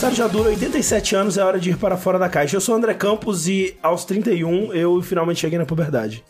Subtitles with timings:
[0.00, 2.56] aniversário já dura 87 anos, é hora de ir para fora da caixa.
[2.56, 6.24] Eu sou o André Campos e aos 31 eu finalmente cheguei na puberdade.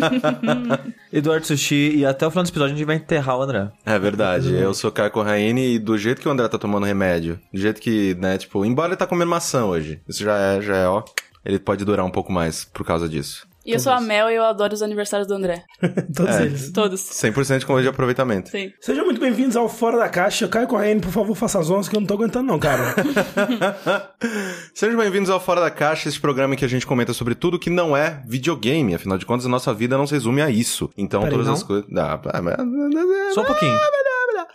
[1.12, 3.68] Eduardo Sushi, e até o final desse episódio a gente vai enterrar o André.
[3.84, 4.54] É verdade.
[4.54, 7.82] Eu sou Caio Corraine e do jeito que o André tá tomando remédio, do jeito
[7.82, 11.02] que, né, tipo, embora ele tá comendo maçã hoje, isso já é, já é, ó,
[11.44, 13.46] ele pode durar um pouco mais por causa disso.
[13.70, 15.62] E eu sou a Mel e eu adoro os aniversários do André.
[16.14, 16.42] Todos É.
[16.42, 16.72] eles.
[16.72, 17.00] Todos.
[17.02, 18.50] 100% de convite de aproveitamento.
[18.50, 18.72] Sim.
[18.80, 20.48] Sejam muito bem-vindos ao Fora da Caixa.
[20.48, 22.94] Caio Correia, por favor, faça as ondas que eu não tô aguentando não, cara.
[24.74, 27.58] Sejam bem-vindos ao Fora da Caixa, esse programa em que a gente comenta sobre tudo
[27.60, 28.92] que não é videogame.
[28.94, 30.90] Afinal de contas, a nossa vida não se resume a isso.
[30.96, 31.54] Então, Peraí, todas não?
[31.54, 31.86] as coisas.
[31.88, 32.56] Dá, mas-
[33.34, 33.78] Só um pouquinho.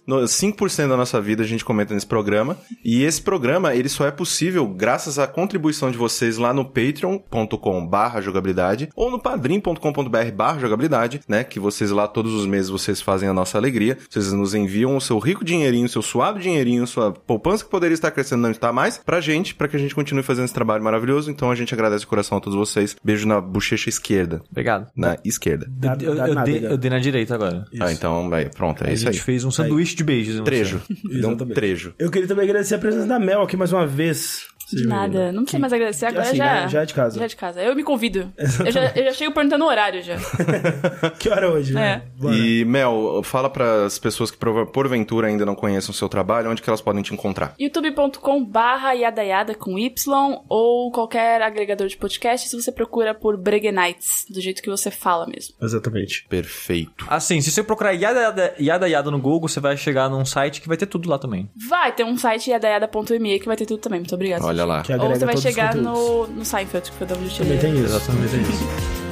[0.07, 2.57] No- 5% da nossa vida a gente comenta nesse programa.
[2.83, 7.85] E esse programa, ele só é possível graças à contribuição de vocês lá no patreon.com
[7.87, 11.43] barra jogabilidade ou no padrim.com.br barra jogabilidade, né?
[11.43, 13.97] Que vocês lá todos os meses vocês fazem a nossa alegria.
[14.09, 18.11] Vocês nos enviam o seu rico dinheirinho, seu suave dinheirinho, sua poupança que poderia estar
[18.11, 21.29] crescendo não está mais, pra gente, pra que a gente continue fazendo esse trabalho maravilhoso.
[21.31, 22.95] Então a gente agradece de coração a todos vocês.
[23.03, 24.41] Beijo na bochecha esquerda.
[24.49, 24.87] Obrigado.
[24.95, 25.67] Na esquerda.
[26.01, 27.65] Eu, eu nada, dei, eu dei na direita agora.
[27.79, 29.19] Ah, então, vai, pronto, é a isso gente aí.
[29.19, 30.41] fez um sanduíche de beijos.
[30.41, 30.81] Trejo.
[31.03, 31.93] Deu um trejo.
[31.97, 34.47] Eu queria também agradecer a presença da Mel aqui mais uma vez.
[34.71, 35.31] De nada.
[35.31, 36.05] Não precisa mais agradecer.
[36.07, 36.45] Agora assim, já.
[36.63, 36.67] né?
[36.69, 37.19] Já é de casa.
[37.19, 37.61] Já é de casa.
[37.61, 38.31] Eu me convido.
[38.65, 40.15] Eu já, eu já chego perguntando o horário já.
[41.19, 41.75] Que hora é hoje, É.
[41.75, 42.01] né?
[42.17, 42.35] Bora.
[42.35, 46.61] E, Mel, fala para as pessoas que porventura ainda não conheçem o seu trabalho, onde
[46.61, 47.53] que elas podem te encontrar.
[47.59, 54.25] youtube.com barra yadayada com Y ou qualquer agregador de podcast se você procura por Breguenites,
[54.29, 55.55] do jeito que você fala mesmo.
[55.61, 56.25] Exatamente.
[56.29, 57.05] Perfeito.
[57.07, 60.77] Assim, se você procurar Yada Yada, no Google, você vai chegar num site que vai
[60.77, 61.49] ter tudo lá também.
[61.69, 63.99] Vai ter um site yadayada.me que vai ter tudo também.
[63.99, 64.45] Muito obrigada.
[64.45, 64.81] Olha lá.
[64.81, 67.95] Que Ou você vai chegar no, no Seinfeld, que foi onde eu Também tem isso.
[67.95, 68.31] Exatamente.
[68.31, 68.95] Também tem isso.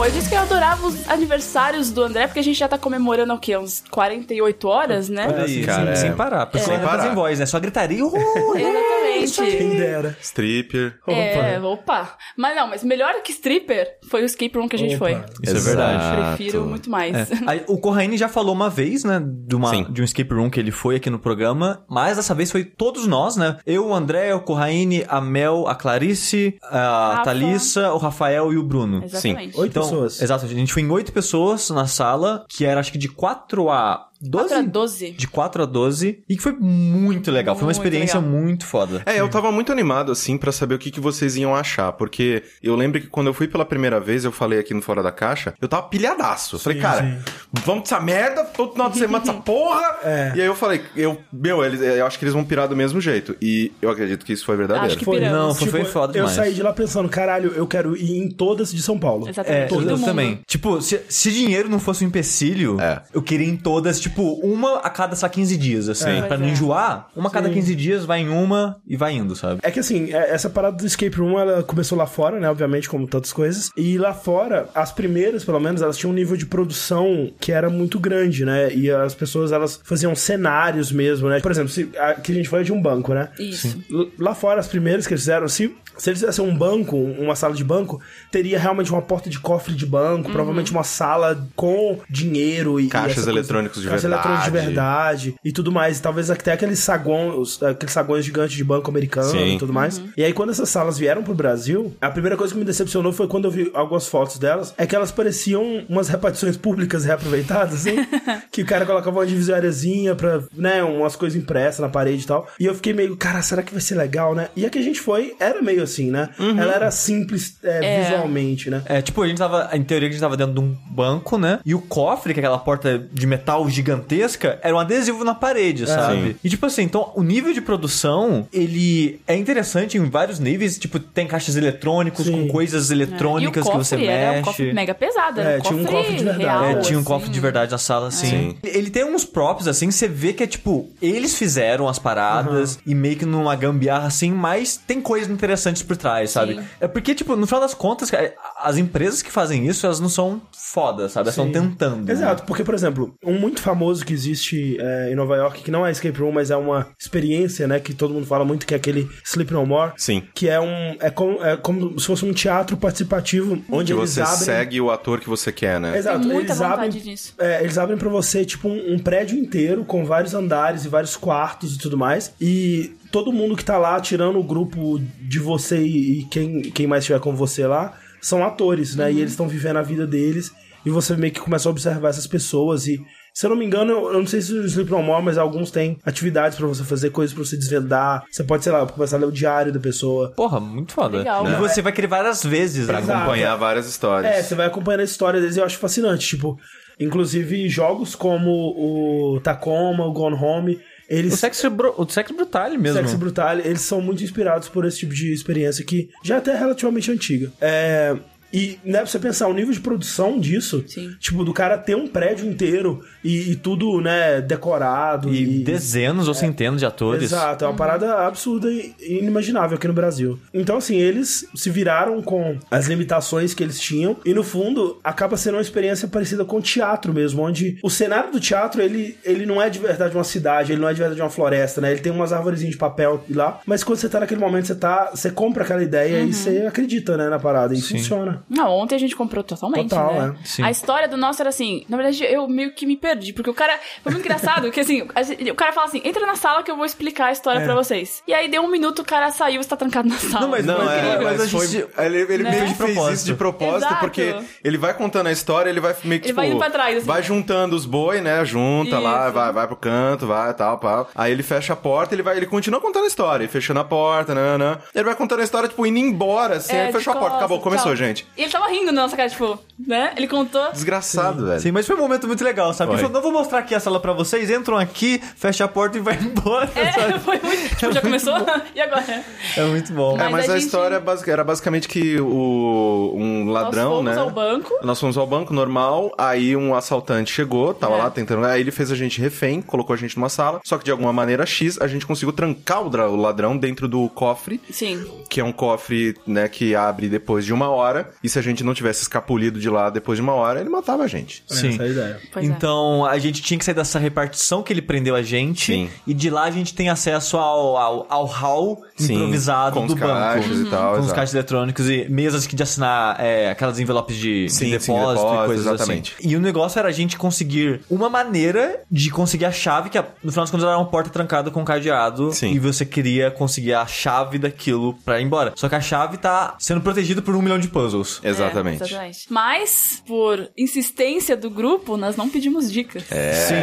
[0.00, 2.78] Bom, eu disse que eu adorava os aniversários do André, porque a gente já tá
[2.78, 3.54] comemorando o quê?
[3.58, 5.28] Uns 48 horas, né?
[5.28, 5.96] Olha aí, cara, sem, é.
[5.96, 6.46] sem parar.
[6.46, 7.02] Porque Sem sem parar.
[7.02, 7.44] sem voz, né?
[7.44, 8.02] Só gritaria.
[8.02, 8.14] Uh,
[9.22, 9.56] Exatamente.
[9.58, 10.16] Quem dera.
[10.22, 10.98] Stripper.
[11.06, 12.16] É, opa.
[12.34, 15.04] Mas não, mas melhor que stripper foi o escape room que a gente Opa.
[15.04, 15.12] foi.
[15.42, 15.64] Isso é Exato.
[15.76, 16.36] verdade.
[16.36, 17.14] Prefiro muito mais.
[17.14, 17.26] É.
[17.46, 19.86] Aí, o Corraine já falou uma vez, né, de, uma, Sim.
[19.90, 23.06] de um escape room que ele foi aqui no programa, mas dessa vez foi todos
[23.06, 23.58] nós, né?
[23.66, 27.24] Eu, o André, o Corraine, a Mel, a Clarice, a Rafa.
[27.24, 29.04] Thalissa, o Rafael e o Bruno.
[29.04, 29.58] Exatamente.
[29.58, 30.22] Oito Então, pessoas.
[30.22, 33.70] Exato, a gente foi em oito pessoas na sala, que era acho que de 4
[33.70, 34.48] a 12.
[34.48, 35.10] 4 a 12.
[35.12, 36.22] De 4 a 12.
[36.28, 37.54] E que foi muito legal.
[37.54, 38.32] foi uma Muito experiência legal.
[38.40, 39.02] muito foda.
[39.06, 42.42] É, eu tava muito animado, assim, pra saber o que, que vocês iam achar, porque
[42.62, 45.10] eu lembro que quando eu fui pela primeira vez, eu falei aqui no Fora da
[45.12, 46.56] Caixa, eu tava pilhadaço.
[46.56, 47.32] Eu falei, Sim, cara, sim.
[47.64, 49.96] vamos dessa merda, todo final de semana dessa porra.
[50.02, 50.32] É.
[50.36, 53.00] E aí eu falei, eu, meu, eles, eu acho que eles vão pirar do mesmo
[53.00, 53.36] jeito.
[53.40, 54.86] E eu acredito que isso foi verdadeiro.
[54.86, 55.38] Acho que Foi, piramos.
[55.48, 56.36] não, foi- foi foda eu demais.
[56.36, 59.28] saí de lá pensando, caralho, eu quero ir em todas de São Paulo.
[59.28, 59.62] Exatamente.
[59.62, 60.40] É, todo eu também.
[60.46, 63.02] Tipo, se, se dinheiro não fosse um empecilho, É.
[63.14, 64.09] eu queria ir em todas, tipo,
[64.42, 66.18] uma a cada, sei lá, 15 dias, assim.
[66.18, 66.22] É.
[66.22, 66.50] Pra não é.
[66.50, 67.54] enjoar, uma a cada Sim.
[67.54, 69.60] 15 dias vai em uma e vai indo, sabe?
[69.62, 72.48] É que assim, é- essa parada do escape room, ela começou lá fora, né?
[72.50, 73.70] Obviamente, como tantas coisas.
[73.76, 77.68] E lá fora, as primeiras, pelo menos, elas tinham um nível de produção que era
[77.70, 78.72] muito grande, né?
[78.74, 81.40] E as pessoas, elas faziam cenários mesmo, né?
[81.40, 83.28] Por exemplo, se, a, que a gente foi de um banco, né?
[83.38, 83.78] Isso.
[83.90, 87.34] L- Lá fora, as primeiras que eles fizeram, se, se eles fizessem um banco, uma
[87.36, 88.00] sala de banco,
[88.30, 90.32] teria realmente uma porta de cofre de banco, Uhum.
[90.32, 92.88] provavelmente uma sala com dinheiro e.
[92.88, 94.26] Caixas e eletrônicos de caixas verdade.
[94.28, 95.98] eletrônicos de verdade e tudo mais.
[95.98, 99.56] E talvez até aqueles sagões, aqueles sagões gigantes de banco americano Sim.
[99.56, 99.98] e tudo mais.
[99.98, 100.10] Uhum.
[100.16, 103.26] E aí, quando essas salas vieram pro Brasil, a primeira coisa que me decepcionou foi
[103.28, 107.96] quando eu vi algumas fotos delas, é que elas pareciam umas repartições públicas reaproveitadas, assim,
[108.50, 112.46] que o cara colocava uma divisóriazinha pra, né, umas coisas impressas na parede e tal.
[112.58, 114.48] E eu fiquei meio, cara, será que vai ser legal, né?
[114.56, 116.28] E a que a gente foi era meio assim, né?
[116.38, 118.02] Ela era simples é, É.
[118.04, 118.82] visualmente, né?
[118.86, 121.58] É, tipo, a gente tava, em teoria, a gente tava dentro de um banco, né?
[121.64, 125.86] E o cofre, que é aquela porta de metal gigantesca, era um adesivo na parede,
[125.86, 126.22] sabe?
[126.30, 126.36] Sim.
[126.44, 130.78] E tipo assim, então, o nível de produção, ele é interessante em vários níveis.
[130.78, 132.32] Tipo, tem caixas eletrônicos Sim.
[132.32, 134.40] com coisas eletrônicas e o que você era mexe.
[134.40, 135.40] um cofre mega pesado.
[135.40, 136.42] Era É, um tinha um cofre de verdade.
[136.42, 137.08] real, É, tinha um assim.
[137.08, 138.26] cofre de verdade na sala, assim.
[138.30, 138.56] Sim.
[138.62, 142.94] Ele tem uns props, assim, você vê que é tipo, eles fizeram as paradas e
[142.94, 145.28] meio que numa gambiarra, assim, mas tem coisas
[145.70, 146.54] interessantes por trás, sabe?
[146.56, 146.64] Sim.
[146.80, 150.08] É porque, tipo, no final das contas, cara, as empresas que fazem isso, elas não
[150.08, 151.28] são fodas, sabe?
[151.28, 152.04] Elas estão tentando.
[152.06, 152.12] né?
[152.12, 155.86] Exato, porque, por exemplo, um muito famoso que existe é, em Nova York, que não
[155.86, 158.76] é escape room, mas é uma experiência, né, que todo mundo fala muito, que é
[158.76, 159.92] aquele Sleep No More.
[159.96, 160.22] Sim.
[160.34, 160.96] Que é um.
[161.00, 164.36] É como, é como se fosse um teatro participativo onde Que você abrem.
[164.36, 165.96] segue o ator que você quer, né?
[165.98, 167.34] Exato, Tenho muita eles vontade abrem, disso.
[167.38, 171.16] é, eles abrem pra você, tipo, um, um prédio inteiro com vários andares e vários
[171.16, 172.32] quartos e tudo mais.
[172.40, 176.86] E todo mundo que tá lá, tirando o grupo de você e, e quem, quem
[176.86, 179.12] mais estiver com você lá, são atores, né?
[179.12, 180.52] E eles estão vivendo a vida deles.
[180.84, 182.98] e você meio que começa a observar essas pessoas e
[183.34, 185.38] se eu não me engano, eu eu não sei se o Sleep No More, mas
[185.38, 188.24] alguns têm atividades pra você fazer, coisas pra você desvendar.
[188.30, 190.32] Você pode, sei lá, começar a ler o diário da pessoa.
[190.34, 191.18] Porra, muito foda.
[191.18, 191.46] Legal.
[191.46, 193.02] E Não, você vai querer várias vezes, Pra né?
[193.02, 193.18] Exato.
[193.20, 194.34] acompanhar várias histórias.
[194.34, 196.26] É, você vai acompanhando a história deles e eu acho fascinante.
[196.26, 196.58] Tipo,
[196.98, 201.34] inclusive jogos como o Tacoma, o Gone Home, eles.
[201.34, 201.66] O sexo,
[201.96, 202.98] o sexo brutal mesmo.
[202.98, 206.56] Sexo Brutal, eles são muito inspirados por esse tipo de experiência que já é até
[206.56, 207.52] relativamente antiga.
[207.60, 208.16] É.
[208.52, 211.14] E, né, pra você pensar, o nível de produção disso, Sim.
[211.18, 215.32] tipo, do cara ter um prédio inteiro e, e tudo, né, decorado.
[215.32, 217.22] E dezenas ou centenas de atores.
[217.22, 220.38] Exato, é uma parada absurda e inimaginável aqui no Brasil.
[220.52, 225.36] Então, assim, eles se viraram com as limitações que eles tinham e, no fundo, acaba
[225.36, 229.46] sendo uma experiência parecida com o teatro mesmo, onde o cenário do teatro, ele, ele
[229.46, 231.92] não é de verdade uma cidade, ele não é de verdade uma floresta, né?
[231.92, 235.10] Ele tem umas árvorezinhas de papel lá, mas quando você tá naquele momento, você tá,
[235.14, 238.39] você compra aquela ideia e você acredita, né, na parada e funciona.
[238.48, 240.36] Não, ontem a gente comprou totalmente, Total, né?
[240.40, 240.46] é.
[240.46, 240.62] Sim.
[240.62, 243.54] A história do nosso era assim, na verdade eu meio que me perdi, porque o
[243.54, 246.70] cara, foi muito engraçado, que assim, gente- o cara fala assim, entra na sala que
[246.70, 248.22] eu vou explicar a história pra vocês.
[248.26, 250.40] E aí deu um minuto, o cara saiu e está trancado na sala.
[250.42, 252.50] Não, mas Não, Foi é, incrível, mas a foi, gente- ele, ele Né?
[252.50, 254.00] meio que fez isso de propósito, Exato.
[254.00, 256.70] porque ele vai contando a história, ele vai meio que, Ele tipo, vai indo pra
[256.70, 257.06] trás, assim.
[257.06, 259.32] vai juntando os boi, né, junta lá, Isso.
[259.34, 261.08] vai, vai pro canto, vai, tal, pau.
[261.14, 264.34] Aí ele fecha a porta, ele vai, ele continua contando a história, fechando a porta,
[264.34, 264.78] né, né.
[264.94, 267.60] Ele vai contando a história, tipo, indo embora, assim, É, aí fechou a porta, acabou,
[267.60, 267.96] começou, tchau.
[267.96, 268.26] gente.
[268.40, 270.14] E ele tava rindo na nossa cara, tipo, né?
[270.16, 270.72] Ele contou.
[270.72, 271.60] Desgraçado, velho.
[271.60, 272.92] Sim, mas foi um momento muito legal, sabe?
[272.92, 273.08] Ele Foi.
[273.08, 276.00] falou, não vou mostrar aqui a sala pra vocês, entram aqui, fecha a porta e
[276.00, 277.18] vai embora, É, sabe?
[277.20, 277.76] foi muito.
[277.76, 278.34] Tipo, já começou?
[278.74, 279.22] e agora?
[279.58, 280.14] É muito bom.
[280.14, 284.14] É, Mas mas a a, gente- história é era basicamente que o, um ladrão, Nós
[284.14, 284.20] fomos né?
[284.22, 284.70] ao banco.
[284.82, 287.98] Nós fomos ao banco normal, aí um assaltante chegou, tava É.
[287.98, 288.46] lá tentando.
[288.46, 290.60] Aí ele fez a gente refém, colocou a gente numa sala.
[290.64, 294.60] Só que de alguma maneira X, a gente conseguiu trancar o ladrão dentro do cofre,
[294.70, 295.04] Sim.
[295.28, 298.10] que é um cofre, né, que abre depois de uma hora.
[298.24, 301.02] E se a gente não tivesse escapulido de lá depois de uma hora, ele matava
[301.04, 301.42] a gente.
[301.46, 301.70] Sim.
[301.74, 302.20] Essa é a ideia.
[302.32, 302.48] Pois é.
[302.48, 305.66] então, a gente tinha que sair dessa repartição que ele prendeu a gente.
[305.72, 305.90] Sim.
[306.06, 309.94] E de lá a gente tem acesso ao, ao, ao hall Sim, improvisado com do
[309.94, 310.12] os banco.
[310.12, 311.14] caixas e tal, Com os exato.
[311.16, 314.92] caixas eletrônicos e mesas que de assinar é, aquelas envelopes de, de Sim, sim, depósito
[314.92, 316.14] e depósito, coisas exatamente.
[316.18, 316.28] assim.
[316.28, 320.30] E o negócio era a gente conseguir uma maneira de conseguir a chave, que no
[320.30, 322.32] final das contas era uma porta trancada com cadeado.
[322.32, 322.52] Sim.
[322.52, 325.52] E você queria conseguir a chave daquilo pra ir embora.
[325.56, 328.09] Só que a chave tá sendo protegida por um milhão de puzzles.
[328.22, 328.82] Exatamente.
[328.82, 329.26] É, exatamente.
[329.30, 333.04] Mas, por insistência do grupo, nós não pedimos dicas.
[333.10, 333.32] É.
[333.32, 333.54] Sim.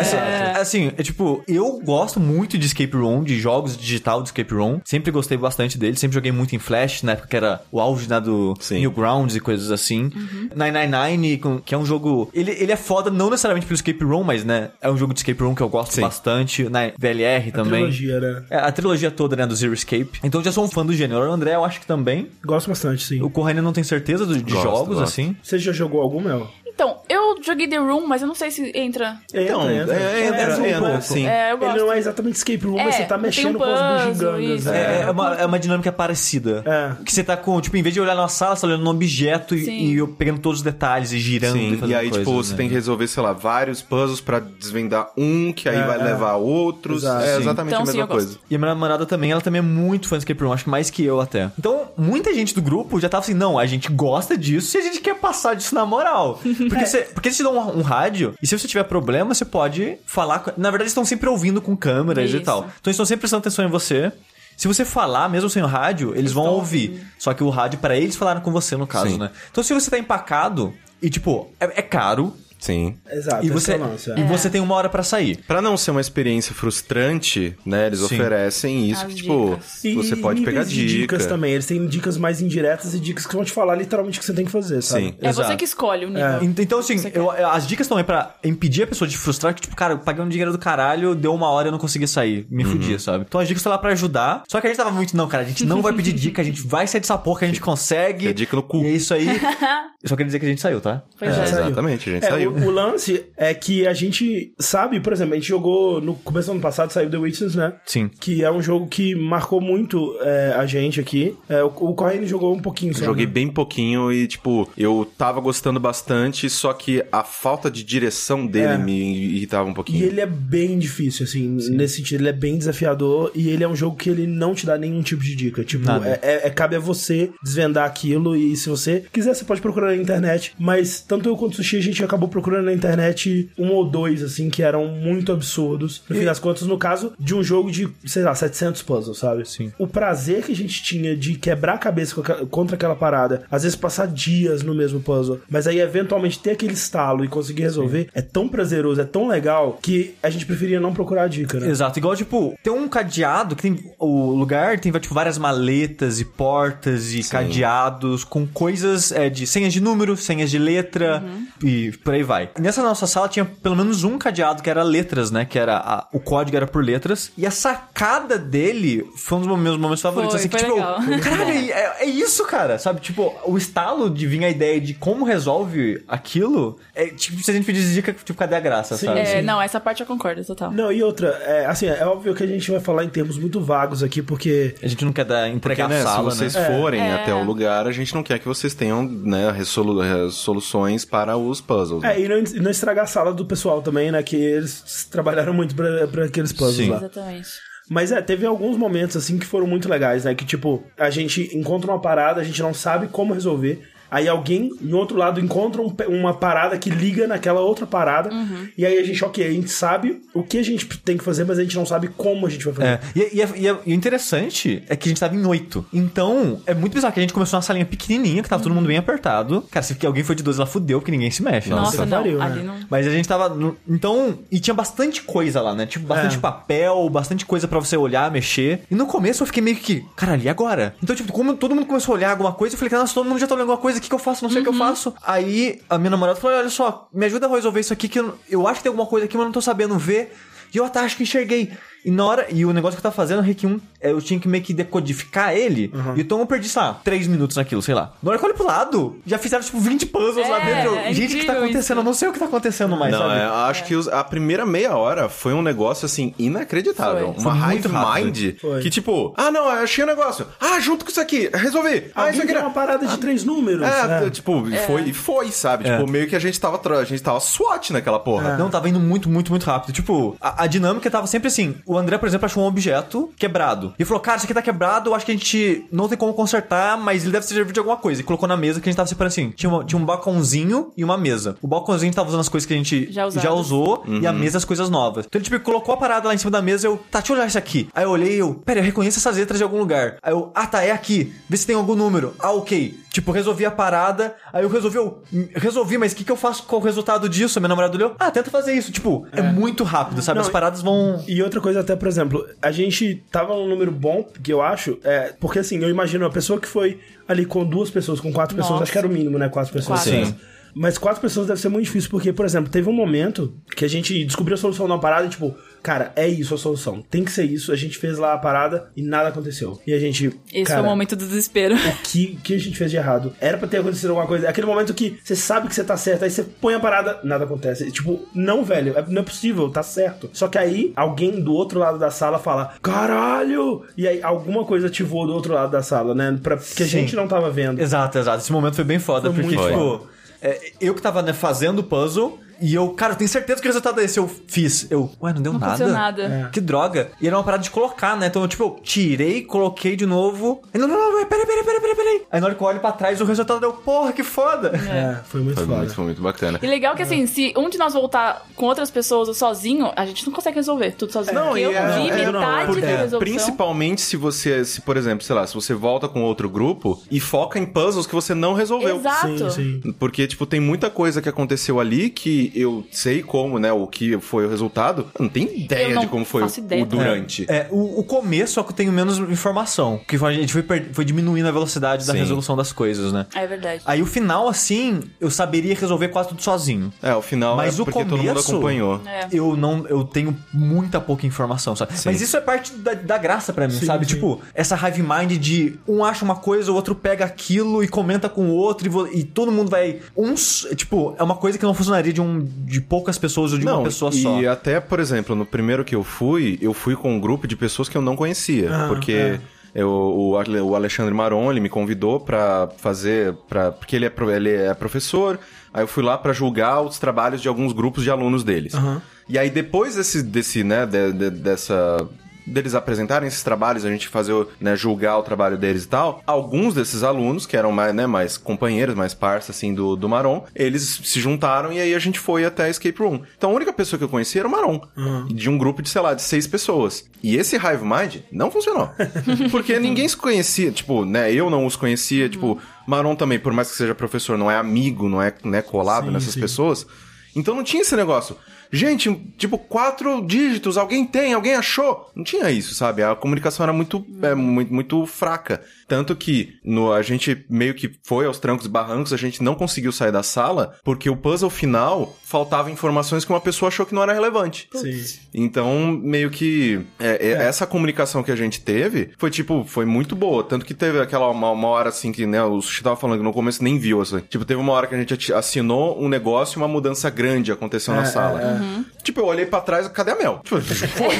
[0.00, 0.16] Assim,
[0.60, 4.80] assim, é tipo, eu gosto muito de escape room, de jogos digital de escape room.
[4.84, 5.96] Sempre gostei bastante dele.
[5.96, 8.80] Sempre joguei muito em Flash, na época que era o auge né, do Sim.
[8.80, 10.10] Newgrounds e coisas assim.
[10.54, 12.30] 999, com- que é um jogo...
[12.32, 15.20] Ele, ele é foda não necessariamente pelo escape room, mas, né, é um jogo de
[15.20, 16.02] escape room que eu gosto Sim.
[16.02, 16.64] bastante.
[16.68, 17.80] Na VLR também.
[17.90, 18.44] Trilogia, né?
[18.50, 20.20] É, a trilogia toda, né, do Zero Escape.
[20.22, 21.20] Então eu já sou um fã do gênero.
[21.28, 22.28] O André, eu acho que também.
[22.44, 23.22] Gosto bastante, sim.
[23.22, 23.95] O Corraine não tem certeza
[24.26, 25.02] do- de Gosto, jogos, gosto.
[25.02, 25.36] assim.
[25.42, 26.48] Você já jogou algum, Mel?
[26.76, 29.16] Então, eu joguei The Room, mas eu não sei se entra.
[29.32, 31.00] Então, é, entra, um entra, pouco.
[31.02, 31.26] sim.
[31.26, 31.74] É, eu gosto.
[31.76, 34.32] Ele não é exatamente escape room, É, mas você tá mexendo um com as puzzle,
[34.32, 34.64] bugigangas.
[34.66, 34.76] né?
[34.78, 36.62] É, é uma, é uma dinâmica parecida.
[36.66, 37.02] É.
[37.02, 38.90] Que você tá com, tipo, em vez de olhar na sala, você tá olhando no
[38.90, 39.78] objeto e, Sim.
[39.86, 42.36] e eu pegando todos os detalhes e girando e Sim, fazendo e aí, coisas, tipo,
[42.36, 42.42] né?
[42.44, 45.98] você tem que resolver, sei lá, vários puzzles pra desvendar um, que aí É, vai
[45.98, 46.02] é.
[46.04, 47.04] levar a outros.
[47.04, 47.40] Exato, é sim.
[47.40, 48.26] exatamente Então, a sim, mesma gosto.
[48.26, 48.38] coisa.
[48.50, 50.70] E a minha namorada também, ela também é muito fã de escape room, acho que
[50.70, 51.50] mais que eu até.
[51.58, 54.82] Então, muita gente do grupo já tava assim, não, a gente gosta disso e a
[54.82, 56.38] gente quer passar disso na moral.
[56.68, 59.44] Porque, você, porque eles te dão um, um rádio, e se você tiver problema, você
[59.44, 60.40] pode falar...
[60.40, 62.44] com- Na verdade, eles estão sempre ouvindo com câmeras e Isso.
[62.44, 62.58] tal.
[62.60, 64.12] Então, eles estão sempre prestando atenção em você.
[64.56, 66.90] Se você falar, mesmo sem o rádio, eles, vão estão ouvir.
[66.90, 67.06] ouvindo.
[67.18, 69.18] Só que o rádio, para eles falarem com você, no caso, Sim.
[69.18, 69.30] né?
[69.50, 72.34] Então, se você tá empacado, e tipo, é, é caro,
[72.66, 72.94] Sim.
[73.10, 74.18] Exato, e você, é lance, é.
[74.18, 75.36] e você tem uma hora pra sair.
[75.46, 78.04] Pra não ser uma experiência frustrante, né, eles Sim.
[78.06, 79.84] oferecem isso As que, tipo, dicas.
[79.84, 81.00] E você pode pegar de dica.
[81.16, 81.52] dicas também.
[81.52, 84.32] Eles têm dicas mais indiretas e dicas que vão te falar literalmente o que você
[84.34, 85.06] tem que fazer, sabe?
[85.06, 85.14] Sim.
[85.20, 85.48] É Exato.
[85.48, 86.42] você que escolhe o nível.
[86.42, 89.60] Ent- Então, assim, eu- as dicas estão aí pra impedir a pessoa de frustrar, que,
[89.62, 92.06] tipo, cara, eu paguei um dinheiro do caralho, deu uma hora e eu não consegui
[92.08, 92.46] sair.
[92.50, 92.72] Me Uhum.
[92.72, 93.24] fudia, sabe?
[93.28, 94.42] Então as dicas estão lá pra ajudar.
[94.48, 96.44] Só que a gente tava muito, não, cara, a gente não vai pedir dica, a
[96.44, 98.28] gente vai sair dessa porra que a gente consegue.
[98.28, 98.78] É dica no cu.
[98.82, 99.26] E é isso aí.
[100.02, 101.02] Eu só queria dizer que a gente saiu, tá?
[101.18, 101.44] Pois É, é.
[101.44, 102.55] exatamente, a gente É, saiu.
[102.64, 106.52] O, lance é que a gente sabe, por exemplo, a gente jogou no começo do
[106.52, 107.74] ano passado, saiu The Witness, né?
[107.84, 108.08] Sim.
[108.20, 111.34] Que é um jogo que marcou muito é, a gente aqui.
[111.48, 113.04] É, o, o Corrine jogou um pouquinho só.
[113.04, 113.32] Joguei né?
[113.32, 118.66] bem pouquinho e, tipo, eu tava gostando bastante, só que a falta de direção dele
[118.74, 118.78] É.
[118.78, 120.04] me irritava um E pouquinho.
[120.04, 122.20] ele é bem difícil, assim, nesse sentido.
[122.20, 125.02] Ele é bem desafiador e ele é um jogo que ele não te dá nenhum
[125.02, 125.64] tipo de dica.
[125.64, 129.60] Tipo, é, é- é- cabe a você desvendar aquilo e se você quiser, você pode
[129.60, 130.54] procurar na internet.
[130.58, 134.22] Mas tanto eu quanto o Sushi, a gente acabou procurando na internet um ou dois,
[134.22, 136.02] assim, que eram muito absurdos.
[136.06, 139.48] No fim das contas, no caso de um jogo de, sei lá, 700 puzzles, sabe?
[139.48, 139.72] Sim.
[139.78, 142.14] O prazer que a gente tinha de quebrar a cabeça
[142.50, 146.74] contra aquela parada, às vezes passar dias no mesmo puzzle, mas aí eventualmente ter aquele
[146.74, 150.92] estalo e conseguir resolver, é tão prazeroso, é tão legal, que a gente preferia não
[150.92, 151.70] procurar a dica, né?
[151.70, 153.92] Exato, igual, tipo, tem um cadeado que tem.
[153.98, 159.72] O lugar tem, tipo, várias maletas e portas e cadeados com coisas é, de senhas
[159.72, 161.22] de número, senhas de letra
[161.62, 162.50] e por aí vai.
[162.58, 165.44] Nessa nossa sala tinha pelo menos um cadeado que era letras, né?
[165.44, 165.76] Que era.
[165.78, 167.30] a- o código era por letras.
[167.38, 170.34] E a sacada dele foi um dos meus momentos favoritos.
[170.34, 170.98] Foi, assim, que, foi tipo, legal.
[171.22, 172.78] caralho, é, é isso, cara.
[172.78, 176.76] Sabe, tipo, o estalo de vir a ideia de como resolve aquilo.
[176.94, 179.20] É tipo, se a gente pedisse dica, tipo, cadê a graça, Sim, sabe?
[179.20, 180.72] É, não, essa parte eu concordo, total.
[180.72, 183.60] Não, e outra, é, assim, é óbvio que a gente vai falar em termos muito
[183.60, 186.54] vagos aqui, porque A gente não quer dar, Porque, entregar né, a sala, se vocês
[186.54, 186.66] né?
[186.78, 187.14] forem É.
[187.14, 191.36] até o lugar, a gente não quer que vocês tenham né, resolu- eh, soluções para
[191.36, 192.02] os puzzles.
[192.02, 192.15] né?
[192.16, 194.22] É, e não, e não estragar a sala do pessoal também, né?
[194.22, 196.90] Que eles trabalharam muito pra, pra aqueles puzzles Sim.
[196.90, 196.96] lá.
[196.98, 197.48] Exatamente.
[197.88, 200.34] Mas é, teve alguns momentos assim que foram muito legais, né?
[200.34, 203.88] Que tipo, a gente encontra uma parada, a gente não sabe como resolver.
[204.10, 208.30] Aí alguém, em outro lado, encontra um uma parada que liga naquela outra parada.
[208.76, 211.44] E aí a gente, ok, a gente sabe o que a gente tem que fazer,
[211.44, 212.88] mas a gente não sabe como a gente vai fazer.
[212.88, 215.84] É, e, e, e- e o interessante é que a gente tava em oito.
[215.92, 218.86] Então, é muito bizarro que a gente começou numa salinha pequenininha, que tava todo mundo
[218.86, 219.62] bem apertado.
[219.70, 221.68] Cara, se alguém foi de 12, ela fudeu, porque ninguém se mexe.
[221.70, 221.76] né?
[221.76, 222.64] Nossa, não, pariu, ali né?
[222.64, 222.76] não.
[222.90, 223.48] Mas a gente tava.
[223.48, 224.38] no- então.
[224.50, 225.86] E tinha bastante coisa lá, né?
[225.86, 226.40] Tipo, bastante É.
[226.40, 228.80] papel, bastante coisa pra você olhar, mexer.
[228.90, 230.04] E no começo eu fiquei meio que.
[230.16, 230.94] Caralho, e agora?
[231.02, 233.38] Então, tipo, como todo mundo começou a olhar alguma coisa, eu falei, nossa, todo mundo
[233.38, 234.44] já tá olhando alguma coisa, o que, que eu faço?
[234.44, 235.14] Não sei o que eu faço.
[235.24, 238.38] Aí a minha namorada falou: olha só, me ajuda a resolver isso aqui, que eu,
[238.48, 240.34] eu acho que tem alguma coisa aqui, mas eu não tô sabendo ver.
[240.74, 241.72] E eu até acho que enxerguei.
[242.04, 242.46] E na hora.
[242.50, 244.72] E o negócio que eu tava fazendo, Reiki 1, é, eu tinha que meio que
[244.74, 245.92] decodificar ele.
[246.16, 248.12] E então eu perdi, sei lá, 3 minutos naquilo, sei lá.
[248.22, 250.96] Na hora que eu olho pro lado, já fizeram, tipo, 20 puzzles lá É, dentro.
[250.96, 251.80] é Gente, o que tá acontecendo?
[251.80, 251.92] isso.
[251.92, 253.40] Eu não sei o que tá acontecendo mais, Não, sabe?
[253.40, 257.32] é, acho que os- a primeira meia hora foi um negócio, assim, inacreditável.
[257.34, 257.42] Foi.
[257.42, 257.90] Uma Foi rápido.
[257.92, 258.80] mind Foi.
[258.80, 260.46] que, tipo, ah, não, eu achei um negócio.
[260.60, 262.10] Ah, junto com isso aqui, resolvi.
[262.14, 262.60] Ah, Alguém isso aqui era...
[262.60, 263.86] uma parada de três números.
[263.86, 264.30] É, né?
[264.30, 265.88] tipo, foi e foi, sabe?
[265.88, 265.96] É.
[265.98, 268.56] Tipo, meio que a gente tava, a gente tava SWAT naquela porra.
[268.56, 269.92] Não, tava indo muito, muito, muito rápido.
[269.92, 271.76] Tipo, a, a dinâmica tava sempre assim.
[271.86, 273.94] O André, por exemplo, achou um objeto quebrado.
[273.98, 276.96] E falou, cara, isso aqui tá quebrado, acho que a gente não tem como consertar,
[276.98, 278.20] mas ele deve servir de alguma coisa.
[278.20, 279.50] E colocou na mesa que a gente tava separando assim.
[279.50, 281.56] Tinha, uma- tinha um balcãozinho e uma mesa.
[281.62, 284.26] O balcãozinho a gente tava usando as coisas que a gente Já já, usou e
[284.26, 285.26] a mesa as coisas novas.
[285.26, 287.36] Então ele, tipo, colocou a parada lá em cima da mesa eu, tá, deixa eu
[287.36, 287.88] olhar isso aqui.
[287.94, 290.16] Aí eu olhei e eu, pera, eu reconheço essas letras de algum lugar.
[290.22, 291.32] Aí eu, ah, tá, é aqui.
[291.48, 292.34] Vê se tem algum número.
[292.38, 292.94] Ah, ok.
[293.10, 294.34] Tipo, resolvi a parada.
[294.52, 297.28] Aí eu resolvi, eu "Hum, resolvi, mas o que, que eu faço com o resultado
[297.28, 297.58] disso?
[297.58, 298.92] A minha namorada olhou, ah, tenta fazer isso.
[298.92, 300.38] Tipo, é, muito rápido, sabe?
[300.38, 301.24] Não, As paradas vão.
[301.26, 304.98] E outra coisa, até, por exemplo, a gente tava num número bom, que eu acho,
[305.04, 308.56] é, porque assim, eu imagino a pessoa que foi ali com duas pessoas, com quatro
[308.56, 308.82] pessoas, Nossa.
[308.84, 309.48] acho que era o mínimo, né?
[309.48, 310.02] Quatro pessoas.
[310.02, 310.26] Quatro.
[310.26, 310.34] Sim.
[310.74, 313.88] Mas quatro pessoas deve ser muito difícil, porque, por exemplo, teve um momento que a
[313.88, 317.00] gente descobriu a solução de uma parada e, tipo, cara, é isso a solução.
[317.08, 317.70] Tem que ser isso.
[317.70, 319.80] A gente fez lá a parada e nada aconteceu.
[319.86, 320.32] E a gente.
[320.52, 321.76] Esse cara, foi o momento do desespero.
[321.76, 323.32] o que, que a gente fez de errado?
[323.40, 324.46] Era pra ter acontecido alguma coisa.
[324.46, 327.20] É aquele momento que você sabe que você tá certo, aí você põe a parada,
[327.22, 327.88] nada acontece.
[327.92, 330.28] Tipo, não, velho, é- não é possível, tá certo.
[330.32, 333.84] Só que aí, alguém do outro lado da sala fala, caralho!
[333.96, 336.36] E aí, alguma coisa ativou do outro lado da sala, né?
[336.42, 337.80] Pra, que a gente não tava vendo.
[337.80, 338.38] Exato, exato.
[338.38, 340.08] Esse momento foi bem foda, Foi porque, muito tipo,
[340.42, 342.40] é, eu que tava né, fazendo o puzzle.
[342.60, 344.18] E eu, cara, eu tenho certeza que o resultado é esse.
[344.18, 344.86] Eu fiz.
[344.90, 345.72] Eu, ué, não deu Não nada.
[345.74, 346.22] aconteceu nada.
[346.22, 346.50] É.
[346.50, 347.10] Que droga.
[347.20, 348.26] E era uma parada de colocar, né?
[348.26, 350.62] Então, eu, tipo, eu tirei, coloquei de novo.
[350.74, 352.22] E não, não, não, peraí, peraí, peraí, peraí, peraí.
[352.30, 354.68] Aí na hora que eu olho pra trás, o resultado deu, porra, que foda.
[354.76, 355.78] É, foi muito Foi foda.
[355.78, 356.58] muito, foi muito bacana.
[356.62, 360.06] E legal que assim, se um de nós voltar com outras pessoas ou sozinho, a
[360.06, 361.34] gente não consegue resolver tudo sozinho.
[361.34, 363.18] Não, Porque e eu é- vi é- metade Porque, da resolução.
[363.18, 367.20] Principalmente se você, se por exemplo, sei lá, se você volta com outro grupo e
[367.20, 368.96] foca em puzzles que você não resolveu.
[368.96, 369.50] Exato.
[369.50, 369.92] Sim, sim.
[369.98, 374.18] Porque, tipo, tem muita coisa que aconteceu ali que eu sei como, né, o que
[374.18, 375.06] foi o resultado.
[375.18, 376.46] Eu não tenho ideia não de como foi o,
[376.82, 377.44] o durante.
[377.48, 379.98] É, o, o começo só que eu tenho menos informação.
[379.98, 382.18] Porque a gente foi, per- foi diminuindo a velocidade da Sim.
[382.18, 383.26] resolução das coisas, né?
[383.34, 383.82] É verdade.
[383.84, 386.92] Aí o final, assim, eu saberia resolver quase tudo sozinho.
[387.02, 389.00] É, o final Mas é o porque todo mundo começo- acompanhou.
[389.06, 389.28] É.
[389.32, 391.92] Eu não, eu tenho muita pouca informação, sabe?
[392.04, 394.06] Mas isso é parte da, da graça pra mim, Sim, sabe?
[394.06, 394.14] sim.
[394.14, 398.28] Tipo, essa hive mind de um acha uma coisa, o outro pega aquilo e comenta
[398.28, 400.00] com o outro e, vo- e todo mundo vai.
[400.16, 403.64] Uns, tipo, é uma coisa que não funcionaria de um de poucas pessoas ou de
[403.66, 404.40] uma pessoa e só.
[404.46, 407.88] até, por exemplo, no primeiro que eu fui, eu fui com um grupo de pessoas
[407.88, 408.68] que eu não conhecia.
[408.74, 409.40] Ah, porque é.
[409.74, 413.34] eu- o, Ale- o Alexandre Maron, ele me convidou pra fazer...
[413.48, 415.38] Pra, porque ele é, ele é professor,
[415.72, 418.74] aí eu fui lá pra julgar os trabalhos de alguns grupos de alunos deles.
[418.74, 419.00] Aham.
[419.28, 422.08] E aí, depois desse, desse né, de- de- dessa...
[422.46, 426.74] deles apresentarem esses trabalhos, a gente fazer, né, julgar o trabalho deles e tal, alguns
[426.74, 431.00] desses alunos, que eram mais, né, mais companheiros, mais parça, assim, do, do Maron, eles
[431.02, 433.22] se juntaram e aí a gente foi até a Escape Room.
[433.36, 434.80] Então a única pessoa que eu conhecia era o Maron,
[435.28, 437.04] de um grupo de, sei lá, de seis pessoas.
[437.22, 438.90] E esse Hive Mind não funcionou.
[439.50, 443.70] Porque ninguém se conhecia, tipo, né, eu não os conhecia, tipo, Maron também, por mais
[443.70, 446.40] que seja professor, não é amigo, não é, né, colado Sim, nessas sim.
[446.40, 446.86] pessoas.
[447.34, 448.36] Então não tinha esse negócio.
[448.76, 452.10] Gente, tipo, quatro dígitos, alguém tem, alguém achou.
[452.14, 453.02] Não tinha isso, sabe?
[453.02, 455.62] A comunicação era muito, é, muito, muito fraca.
[455.88, 459.54] Tanto que no, a gente meio que foi aos trancos e barrancos, a gente não
[459.54, 463.94] conseguiu sair da sala, porque o puzzle final faltava informações que uma pessoa achou que
[463.94, 464.68] não era relevante.
[464.74, 465.18] Sim.
[465.32, 470.16] Então, meio que é, é, essa comunicação que a gente teve foi tipo, foi muito
[470.16, 470.42] boa.
[470.42, 473.24] Tanto que teve aquela uma, uma hora assim que, né, o Sushi tava falando que
[473.24, 474.20] no começo nem viu, assim.
[474.20, 477.94] Tipo, teve uma hora que a gente assinou um negócio e uma mudança grande aconteceu
[477.94, 478.40] na É, sala.
[478.66, 480.40] É, Tipo, eu olhei pra trás, cadê a Mel?
[480.44, 481.14] Tipo, foi.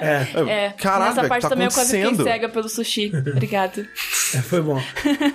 [0.00, 3.12] É, Caraca, nessa velho, parte tá também eu quase fiquei cega pelo sushi.
[3.14, 3.86] Obrigado.
[4.34, 4.80] É, foi bom.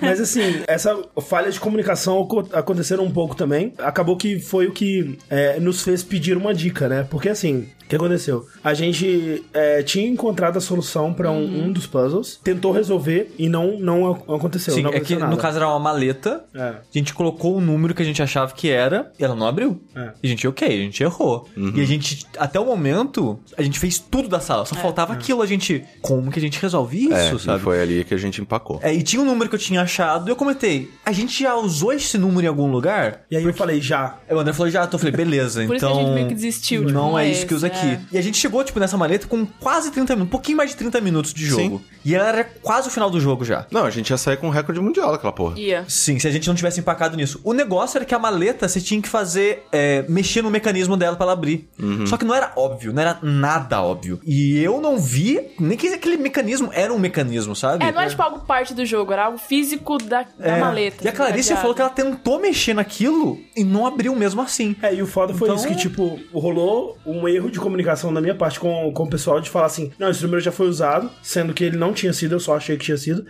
[0.00, 3.72] Mas assim, essa falha de comunicação aconteceram um pouco também.
[3.78, 7.06] Acabou que foi o que é, nos fez pedir uma dica, né?
[7.08, 8.46] Porque assim, o que aconteceu?
[8.64, 13.48] A gente é, tinha encontrado a solução pra um, um dos puzzles, tentou resolver e
[13.48, 14.74] não, não ac- aconteceu.
[14.74, 15.40] Sim, não é que aconteceu no nada.
[15.40, 16.44] caso era uma maleta.
[16.54, 16.60] É.
[16.60, 19.80] A gente colocou o número que a gente achava que era e ela não abriu.
[19.94, 20.10] É.
[20.22, 21.48] E a gente, ok, a gente errou.
[21.56, 24.64] E a gente, até o momento, a gente fez tudo da sala.
[24.66, 25.40] Só faltava aquilo.
[25.42, 27.62] A gente, como que a gente resolve isso, É, e sabe?
[27.62, 28.80] foi ali que a gente empacou.
[28.82, 31.54] É, e tinha um número que eu tinha achado e eu comentei, a gente já
[31.54, 33.22] usou esse número em algum lugar?
[33.30, 34.16] E aí eu falei, já.
[34.30, 35.98] O André falou, já, então eu falei, beleza, Por isso que então...
[35.98, 37.86] a gente meio que desistiu, tipo, Não não é é isso que usa esse, aqui.
[37.88, 38.00] é.
[38.12, 40.76] E a gente chegou, tipo, nessa maleta com quase 30 minutos, um pouquinho mais de
[40.76, 41.82] 30 minutos de jogo.
[42.04, 43.66] E ela era quase o final do jogo já.
[43.70, 45.58] Não, a gente ia sair com um recorde mundial daquela porra.
[45.58, 45.84] Ia.
[45.88, 47.40] Sim, se a gente não tivesse empacado nisso.
[47.44, 51.16] O negócio era que a maleta você tinha que fazer, é, mexer no mecanismo dela
[51.16, 51.68] pra ela abrir.
[51.80, 52.06] Uhum.
[52.06, 54.20] Só que não era óbvio, não era nada óbvio.
[54.24, 57.84] E eu não vi nem que aquele mecanismo era um mecanismo, sabe?
[57.84, 60.60] É, não era tipo algo parte do jogo, era algo físico da, da É.
[60.60, 61.04] maleta.
[61.04, 61.60] E a Clarice encadeado.
[61.60, 64.76] falou que ela tentou mexer naquilo e não abriu mesmo assim.
[64.82, 68.20] É, e o foda foi Então- isso, que, tipo, rolou um erro de comunicação da
[68.20, 71.10] minha parte com, com o pessoal de falar assim, não, esse número já foi usado,
[71.20, 73.26] sendo que ele não tinha sido, eu só achei que tinha sido.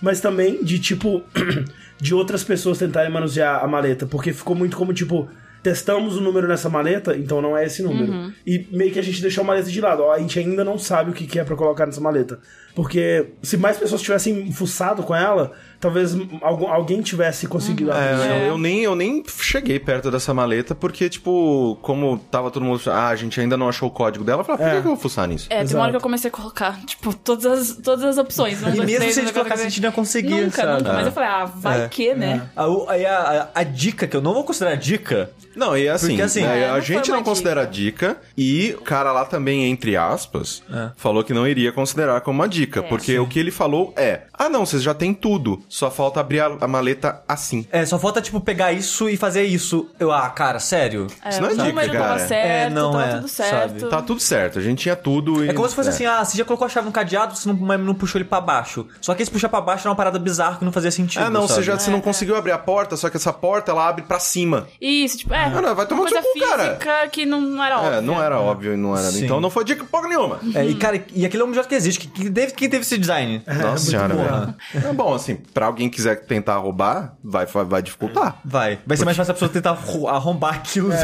[0.00, 1.22] Mas também de, tipo,
[2.00, 5.28] de outras pessoas tentarem manusear a maleta, porque ficou muito como, tipo,
[5.62, 8.32] testamos o número nessa maleta, então não é esse número.
[8.46, 10.78] E meio que a gente deixou a maleta de lado, ó, a gente ainda não
[10.78, 12.38] sabe o que que é pra colocar nessa maleta.
[12.74, 18.04] Porque se mais pessoas tivessem fuçado com ela, talvez algum, alguém tivesse conseguido abrir.
[18.30, 22.64] É, eu, eu nem, eu nem cheguei perto dessa maleta, porque, tipo, como tava todo
[22.64, 22.80] mundo.
[22.86, 24.86] Ah, a gente ainda não achou o código dela, eu falei, ah, por que, que
[24.86, 25.46] eu vou fuçar nisso?
[25.50, 28.62] É, tem uma hora que eu comecei a colocar, tipo, todas as, todas as opções.
[28.62, 30.78] Um, E mesmo se a gente colocasse, a gente não conseguia, Nunca, sabe?
[30.82, 30.92] nunca.
[30.92, 31.08] Mas É.
[31.08, 31.88] eu falei, ah, vai É.
[31.88, 32.48] que, né?
[32.56, 36.08] A, aí a, a, a dica, que eu não vou considerar dica, Não, e assim,
[36.10, 39.68] Porque, assim, né, é, a não gente não considera dica e o cara lá também,
[39.68, 40.90] entre aspas, É.
[40.96, 44.48] falou que não iria considerar como uma dica, porque o que ele falou é: ah,
[44.48, 47.66] não, vocês já têm tudo, só falta abrir a, a maleta assim.
[47.72, 49.88] é, só falta, tipo, pegar isso e fazer isso.
[49.98, 51.06] Eu, ah, cara, sério?
[51.24, 52.04] É, Isso não é dica, número cara.
[52.04, 53.50] tava certo, É, não tava é, tudo certo.
[53.80, 53.90] sabe?
[53.90, 55.48] Tá tudo certo, a gente tinha tudo e.
[55.48, 57.56] É como se fosse assim, ah, você já colocou a chave no cadeado, você não,
[57.56, 58.86] mas não puxou ele pra baixo.
[59.00, 61.30] Só que esse puxar pra baixo era uma parada bizarra que não fazia sentido, Ah,
[61.30, 61.66] não, você sabe?
[61.66, 64.66] já você não conseguiu abrir a porta, só que essa porta ela abre pra cima.
[64.80, 65.48] Isso, tipo, é.
[65.48, 67.08] não, vai tomar coisa seu cu, cara.
[67.08, 67.96] que não, não era óbvia.
[67.96, 69.10] É, não era óbvio e não era.
[69.10, 69.24] Sim.
[69.24, 70.40] Então não foi dica porra nenhuma.
[70.54, 72.00] É, e, cara, e aquele é o melhor que existe.
[72.00, 73.42] Que, que quem teve esse design?
[73.46, 74.88] Nossa senhora, bom, velho.
[74.88, 78.40] É bom, assim, pra alguém quiser tentar roubar, vai, vai dificultar.
[78.44, 78.78] Vai.
[78.86, 80.90] Vai ser mais fácil a pessoa tentar ro- arrombar aquilo.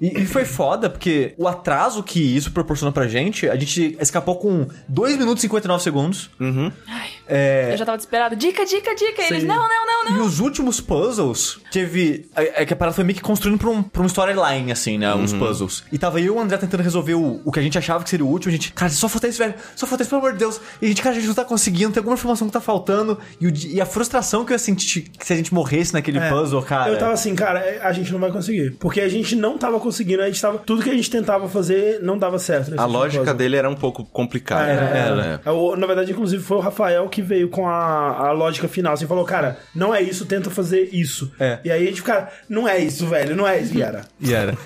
[0.00, 4.36] E, e foi foda, porque o atraso que isso proporciona pra gente, a gente escapou
[4.36, 6.30] com 2 minutos e 59 segundos.
[7.72, 8.36] Eu já tava desesperado.
[8.36, 9.22] Dica, dica, dica.
[9.22, 10.18] Eles, não, não, não, não.
[10.18, 12.28] E os últimos puzzles, teve.
[12.36, 14.98] É é que a parada foi meio que construindo pra, um, pra uma storyline, assim,
[14.98, 15.14] né?
[15.14, 15.84] Os puzzles.
[15.92, 18.10] E tava eu e o André tentando resolver o, o que a gente achava que
[18.10, 18.50] seria o último.
[18.50, 19.54] A gente, cara, só falta isso, velho.
[19.76, 20.60] Só falta isso, pelo amor de Deus.
[20.80, 23.18] E a gente, cara, a gente não tá conseguindo, tem alguma informação que tá faltando.
[23.40, 26.18] E, o e a frustração que eu ia sentir que se a gente morresse naquele
[26.18, 26.28] É.
[26.30, 26.90] puzzle, cara.
[26.90, 28.72] Eu tava assim, cara, a gente não vai conseguir.
[28.78, 30.58] Porque a gente não tava conseguindo, a gente tava.
[30.58, 32.72] Tudo que a gente tentava fazer não dava certo.
[32.78, 33.36] A lógica puzzle.
[33.38, 34.66] dele era um pouco complicada.
[34.66, 34.98] Era, né?
[35.06, 35.40] era.
[35.44, 38.92] É, o- Na verdade, inclusive, foi o Rafael que veio com a, a lógica final.
[38.94, 41.32] Assim, falou, cara, não é isso, tenta fazer isso.
[41.40, 41.58] É.
[41.64, 43.76] E aí a gente fica, não é isso, velho, não é isso.
[43.76, 44.02] E era.
[44.20, 44.56] E era.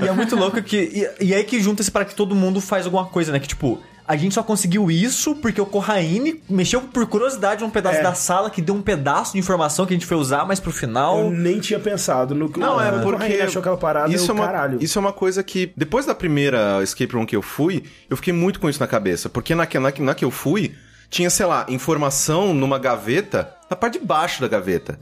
[0.00, 0.76] e, e é muito louco que.
[1.20, 3.38] E, e aí que junta-se para que todo mundo faz alguma coisa, né?
[3.38, 3.82] Que tipo.
[4.06, 8.02] A gente só conseguiu isso porque o Corraine mexeu por curiosidade num pedaço É.
[8.02, 10.70] da sala que deu um pedaço de informação que a gente foi usar, mas pro
[10.70, 11.20] final.
[11.20, 13.32] Eu nem tinha pensado no que Não, é porque.
[13.40, 14.78] Achou aquela parada, isso, eu, é uma, caralho.
[14.82, 15.72] isso é uma coisa que.
[15.76, 19.28] Depois da primeira escape room que eu fui, eu fiquei muito com isso na cabeça.
[19.30, 20.74] Porque na, na, que- na que eu fui,
[21.08, 23.54] tinha, sei lá, informação numa gaveta.
[23.74, 24.98] Na parte de baixo da gaveta.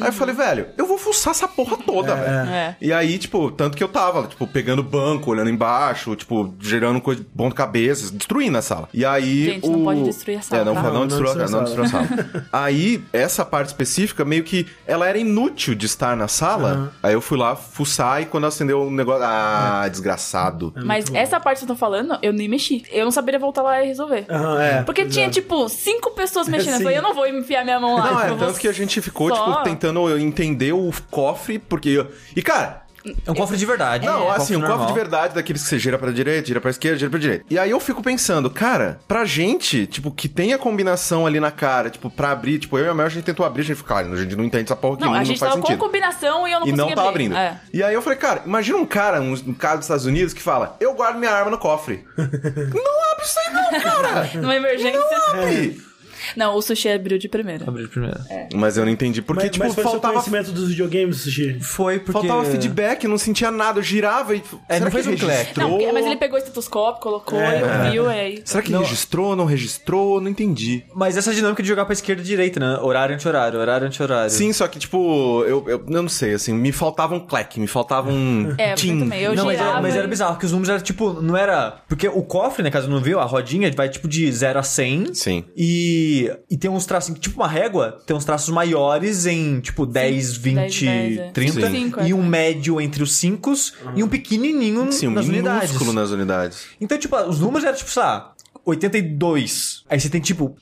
[0.00, 2.50] Aí eu falei, velho, eu vou fuçar essa porra toda, velho.
[2.50, 2.76] É.
[2.80, 7.20] E aí, tipo, tanto que eu tava, tipo, pegando banco, olhando embaixo, tipo, gerando coisa
[7.22, 8.88] de ponta cabeça, destruindo a sala.
[8.92, 9.44] E aí.
[9.44, 9.72] Gente, o...
[9.72, 10.82] não pode destruir a sala, É, não, tá?
[10.82, 12.08] não, Não, destrua, não não destrua a a sala.
[12.52, 16.92] aí, essa parte específica, meio que ela era inútil de estar na sala.
[17.02, 19.22] Aí eu fui lá fuçar e quando acendeu o negócio.
[19.24, 20.72] Ah, desgraçado.
[20.84, 22.84] Mas essa parte que eu tô falando, eu nem mexi.
[22.90, 24.24] Eu não saberia voltar lá e resolver.
[24.30, 24.82] Aham, é.
[24.82, 25.40] Porque tinha, Exato.
[25.40, 26.74] tipo, cinco pessoas mexendo.
[26.74, 26.84] Eu Sim.
[26.84, 28.13] falei, eu não vou enfiar minha mão lá.
[28.14, 32.04] Não, é, tanto que a gente ficou, só- tipo, tentando entender o cofre, porque.
[32.34, 32.82] E, cara,
[33.26, 34.06] É um cofre de verdade.
[34.06, 34.86] Não, é assim, um cofre normal.
[34.86, 37.44] de verdade daqueles que você gira pra direita, gira pra esquerda, gira pra direita.
[37.50, 41.50] E aí eu fico pensando, cara, pra gente, tipo, que tem a combinação ali na
[41.50, 43.76] cara, tipo, pra abrir, tipo, eu e a Mel, a gente tentou abrir, a gente
[43.76, 45.50] ficou, cara, a gente não entende essa porra aqui, Não, não, a não gente faz
[45.52, 45.84] tava com sentido.
[45.84, 47.26] combinação e eu não E não tava abrir.
[47.26, 47.36] abrindo.
[47.36, 47.60] É.
[47.74, 50.40] E aí eu falei, cara, imagina um cara, um, um cara dos Estados Unidos que
[50.40, 52.06] fala, eu guardo minha arma no cofre.
[52.16, 54.30] não abre isso aí não, cara!
[54.40, 54.98] Numa emergência.
[54.98, 55.78] Não abre!
[56.36, 57.66] Não, o sushi abriu de primeira.
[57.66, 58.18] Abrir primeiro.
[58.54, 61.58] Mas eu não entendi, porque, mas, tipo, mas foi seu faltava conhecimento dos videogames, Sushi?
[61.60, 62.12] Foi porque...
[62.26, 64.42] Faltava feedback, não sentia nada, eu girava e.
[64.68, 65.32] É, será não fez que um clique.
[65.32, 65.78] registrou?
[65.80, 67.60] Não, mas ele pegou o estetoscópio, colocou É.
[67.60, 68.42] e ouviu, e aí.
[68.44, 70.20] Será que registrou, não registrou?
[70.20, 70.84] Não entendi.
[70.94, 72.78] Mas essa dinâmica de jogar pra esquerda e direita, né?
[72.80, 74.30] Horário anti-horário, horário anti-horário.
[74.30, 77.66] Sim, só que, tipo, eu, eu, eu não sei, assim, me faltava um clack, me
[77.66, 78.54] faltava um.
[78.64, 78.94] É, tim.
[78.94, 79.20] eu também.
[79.20, 81.78] Eu não, mas girava era, mas era bizarro, porque os números eram tipo, não era.
[81.88, 85.14] Porque o cofre, né, caso não viu, a rodinha vai tipo de 0 a 100.
[85.14, 85.44] Sim.
[85.56, 86.13] E,
[86.50, 90.84] e tem uns traços, tipo uma régua, tem uns traços maiores em tipo 10, 20,
[90.84, 91.30] 10, é.
[91.30, 91.70] 30.
[91.70, 91.92] Sim.
[92.04, 93.52] E um médio entre os 5
[93.94, 95.70] e um pequenininho Sim, um nas unidades.
[95.70, 96.66] minúsculo nas unidades.
[96.80, 99.84] Então, tipo, os números eram tipo, sei lá, 82.
[99.88, 100.56] Aí você tem tipo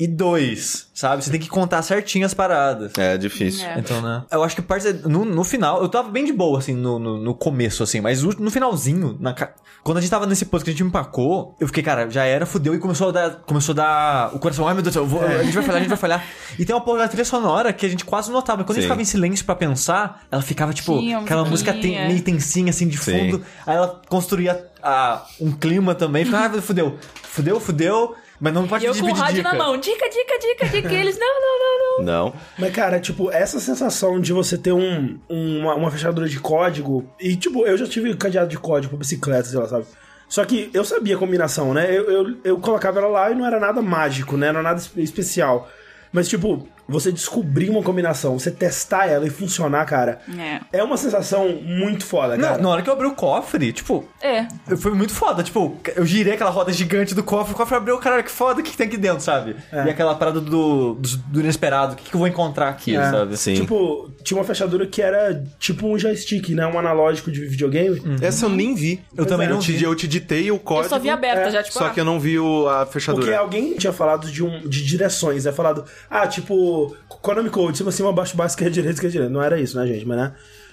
[0.00, 1.22] 82, sabe?
[1.24, 2.92] Você tem que contar certinho as paradas.
[2.98, 3.66] É difícil.
[3.66, 3.78] É.
[3.78, 4.22] Então, né?
[4.30, 7.16] Eu acho que parte no, no final, eu tava bem de boa, assim, no, no,
[7.18, 9.34] no começo, assim, mas no, finalzinho, na
[9.82, 12.44] quando a gente tava nesse posto que a gente empacou, eu fiquei, cara, já era,
[12.44, 15.06] fudeu, e começou a dar, começou a dar o coração, ai meu Deus do céu,
[15.06, 16.24] vou- a gente vai falhar, a gente vai falhar.
[16.58, 18.82] E tem uma porra da trilha sonora que a gente quase notava, quando a gente
[18.82, 18.88] Sim.
[18.88, 22.08] ficava em silêncio pra pensar, ela ficava, tipo, uma aquela música ten- é.
[22.08, 23.12] meio tensinha, assim, de Sim.
[23.30, 28.66] fundo, aí ela construía ah, um clima também, ficava, ah, fudeu, fudeu, fudeu, mas não
[28.66, 29.52] pode E eu com o rádio dica.
[29.52, 29.76] na mão.
[29.76, 30.92] Dica, dica, dica, dica.
[30.92, 32.04] E eles, não, não, não, não.
[32.04, 32.34] Não.
[32.58, 37.04] Mas, cara, tipo, essa sensação de você ter um, uma, uma fechadura de código.
[37.20, 39.84] E, tipo, eu já tive cadeado de código pra bicicleta, sei lá, sabe?
[40.28, 41.86] Só que eu sabia a combinação, né?
[41.90, 44.52] Eu, eu, eu colocava ela lá e não era nada mágico, né?
[44.52, 45.68] Não era nada espe- especial.
[46.12, 50.78] Mas, tipo, você descobrir uma combinação, você testar ela e funcionar, cara, É.
[50.78, 52.62] é uma sensação muito foda, Não, cara.
[52.62, 54.46] na hora que eu abri o cofre, tipo, É.
[54.76, 58.24] Foi muito foda, tipo, eu girei aquela roda gigante do cofre, o cofre abriu, caralho,
[58.24, 59.56] que foda, o que, que tem aqui dentro, sabe?
[59.72, 63.10] E aquela parada do, do, do inesperado, o que, que eu vou encontrar aqui, É.
[63.10, 63.36] sabe?
[63.36, 63.54] Sim.
[63.54, 66.66] Tipo, tinha uma fechadura que era tipo um joystick, né?
[66.66, 68.00] Um analógico de videogame.
[68.20, 69.00] Essa eu nem vi.
[69.16, 69.84] Eu também eu não te, vi.
[69.84, 70.86] Eu te ditei o código.
[70.86, 72.78] Eu só vi aberta é, já, tipo, Só ah, que eu não vi o, a
[72.86, 73.38] Porque fechadura.
[73.38, 75.52] alguém tinha falado de, um, de direções, né?
[75.52, 79.32] Falado, ah, tipo, Konami Code, cima, cima, baixo, baixo, esquerda, direita, esquerda, direita.
[79.32, 80.06] Não era isso, né, gente?
[80.06, 80.32] Mas, né?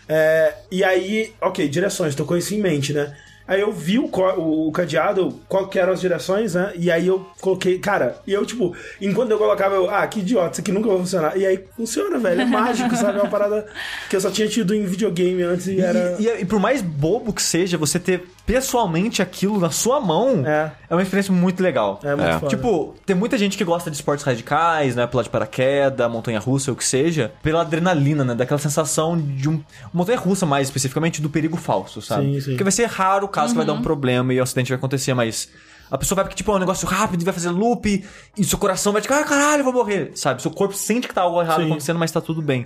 [0.10, 3.13] É, e aí, ok, direções, tô com isso em mente, né?
[3.48, 6.74] Aí eu vi o, co- o cadeado, qual que eram as direções, né?
[6.76, 10.52] E aí eu coloquei, cara, e eu, tipo, enquanto eu colocava, eu, ah, que idiota,
[10.52, 11.38] isso aqui nunca vai funcionar.
[11.38, 13.20] E aí funciona, velho, é mágico, sabe?
[13.20, 13.65] É uma parada
[14.10, 16.17] que eu só tinha tido em videogame antes e era.
[16.20, 20.41] E, e- e por mais bobo que seja, você ter pessoalmente aquilo na sua mão
[20.47, 20.71] É.
[20.89, 21.99] é, uma experiência muito legal.
[22.01, 22.39] É muito É.
[22.39, 22.47] foda.
[22.47, 25.05] Tipo, tem muita gente que gosta de esportes radicais, né?
[25.05, 28.33] Pular de paraquedas, montanha-russa, o que seja, pela adrenalina, né?
[28.33, 29.62] Daquela sensação de um.
[29.93, 32.36] Montanha-russa, mais especificamente, do perigo falso, sabe?
[32.36, 32.49] Sim, sim.
[32.51, 34.77] Porque vai ser raro o caso que vai dar um problema e o acidente vai
[34.77, 35.49] acontecer, mas.
[35.89, 38.03] A pessoa vai porque, tipo, é um negócio rápido e vai fazer loop,
[38.38, 40.41] e seu coração vai ficar, ah, caralho, eu vou morrer, sabe?
[40.41, 41.67] Seu corpo sente que tá algo errado Sim.
[41.67, 42.65] acontecendo, mas tá tudo bem.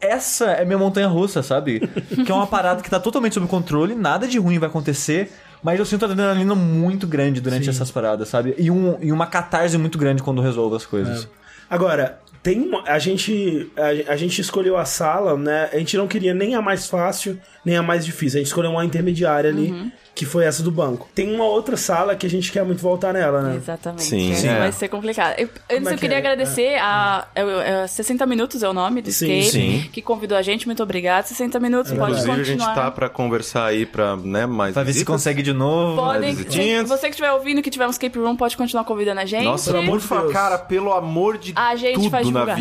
[0.00, 1.80] Essa é minha montanha russa, sabe?
[2.24, 5.30] que é uma parada que tá totalmente sob controle, nada de ruim vai acontecer,
[5.62, 7.70] mas eu sinto adrenalina muito grande durante Sim.
[7.70, 8.54] essas paradas, sabe?
[8.58, 11.28] E, um, e uma catarse muito grande quando resolvo as coisas.
[11.68, 15.68] Agora, tem uma, a gente a, a gente escolheu a sala, né?
[15.72, 18.38] A gente não queria nem a mais fácil, nem a mais difícil.
[18.38, 21.08] A gente escolheu uma intermediária ali, que foi essa do banco.
[21.14, 23.56] Tem uma outra sala que a gente quer muito voltar nela, né?
[23.56, 24.02] Exatamente.
[24.04, 24.32] Sim.
[24.32, 24.48] Essa Sim.
[24.48, 24.72] Vai É.
[24.72, 25.34] ser complicado.
[25.38, 26.18] Eu, antes é eu que queria é?
[26.18, 29.50] agradecer a, é, é 60 Minutos é o nome do Sim, Escape,
[29.82, 29.88] sim.
[29.92, 30.66] que convidou a gente.
[30.66, 31.24] Muito obrigado.
[31.26, 32.66] 60 Minutos, pode Inclusive, a continuar.
[32.66, 35.96] gente tá pra conversar aí pra, né, mais Pra ver se consegue de novo.
[35.96, 36.88] Podem, visitinhas.
[36.88, 39.44] você que estiver ouvindo, que tiver um escape room, pode continuar convidando a gente.
[39.44, 40.32] Nossa, Pelo amor de Deus.
[40.32, 42.58] cara, pelo amor de a gente tudo faz na divulgação,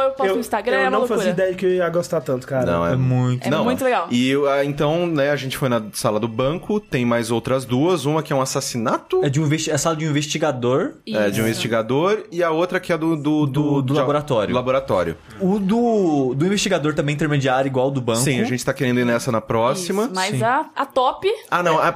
[0.00, 0.04] vida.
[0.04, 1.18] eu posto no Instagram, é eu uma não loucura.
[1.18, 2.64] fazia ideia que eu ia gostar tanto, cara.
[2.64, 3.46] Não, é, É muito.
[3.46, 4.06] É muito legal.
[4.10, 8.04] E ah, então, né, a gente foi na sala do banco, tem mais outras duas.
[8.04, 10.94] Uma que é um assassinato É de um é a sala de um investigador.
[11.06, 11.40] é, de um Isso.
[11.42, 13.14] investigador e a outra que é do...
[13.16, 14.48] Do, Do- do de- laboratório.
[14.52, 15.16] do laboratório.
[15.40, 18.20] O do, do investigador também intermediário, igual do banco.
[18.20, 20.04] Sim, a gente tá querendo ir nessa na próxima.
[20.04, 20.42] Isso, mas Sim.
[20.42, 21.78] a, a top, Ah, não.
[21.78, 21.94] a-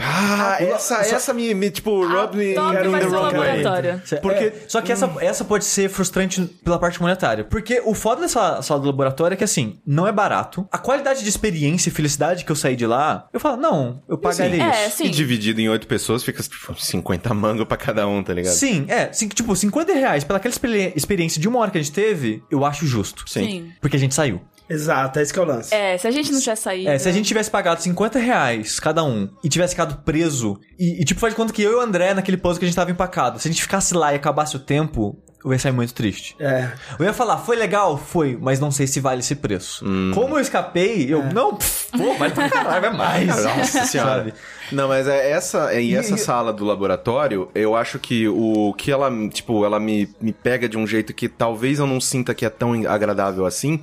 [0.00, 3.62] ah, essa, essa me, me, tipo, a rub me in the wrong way.
[3.62, 4.02] laboratório.
[4.22, 7.44] Porque- É, só que essa, essa pode ser frustrante pela parte monetária.
[7.44, 10.66] Porque o foda dessa sala do laboratório é que, assim, não é barato.
[10.70, 14.18] A qualidade de experiência e felicidade que eu saí de lá, eu falo, não, eu
[14.30, 14.96] pagaria É, isso.
[14.98, 15.04] sim.
[15.04, 18.54] E dividido em oito pessoas, fica tipo 50 mangos pra cada um, tá ligado?
[18.54, 19.12] Sim, é.
[19.12, 22.42] Sim, tipo, 50 reais pela aquela experi- experiência de uma hora que a gente teve,
[22.50, 23.24] eu acho justo.
[23.28, 23.70] Sim.
[23.80, 24.40] Porque a gente saiu.
[24.68, 25.74] Exato, é esse que é o lance.
[25.74, 26.88] É, se a gente não tivesse saído.
[26.88, 31.02] É, se a gente tivesse pagado 50 reais cada um e tivesse ficado preso, e,
[31.02, 32.74] e, tipo, faz de conta que eu e o André, naquele posto que a gente
[32.76, 35.92] tava empacado, se a gente ficasse lá e acabasse o tempo, eu ia sair muito
[35.92, 36.34] triste.
[36.40, 36.70] É.
[36.98, 37.98] Eu ia falar, foi legal?
[37.98, 39.84] Foi, mas não sei se vale esse preço.
[39.86, 40.10] Hum.
[40.14, 43.26] Como eu escapei, eu, não, pff, pô, vale pra caralho, é mais.
[43.44, 44.10] Nossa senhora.
[44.16, 44.34] Sabe?
[44.72, 48.72] Não, mas é essa, é, e essa e- sala do laboratório, eu acho que o
[48.76, 52.32] que ela, tipo, ela me, me pega de um jeito que talvez eu não sinta
[52.34, 53.80] que é tão agradável assim,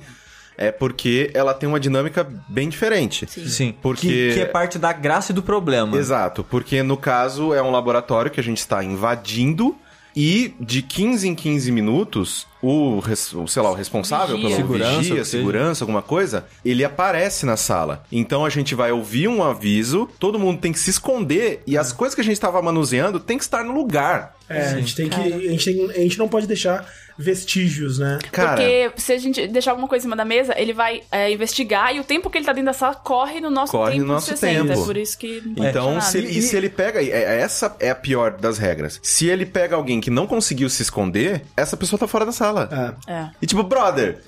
[0.58, 3.26] é porque ela tem uma dinâmica bem diferente.
[3.48, 5.96] Sim, Porque- que, que é parte da graça e do problema.
[5.96, 9.76] Exato, porque no caso é um laboratório que a gente está invadindo
[10.14, 13.02] e de 15 em 15 minutos o,
[13.48, 14.50] sei lá, o responsável Vigia.
[14.56, 18.04] pelo Segurança, vigia, segurança, alguma coisa, ele aparece na sala.
[18.12, 21.92] Então a gente vai ouvir um aviso, todo mundo tem que se esconder e as
[21.92, 24.36] coisas que a gente estava manuseando tem que estar no lugar.
[24.48, 25.18] É, a gente tem que.
[25.20, 26.86] A gente, tem- a gente não pode deixar
[27.18, 28.18] vestígios, né?
[28.30, 31.30] Cara, Porque se a gente deixar alguma coisa em cima da mesa, ele vai é,
[31.32, 34.04] investigar e o tempo que ele tá dentro da sala corre no nosso Corre tempo
[34.06, 34.68] no nosso 60.
[34.68, 34.80] tempo.
[34.80, 37.00] É por isso que Então, se ele, e se ele pega.
[37.02, 38.98] é- Essa é a pior das regras.
[39.02, 42.51] Se ele pega alguém que não conseguiu se esconder, essa pessoa tá fora da sala.
[42.60, 43.12] É.
[43.12, 43.28] É.
[43.40, 44.18] E tipo, brother,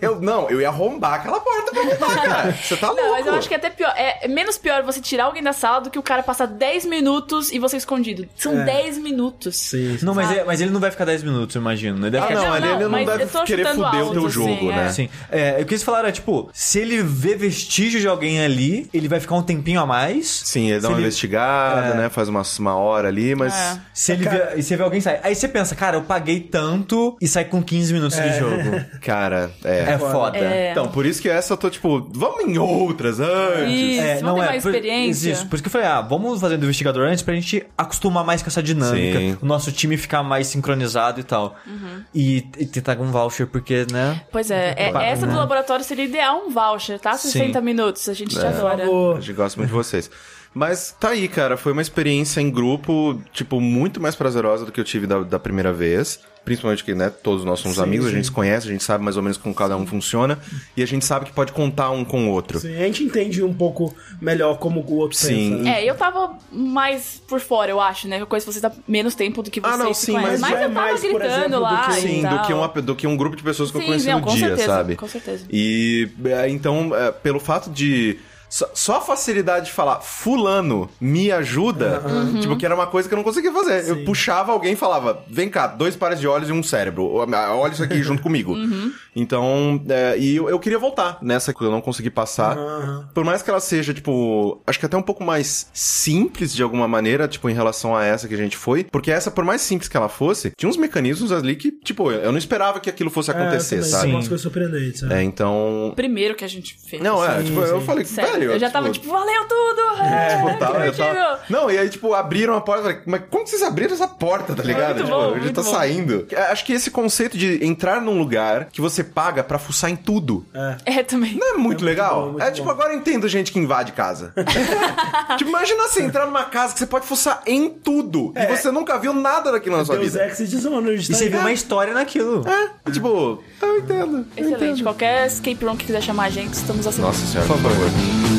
[0.00, 2.52] eu não, eu ia arrombar aquela porta pra voltar, cara.
[2.52, 3.02] Você tá louco.
[3.02, 3.92] Não, mas eu acho que é até pior.
[3.96, 7.52] É menos pior você tirar alguém da sala do que o cara passar 10 minutos
[7.52, 8.26] e você escondido.
[8.36, 8.64] São É.
[8.64, 9.56] 10 minutos.
[9.56, 9.98] Sim.
[10.02, 11.98] Não, mas, é- mas ele não vai ficar 10 minutos, eu imagino.
[11.98, 12.10] Né?
[12.10, 14.06] Deve Ah, ficar, não, Não, ele, não, ele não mas deve eu tô querer fuder
[14.06, 14.86] o teu jogo, assim, né?
[14.86, 14.90] é.
[14.90, 15.08] Sim.
[15.30, 19.08] É, o que eles falaram é, tipo, se ele vê vestígio de alguém ali, ele
[19.08, 20.42] vai ficar um tempinho a mais.
[20.44, 21.94] Sim, ele dá Se uma ele- investigada, É.
[21.94, 22.08] né?
[22.08, 23.52] Faz uma, uma hora ali, mas.
[23.54, 23.78] É.
[23.92, 25.20] Se ele Cara- vê, e você vê alguém sair.
[25.22, 28.80] Aí você pensa, cara, eu paguei tanto e sai com 15 minutos de jogo.
[29.02, 29.92] Cara, é.
[29.92, 30.38] É foda.
[30.38, 30.70] É.
[30.70, 33.70] Então, por isso que essa eu tô tipo, vamos em outras antes.
[33.78, 34.46] Isso, É, vamos não ter é.
[34.46, 35.30] mais por, experiência.
[35.30, 38.24] Isso, por isso que eu falei, ah, vamos fazer do investigador antes pra gente acostumar
[38.24, 39.18] mais com essa dinâmica.
[39.18, 39.36] Sim.
[39.42, 41.54] O nosso time ficar mais sincronizado e tal.
[41.66, 42.02] Uhum.
[42.14, 44.22] E, e tentar um voucher, porque, né?
[44.32, 47.12] Pois é, é essa do laboratório seria ideal um voucher, tá?
[47.18, 48.48] 60 minutos, a gente te É.
[48.48, 48.86] adora.
[48.86, 50.10] Por A gente gosta muito de vocês.
[50.54, 51.56] Mas tá aí, cara.
[51.56, 55.38] Foi uma experiência em grupo, tipo, muito mais prazerosa do que eu tive da, da
[55.38, 56.20] primeira vez.
[56.44, 58.16] Principalmente que, né, todos nós somos Sim, amigos, a sim.
[58.16, 60.38] gente se conhece, a gente sabe mais ou menos como cada um funciona.
[60.76, 62.58] E a gente sabe que pode contar um com o outro.
[62.58, 65.50] Sim, a gente entende um pouco melhor como o outro Sim.
[65.52, 65.62] pensa.
[65.62, 65.80] né?
[65.82, 68.24] É, eu tava mais por fora, eu acho, né?
[68.26, 70.60] Coisa que você tá menos tempo do que você Ah, não, sim, mas mas já
[70.60, 72.96] é eu tava mais, gritando exemplo, do lá que- e Sim, do que, uma, do
[72.96, 74.96] que um grupo de pessoas que eu conheci não, no dia, certeza, sabe?
[74.96, 75.44] com certeza.
[75.48, 78.18] E é, então, é, pelo fato de.
[78.52, 82.38] Só, só a facilidade de falar fulano me ajuda, Uhum.
[82.38, 83.88] tipo, que era uma coisa que eu não conseguia fazer.
[83.88, 87.10] Eu puxava alguém e falava, vem cá, dois pares de olhos e um cérebro.
[87.14, 88.52] Olha isso aqui junto comigo.
[88.52, 88.92] Uhum.
[89.16, 92.58] Então, é, e eu, eu queria voltar nessa que eu não consegui passar.
[92.58, 93.08] Aham.
[93.14, 96.86] Por mais que ela seja, tipo, acho que até um pouco mais simples de alguma
[96.86, 98.84] maneira, tipo, em relação a essa que a gente foi.
[98.84, 102.30] Porque essa, por mais simples que ela fosse, tinha uns mecanismos ali que, tipo, eu
[102.30, 104.04] não esperava que aquilo fosse acontecer, é, também, sabe?
[104.04, 105.00] Tem umas coisas surpreendentes.
[105.02, 105.20] né?
[105.20, 105.92] É, então.
[105.96, 107.02] Primeiro que a gente fez.
[107.02, 107.86] Não, é, Sim, tipo, eu sim.
[107.86, 108.41] falei, Sério, velho.
[108.50, 109.82] Eu já tava tipo, valeu tudo!
[110.02, 111.14] É, tipo, tava- eu divertido.
[111.14, 112.80] tava- Não, e aí, tipo, abriram a porta.
[112.80, 114.94] eu Falei, mas como vocês abriram essa porta, tá ligado?
[114.96, 115.70] muito tipo, bom, muito tá bom.
[115.70, 116.26] saindo.
[116.50, 120.44] Acho que esse conceito de entrar num lugar que você paga pra fuçar em tudo.
[120.52, 120.98] É.
[120.98, 121.36] É, também.
[121.36, 122.22] Não é muito legal?
[122.26, 122.72] bom, muito é tipo, bom.
[122.72, 124.32] agora eu entendo gente que invade casa.
[125.38, 128.32] tipo, imagina você entrar numa casa que você pode fuçar em tudo.
[128.36, 130.26] E você nunca viu nada daquilo na sua Deus vida.
[130.26, 130.44] Ex e.
[130.44, 132.44] E tá você viu uma história naquilo.
[132.48, 134.26] É, tipo, eu entendo.
[134.36, 134.64] eu Excelente.
[134.64, 134.82] entendo.
[134.82, 137.08] Qualquer escape room que quiser chamar a gente, estamos aceitando.
[137.14, 138.31] Nossa senhora, por favor.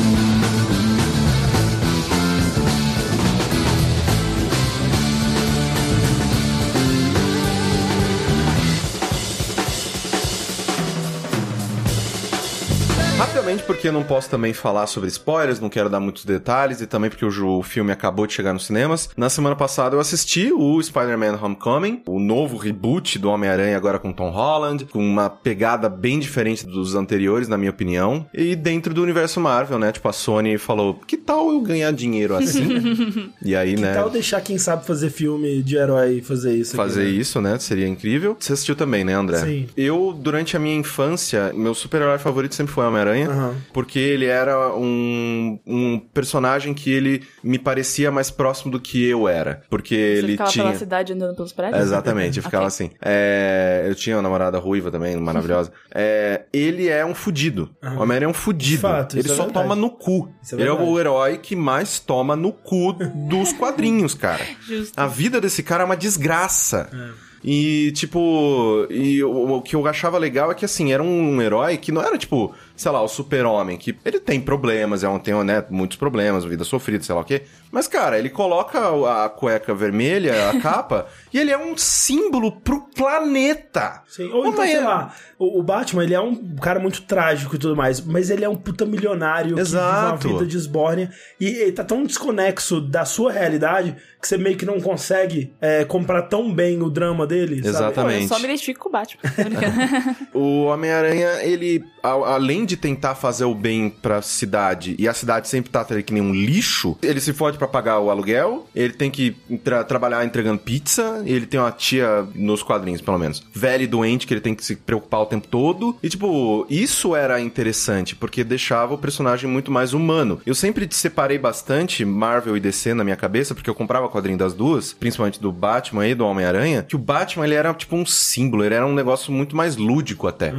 [13.44, 16.86] Rapidamente, porque eu não posso também falar sobre spoilers, não quero dar muitos detalhes, e
[16.86, 19.10] também porque o filme acabou de chegar nos cinemas.
[19.18, 24.14] Na semana passada eu assisti o Spider-Man Homecoming, o novo reboot do Homem-Aranha agora com
[24.14, 28.24] Tom Holland, com uma pegada bem diferente dos anteriores, na minha opinião.
[28.32, 29.92] E dentro do universo Marvel, né?
[29.92, 33.30] Tipo, a Sony falou: que tal eu ganhar dinheiro assim?
[33.44, 33.92] e aí, né?
[33.92, 36.70] Tal deixar quem sabe fazer filme de herói fazer isso.
[36.70, 37.10] aqui, fazer né?
[37.10, 37.58] isso, né?
[37.58, 38.38] Seria incrível.
[38.40, 39.38] Você assistiu também, né, André?
[39.40, 39.68] Sim.
[39.76, 43.33] Eu, durante a minha infância, meu super-herói favorito sempre foi o Homem-Aranha.
[43.34, 43.56] Aham.
[43.72, 49.28] Porque ele era um, um personagem que ele me parecia mais próximo do que eu
[49.28, 49.62] era.
[49.68, 50.64] Porque Você ele ficava tinha.
[50.64, 51.82] pela cidade andando pelos prédios?
[51.82, 52.68] Exatamente, eu ficava Ok.
[52.68, 52.90] assim.
[53.02, 55.72] É, eu tinha uma namorada ruiva também, maravilhosa.
[55.96, 57.70] É, ele é um fudido.
[57.82, 58.82] O Homem-Aranha é um fudido.
[58.82, 59.52] Fato, ele é só verdade.
[59.52, 60.28] toma no cu.
[60.42, 62.92] Isso é ele é o herói que mais toma no cu
[63.28, 64.44] dos quadrinhos, cara.
[64.66, 64.98] Justo.
[64.98, 66.88] A vida desse cara é uma desgraça.
[66.92, 67.34] É.
[67.46, 71.76] E, tipo, e o, o que eu achava legal é que, assim, era um herói
[71.76, 75.34] que não era, tipo, sei lá, o super-homem, que ele tem problemas, é um, tem,
[75.44, 77.42] né, muitos problemas, vida sofrida, sei lá o quê.
[77.70, 78.78] Mas, cara, ele coloca
[79.24, 84.02] a cueca vermelha, a capa, e ele é um símbolo pro planeta.
[84.06, 84.30] Sim.
[84.32, 87.58] Ou então, Homem- sei lá, o, o Batman, ele é um cara muito trágico e
[87.58, 90.18] tudo mais, mas ele é um puta milionário Exato.
[90.18, 94.28] que vive uma vida de esbórnia e ele tá tão desconexo da sua realidade que
[94.28, 97.68] você meio que não consegue é, comprar tão bem o drama dele, sabe?
[97.68, 98.16] Exatamente.
[98.20, 99.20] Pô, eu só me identifico com o Batman.
[99.36, 100.16] Brincando.
[100.32, 105.48] O Homem-Aranha, ele, a- além de tentar fazer o bem pra cidade, e a cidade
[105.48, 109.10] sempre tá que nem um lixo, ele se fode pra pagar o aluguel, ele tem
[109.10, 113.86] que tra- trabalhar entregando pizza, ele tem uma tia, nos quadrinhos pelo menos, velha e
[113.86, 115.96] doente, que ele tem que se preocupar o tempo todo.
[116.02, 120.40] E, tipo, isso era interessante, porque deixava o personagem muito mais humano.
[120.46, 124.54] Eu sempre separei bastante Marvel e DC na minha cabeça, porque eu comprava quadrinho das
[124.54, 128.64] duas, principalmente do Batman e do Homem-Aranha, que o Batman, ele era, tipo, um símbolo,
[128.64, 130.52] ele era um negócio muito mais lúdico até,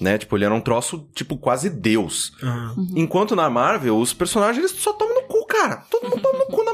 [0.00, 0.18] né?
[0.18, 2.32] Tipo, ele era um troço, tipo, quase Deus.
[2.42, 2.74] Aham.
[2.94, 5.82] Enquanto na Marvel, os personagens, eles só tomam no cu, cara.
[5.90, 6.22] Todo mundo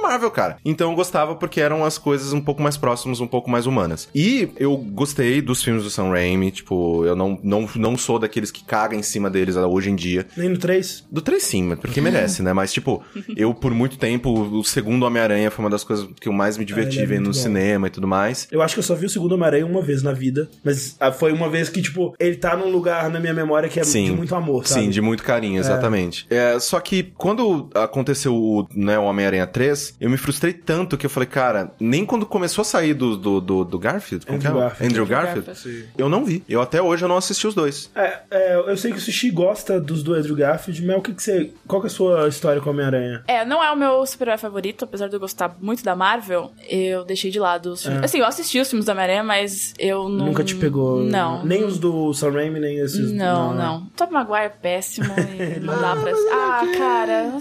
[0.07, 0.57] Marvel, cara.
[0.65, 4.09] Então eu gostava porque eram as coisas um pouco mais próximas, um pouco mais humanas.
[4.15, 8.51] E eu gostei dos filmes do Sam Raimi, tipo, eu não, não, não sou daqueles
[8.51, 10.27] que cagam em cima deles hoje em dia.
[10.37, 11.07] Nem no 3?
[11.11, 12.53] Do 3 sim, porque merece, né?
[12.53, 13.03] Mas, tipo,
[13.37, 16.65] eu por muito tempo, o segundo Homem-Aranha foi uma das coisas que eu mais me
[16.65, 17.33] diverti ele é vendo no bom.
[17.33, 18.47] cinema e tudo mais.
[18.51, 21.13] Eu acho que eu só vi o segundo Homem-Aranha uma vez na vida, mas ah,
[21.13, 24.07] foi uma vez que, tipo, ele tá num lugar na minha memória que é Sim.
[24.07, 24.85] de muito amor, sabe?
[24.85, 26.27] Sim, de muito carinho, exatamente.
[26.31, 31.07] É, só que quando aconteceu o, né, o Homem-Aranha 3, eu me frustrei tanto que
[31.07, 34.53] eu falei, cara, nem quando começou a sair do, do, do, do Garfield, como Andrew
[34.53, 34.61] que é?
[34.61, 34.93] Garfield.
[34.93, 35.89] Andrew Andrew Garfield, Garfield.
[35.97, 36.43] eu não vi.
[36.49, 37.91] Eu até hoje eu não assisti os dois.
[37.95, 41.15] É, é, eu sei que o Sushi gosta dos do Andrew Garfield, mas o que,
[41.15, 41.53] que você.
[41.67, 43.23] Qual que é a sua história com o Homem-Aranha?
[43.27, 47.05] É, não é o meu super-herói favorito, apesar de eu gostar muito da Marvel, eu
[47.05, 48.03] deixei de lado os filmes.
[48.05, 50.27] Assim, eu assisti os filmes da Homem-Aranha, mas eu não...
[50.27, 51.03] Nunca te pegou.
[51.03, 51.45] Não.
[51.45, 53.13] Nem os do Sam Raimi, nem esses.
[53.13, 53.87] Não, não.
[53.97, 56.13] Tobey Maguire é péssimo e não dá pra...
[56.33, 57.33] Ah, cara...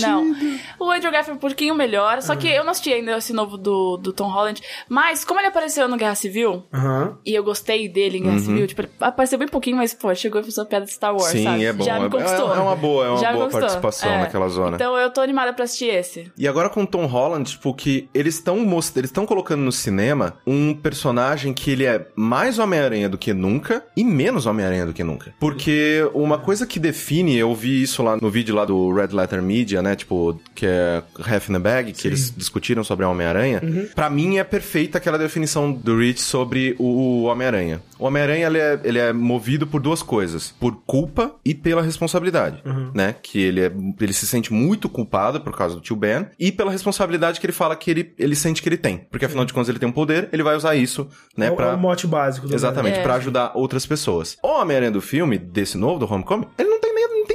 [0.00, 0.34] Não.
[0.78, 3.96] O Andrew Garfield é pouquinho melhor, só que eu não assisti ainda esse novo do,
[3.96, 7.16] do Tom Holland, mas como ele apareceu no Guerra Civil, Aham.
[7.24, 10.40] e eu gostei dele em Guerra Civil, tipo, ele apareceu bem pouquinho, mas, pô, chegou
[10.40, 11.64] e fez uma piada de Star Wars, Sim, sabe?
[11.64, 11.84] é bom.
[11.84, 12.54] Já me É- conquistou.
[12.54, 14.18] é uma boa- é uma Já boa participação É.
[14.22, 14.76] naquela zona.
[14.76, 16.30] Então eu tô animada pra assistir esse.
[16.36, 18.56] E agora com o Tom Holland, tipo, que eles estão
[18.96, 23.84] eles estão colocando no cinema um personagem que ele é mais Homem-Aranha do que nunca
[23.96, 25.32] e menos Homem-Aranha do que nunca.
[25.38, 29.40] Porque uma coisa que define, eu vi isso lá no vídeo lá do Red Letter
[29.42, 31.02] Media, né, tipo, que é
[31.50, 33.60] In the Bag, que eles discutiram sobre a Homem-Aranha.
[33.94, 37.80] Pra mim é perfeita aquela definição do Rich sobre o Homem-Aranha.
[37.98, 40.54] O Homem-Aranha, ele é, ele é movido por duas coisas.
[40.58, 43.14] Por culpa e pela responsabilidade, né?
[43.22, 46.70] Que ele, é, ele se sente muito culpado por causa do tio Ben e pela
[46.70, 48.98] responsabilidade que ele fala que ele, ele sente que ele tem.
[49.10, 51.46] Porque afinal de contas ele tem um poder, ele vai usar isso, né?
[51.46, 51.68] É, o- pra...
[51.68, 53.02] é o mote básico do Exatamente, É.
[53.02, 54.36] pra ajudar outras pessoas.
[54.42, 56.80] O Homem-Aranha do filme, desse novo, do Homecoming, ele não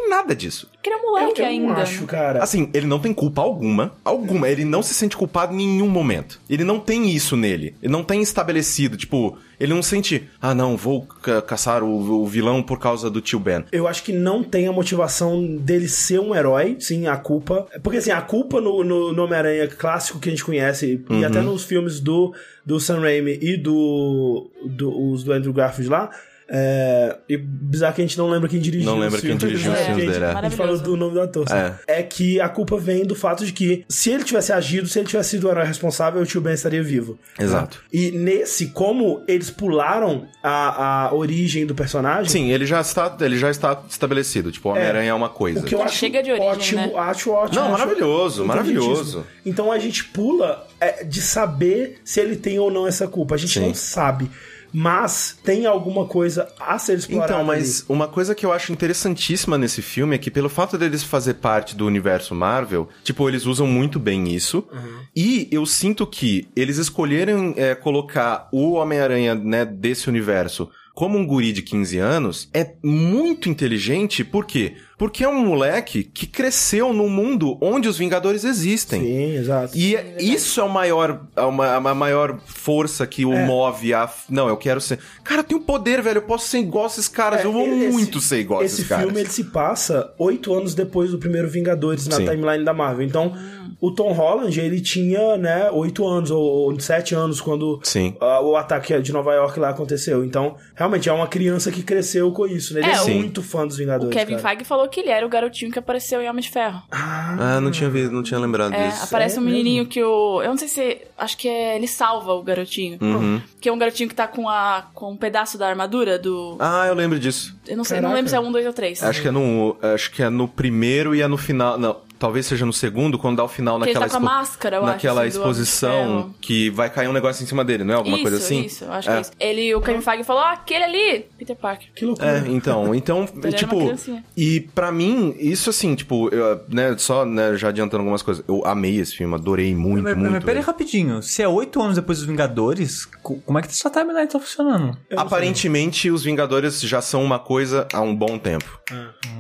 [0.10, 0.68] tem, nada disso.
[0.74, 1.68] Porque ele é moleque eu, eu ainda.
[1.74, 2.44] não acho, cara.
[2.44, 3.94] Assim, ele não tem culpa alguma.
[4.04, 4.48] Alguma.
[4.50, 6.40] Ele não se sente culpado em nenhum momento.
[6.50, 7.76] Ele não tem isso nele.
[7.82, 12.26] Ele não tem estabelecido, tipo, ele não sente, ah, não, vou ca- caçar o, o
[12.26, 13.66] vilão por causa do tio Ben.
[13.72, 17.68] Eu acho que não tem a motivação dele ser um herói, sim, a culpa.
[17.84, 21.42] Porque assim, a culpa no, no, no Homem-Aranha clássico que a gente conhece, e até
[21.42, 22.34] nos filmes do,
[22.66, 26.10] do Sam Raimi e do, do, os do Andrew Garfield lá.
[26.52, 29.44] É, e bizarro que a gente não lembra quem dirigiu Não os lembra quem filmes,
[29.44, 29.78] dirigiu né?
[29.78, 30.36] os filmes Porque dele, é.
[30.36, 31.48] A gente falou do nome do ator.
[31.48, 31.76] sabe?
[31.88, 32.02] É.
[32.02, 35.32] que a culpa vem do fato de que se ele tivesse agido, se ele tivesse
[35.32, 37.20] sido o herói responsável, o tio Ben estaria vivo.
[37.38, 37.84] Exato.
[37.94, 43.38] E nesse, como eles pularam a, a origem do personagem, Sim, ele já está, ele
[43.38, 44.52] já está estabelecido.
[44.52, 45.60] Tipo, o Homem-Aranha é, uma coisa.
[45.60, 46.94] o que eu acho Chega de origem, ótimo, né?
[46.96, 47.62] acho ótimo.
[47.62, 49.26] Não, acho maravilhoso, maravilhoso.
[49.46, 53.36] Então a gente pula é, de saber se ele tem ou não essa culpa.
[53.36, 53.68] A gente Sim.
[53.68, 54.30] não sabe.
[54.72, 57.34] Mas tem alguma coisa a ser explorada.
[57.34, 61.04] Então, mas uma coisa que eu acho interessantíssima nesse filme é que pelo fato deles
[61.04, 64.68] fazer parte do universo Marvel, tipo, eles usam muito bem isso.
[65.16, 71.26] E eu sinto que eles escolheram é, colocar o Homem-Aranha, né, desse universo como um
[71.26, 74.76] guri de 15 anos é muito inteligente, por quê?
[75.00, 79.02] Porque é um moleque que cresceu num mundo onde os Vingadores existem.
[79.02, 79.76] Sim, exato.
[79.76, 84.08] E é- isso é o maior, é uma, a maior força que o move a.
[84.30, 85.00] Não, eu quero ser.
[85.24, 86.18] Cara, eu tenho poder, velho.
[86.18, 87.40] Eu posso ser igual a esses caras.
[87.40, 89.06] É, eu vou esse- muito ser igual a Esse esses caras.
[89.06, 92.26] filme ele se passa oito anos depois do primeiro Vingadores na Sim.
[92.26, 93.06] timeline da Marvel.
[93.06, 93.34] Então,
[93.80, 98.14] o Tom Holland, ele tinha, né, oito anos ou, sete anos quando Sim.
[98.20, 100.26] ah, o ataque de Nova York lá aconteceu.
[100.26, 102.82] Então, realmente, é uma criança que cresceu com isso, né?
[102.82, 104.14] Ele é, É, o- muito fã dos O Vingadores.
[104.14, 104.50] Kevin cara.
[104.50, 106.82] Feige falou que ele era o garotinho que apareceu em Homem de Ferro.
[106.92, 109.04] Ah, não tinha, vi- não tinha lembrado É, disso.
[109.06, 110.42] aparece É um menininho que o.
[110.42, 110.98] Eu não sei se.
[111.18, 111.76] Acho que é.
[111.76, 112.98] Ele salva o garotinho.
[113.02, 113.42] Uhum.
[113.62, 116.58] Que é um garotinho que tá com, a, com um pedaço da armadura do.
[116.60, 117.56] Ah, eu lembro disso.
[117.68, 118.16] Eu não sei, não Caraca.
[118.16, 119.02] lembro se é um, dois ou três.
[119.04, 119.78] Acho que é no.
[119.82, 121.78] Acho que é no primeiro e é no final.
[121.78, 124.76] Não, talvez seja no segundo, quando dá o final ele naquela tá com a máscara,
[124.76, 127.98] eu acho, Naquela assim, exposição que vai cair um negócio em cima dele, não é?
[127.98, 128.62] Alguma isso, coisa assim?
[128.66, 129.32] Isso, eu acho que é isso.
[129.40, 131.88] Ele, o Kevin Feige falou, ah, aquele ali, Peter Parker.
[131.96, 132.28] Que loucura.
[132.46, 133.94] É, então, então, era uma tipo,
[134.36, 138.62] e pra mim, isso assim, tipo, eu, né, só, né, já adiantando algumas coisas, eu
[138.66, 140.32] amei esse filme, adorei muito, Mas, muito.
[140.32, 141.22] mas pera aí rapidinho.
[141.24, 144.98] Se é oito anos depois dos Vingadores, co- como é que essa timeline tá funcionando?
[145.16, 148.80] Aparentemente, os Vingadores já são uma coisa há um bom tempo.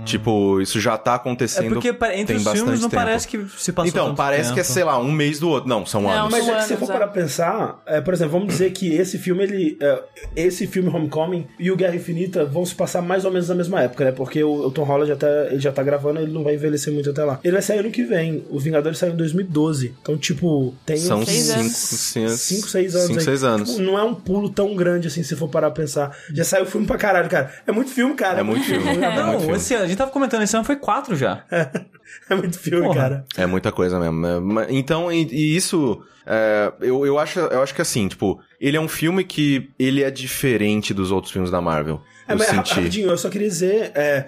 [0.05, 3.03] Tipo, isso já tá É acontecendo porque pa- entre tem os bastante filmes não tempo.
[3.03, 4.74] parece que se passou Então, tanto parece que é, tempo.
[4.74, 5.70] sei lá, um mês do outro.
[5.70, 6.32] Não, são Não, anos.
[6.32, 6.97] Mas São é que se for é.
[6.97, 9.78] para pensar, é, por exemplo, vamos dizer que esse filme, ele.
[9.82, 10.03] é,
[10.36, 13.82] esse filme Homecoming e o Guerra Infinita vão se passar mais ou menos na mesma
[13.82, 14.11] época, né?
[14.11, 17.09] Porque o, o Tom Holland até, ele já tá gravando, ele não vai envelhecer muito
[17.09, 17.39] até lá.
[17.43, 18.45] Ele vai sair ano que vem.
[18.49, 19.95] Os Vingadores saem em 2012.
[20.01, 21.74] Então, tipo, tem São uns Seis cinco, anos.
[21.76, 23.07] cinco, cinco, seis anos.
[23.07, 23.26] Cinco, aí.
[23.26, 23.70] seis anos.
[23.72, 26.15] Tipo, não é um pulo tão grande assim, se for parar pra pensar.
[26.34, 27.51] Já saiu filme pra caralho, cara.
[27.65, 28.39] É muito filme, cara.
[28.39, 28.80] É muito filme.
[28.89, 29.55] É muito Não, filme.
[29.57, 31.43] esse, ano- a gente tava comentando, esse ano foi quatro já.
[31.51, 31.70] É
[32.36, 32.95] muito filme, Porra.
[32.99, 33.26] cara.
[33.38, 34.60] É muita coisa mesmo.
[34.60, 36.01] É, Então, e, e isso.
[36.26, 40.03] é, eu, eu, acho, eu acho que assim, tipo, ele é um filme que ele
[40.03, 42.01] é diferente dos outros filmes da Marvel.
[42.28, 42.74] É, eu mas senti.
[42.74, 43.91] rapidinho, eu só queria dizer.
[43.95, 44.26] é,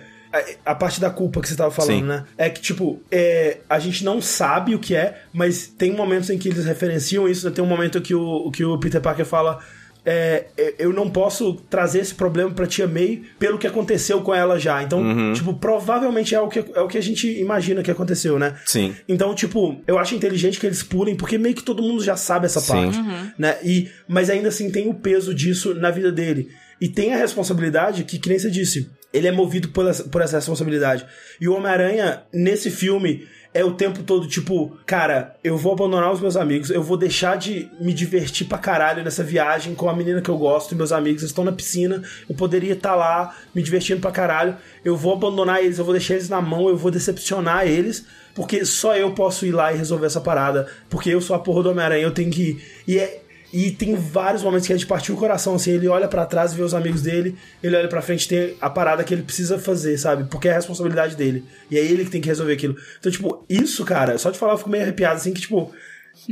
[0.66, 2.04] a, a parte da culpa que você tava falando, Sim.
[2.04, 2.24] né?
[2.38, 6.38] É que, tipo, é, a gente não sabe o que é, mas tem momentos em
[6.38, 7.54] que eles referenciam isso, né?
[7.54, 9.60] Tem um momento que o, que o Peter Parker fala.
[10.06, 14.34] É, é, eu não posso trazer esse problema pra Tia May pelo que aconteceu com
[14.34, 14.82] ela já.
[14.82, 15.34] Então, Uhum.
[15.34, 18.56] tipo, provavelmente é o, que, é o que a gente imagina que aconteceu, né?
[18.66, 18.96] Sim.
[19.08, 22.46] Então, tipo, eu acho inteligente que eles pulem, porque meio que todo mundo já sabe
[22.48, 22.72] essa Sim.
[22.74, 23.00] parte,
[23.38, 23.58] né?
[23.64, 26.50] E, mas ainda assim tem o peso disso na vida dele.
[26.80, 30.20] E tem a responsabilidade que, que nem você disse, ele é movido por essa, por
[30.22, 31.06] essa responsabilidade.
[31.40, 36.22] E o Homem-Aranha, nesse filme, é o tempo todo tipo, cara, eu vou abandonar os
[36.22, 40.22] meus amigos, eu vou deixar de me divertir pra caralho nessa viagem com a menina
[40.22, 44.00] que eu gosto, e meus amigos estão na piscina, eu poderia estar lá me divertindo
[44.00, 47.68] pra caralho, eu vou abandonar eles, eu vou deixar eles na mão, eu vou decepcionar
[47.68, 51.40] eles, porque só eu posso ir lá e resolver essa parada, porque eu sou a
[51.40, 52.64] porra do Homem-Aranha, eu tenho que ir.
[52.88, 53.22] E é.
[53.54, 56.54] E tem vários momentos que a gente partiu o coração, assim, ele olha pra trás
[56.54, 59.24] e vê os amigos dele, ele olha pra frente e tem a parada que ele
[59.24, 60.24] precisa fazer, sabe?
[60.30, 61.44] Porque é a responsabilidade dele.
[61.70, 62.76] E é ele que tem que resolver aquilo.
[63.00, 65.70] Então, tipo, isso, cara, só de falar eu fico meio arrepiado, assim, que, tipo,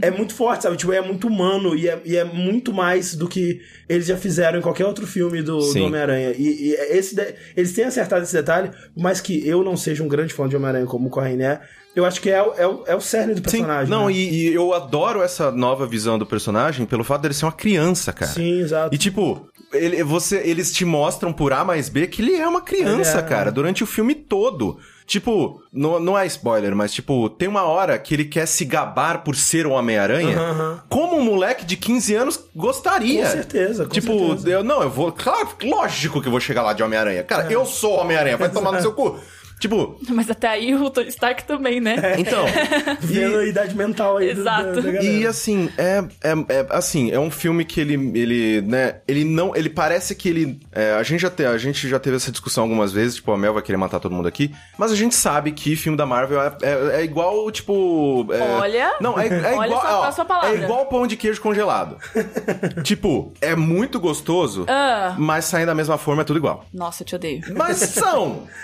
[0.02, 0.78] é muito forte, sabe?
[0.78, 4.60] Tipo, é muito humano e é, e é muito mais do que eles já fizeram
[4.60, 5.86] em qualquer outro filme do, do.
[5.88, 6.34] Homem-Aranha.
[6.38, 10.04] E, e esse de- eles têm acertado esse detalhe, por mais que eu não seja
[10.04, 11.62] um grande fã de Homem-Aranha como o Correia é,
[11.96, 12.54] eu acho que é, o-
[12.88, 13.90] é, é o cerne do Sim, personagem.
[13.90, 14.14] não, né?
[14.14, 18.14] e, e eu adoro essa nova visão do personagem pelo fato dele ser uma criança,
[18.14, 18.32] cara.
[18.32, 18.94] Sim, exato.
[18.94, 22.62] E tipo, ele, você, eles te mostram por A mais B que ele é uma
[22.62, 23.22] criança, é.
[23.22, 24.78] cara, durante o filme todo.
[25.06, 29.24] Tipo, não, não é spoiler, mas tipo, tem uma hora que ele quer se gabar
[29.24, 30.80] por ser o Homem-Aranha, Aham, aham.
[30.88, 33.26] como um moleque de 15 anos gostaria.
[33.26, 34.50] Com certeza, com tipo, certeza.
[34.52, 35.12] eu não, eu vou.
[35.12, 37.24] Claro, lógico que eu vou chegar lá de Homem-Aranha.
[37.24, 39.18] Cara, eu sou o Homem-Aranha, vai tomar no seu cu.
[39.60, 42.16] Tipo, Mas até aí o Tony Stark também, né?
[42.18, 42.46] então.
[43.02, 44.82] Vendo a idade mental aí do- Exato.
[44.82, 45.04] da, da.
[45.04, 49.54] E assim, é, é, é- assim, é um filme que ele, ele, né, ele não,
[49.56, 52.64] ele parece que ele, é, a gente já te, a gente já teve essa discussão
[52.64, 55.52] algumas vezes, tipo, a Mel vai querer matar todo mundo aqui, mas a gente sabe
[55.52, 58.92] que filme da Marvel é, é, é igual, tipo, é- Olha.
[59.02, 60.58] não, é, é Olha igual, só a ó, sua palavra.
[60.58, 61.98] é igual pão de queijo congelado.
[62.84, 65.16] tipo, é muito gostoso, Ah.
[65.18, 66.66] mas saindo da mesma forma é tudo igual.
[66.74, 67.42] Nossa, eu te odeio.
[67.56, 68.48] Mas são.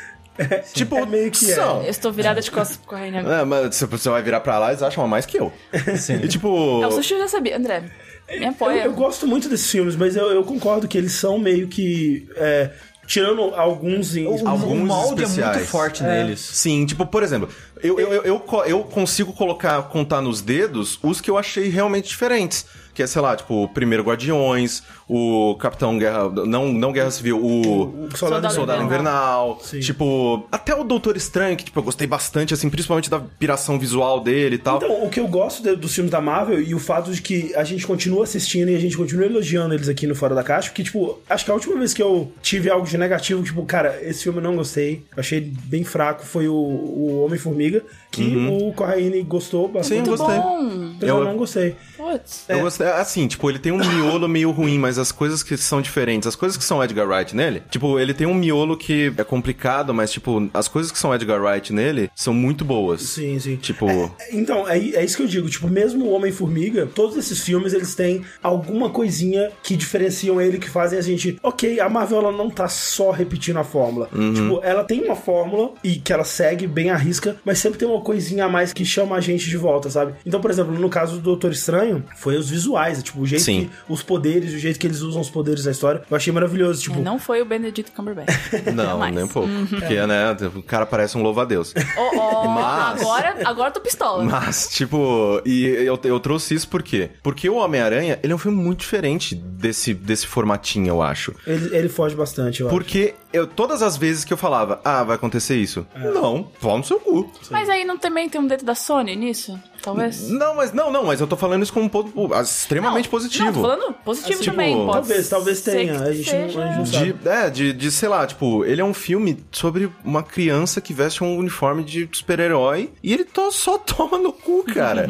[0.73, 1.55] tipo, É meio que é.
[1.55, 1.81] são.
[1.83, 4.69] Eu estou virada de costas pro Correio É, mas se você vai virar pra lá,
[4.69, 5.51] eles acham mais que eu.
[5.97, 6.19] Sim.
[6.23, 6.81] E tipo.
[6.83, 7.57] É, o sushi eu já sabia.
[7.57, 7.81] André,
[8.29, 8.83] me Eu, apoia.
[8.85, 12.27] eu gosto muito desses filmes, mas eu, eu concordo que eles são meio que.
[12.35, 12.71] é,
[13.07, 14.25] tirando alguns em.
[14.25, 15.55] Alguns o molde é especiais.
[15.57, 16.07] muito forte É.
[16.07, 16.39] neles.
[16.39, 17.47] Sim, tipo, por exemplo,
[17.81, 22.09] Eu, eu, eu, eu, eu consigo colocar, contar nos dedos os que eu achei realmente
[22.09, 22.65] diferentes.
[22.95, 26.29] Que é, sei lá, tipo, o primeiro Guardiões, o Capitão Guerra.
[26.45, 28.07] Não, não Guerra Civil, o.
[28.07, 29.59] O Soldado, Soldado Invernal.
[29.61, 29.81] Sim.
[29.81, 34.21] Tipo, até o Doutor Estranho, que tipo, eu gostei bastante, assim, principalmente da piração visual
[34.21, 34.77] dele e tal.
[34.77, 37.53] Então, o que eu gosto de- dos filmes da Marvel e o fato de que
[37.55, 40.69] a gente continua assistindo e a gente continua elogiando eles aqui no Fora da Caixa,
[40.69, 43.99] porque, tipo, acho que a última vez que eu tive algo de negativo, tipo, cara,
[44.01, 47.83] esse filme eu não gostei, achei bem fraco, foi o, o Homem-Formiga,
[48.15, 50.03] que o Corraine gostou bastante.
[50.05, 50.37] Sim, gostei.
[50.37, 50.65] Bom.
[50.99, 51.75] Mas eu, Eu- não gostei.
[51.97, 52.45] Putz.
[52.47, 55.81] Eu gostei, assim, tipo, ele tem um miolo meio ruim, mas as coisas que são
[55.81, 59.23] diferentes, as coisas que são Edgar Wright nele, tipo, ele tem um miolo que é
[59.23, 63.01] complicado, mas, tipo, as coisas que são Edgar Wright nele são muito boas.
[63.01, 63.55] Sim, sim.
[63.55, 63.87] Tipo,
[64.31, 65.49] Então, é, é isso que eu digo.
[65.49, 70.69] Tipo, mesmo o Homem-Formiga, todos esses filmes, eles têm alguma coisinha que diferenciam ele, que
[70.69, 71.37] fazem a gente...
[71.43, 74.09] Ok, a Marvel, ela não tá só repetindo a fórmula.
[74.33, 77.87] Tipo, ela tem uma fórmula e que ela segue bem à risca, mas sempre tem
[77.87, 80.13] uma coisinha a mais que chama a gente de volta, sabe?
[80.23, 83.01] Então, por exemplo, no caso do Doutor Estranho, foi os visuais.
[83.01, 83.65] Tipo, o jeito Sim.
[83.65, 83.91] que...
[83.91, 86.03] Os poderes, o jeito que eles usam os poderes na história.
[86.09, 86.83] Eu achei maravilhoso.
[86.83, 86.99] Tipo...
[86.99, 88.29] Não foi o Benedict Cumberbatch.
[88.73, 89.49] não, nem um pouco.
[89.69, 91.73] Porque, né, o cara parece um louva-a-Deus.
[91.97, 94.23] Oh, oh, Mas- agora, agora tô pistola.
[94.23, 97.09] Mas, tipo, e eu, eu trouxe isso por quê?
[97.23, 101.33] Porque o Homem-Aranha, ele é um filme muito diferente desse, desse formatinho, eu acho.
[101.47, 102.75] Ele, ele foge bastante, eu acho.
[102.75, 105.85] Porque eu, todas as vezes que eu falava, ah, vai acontecer isso.
[105.95, 107.31] Não, pau no seu cu.
[107.49, 109.59] Mas aí não também tem um dedo da Sony nisso?
[109.81, 110.29] Talvez?
[110.29, 113.45] Não, mas não, não, mas eu tô falando isso como um ponto extremamente positivo.
[113.45, 114.75] Não, tô falando positivo Tipo, também.
[114.75, 117.17] Pode talvez, talvez tenha, a gente não- seja- a gente não.
[117.19, 120.93] De, é, de, de, sei lá, tipo, ele é um filme sobre uma criança que
[120.93, 125.07] veste um uniforme de super-herói e ele to- só toma no cu, cara.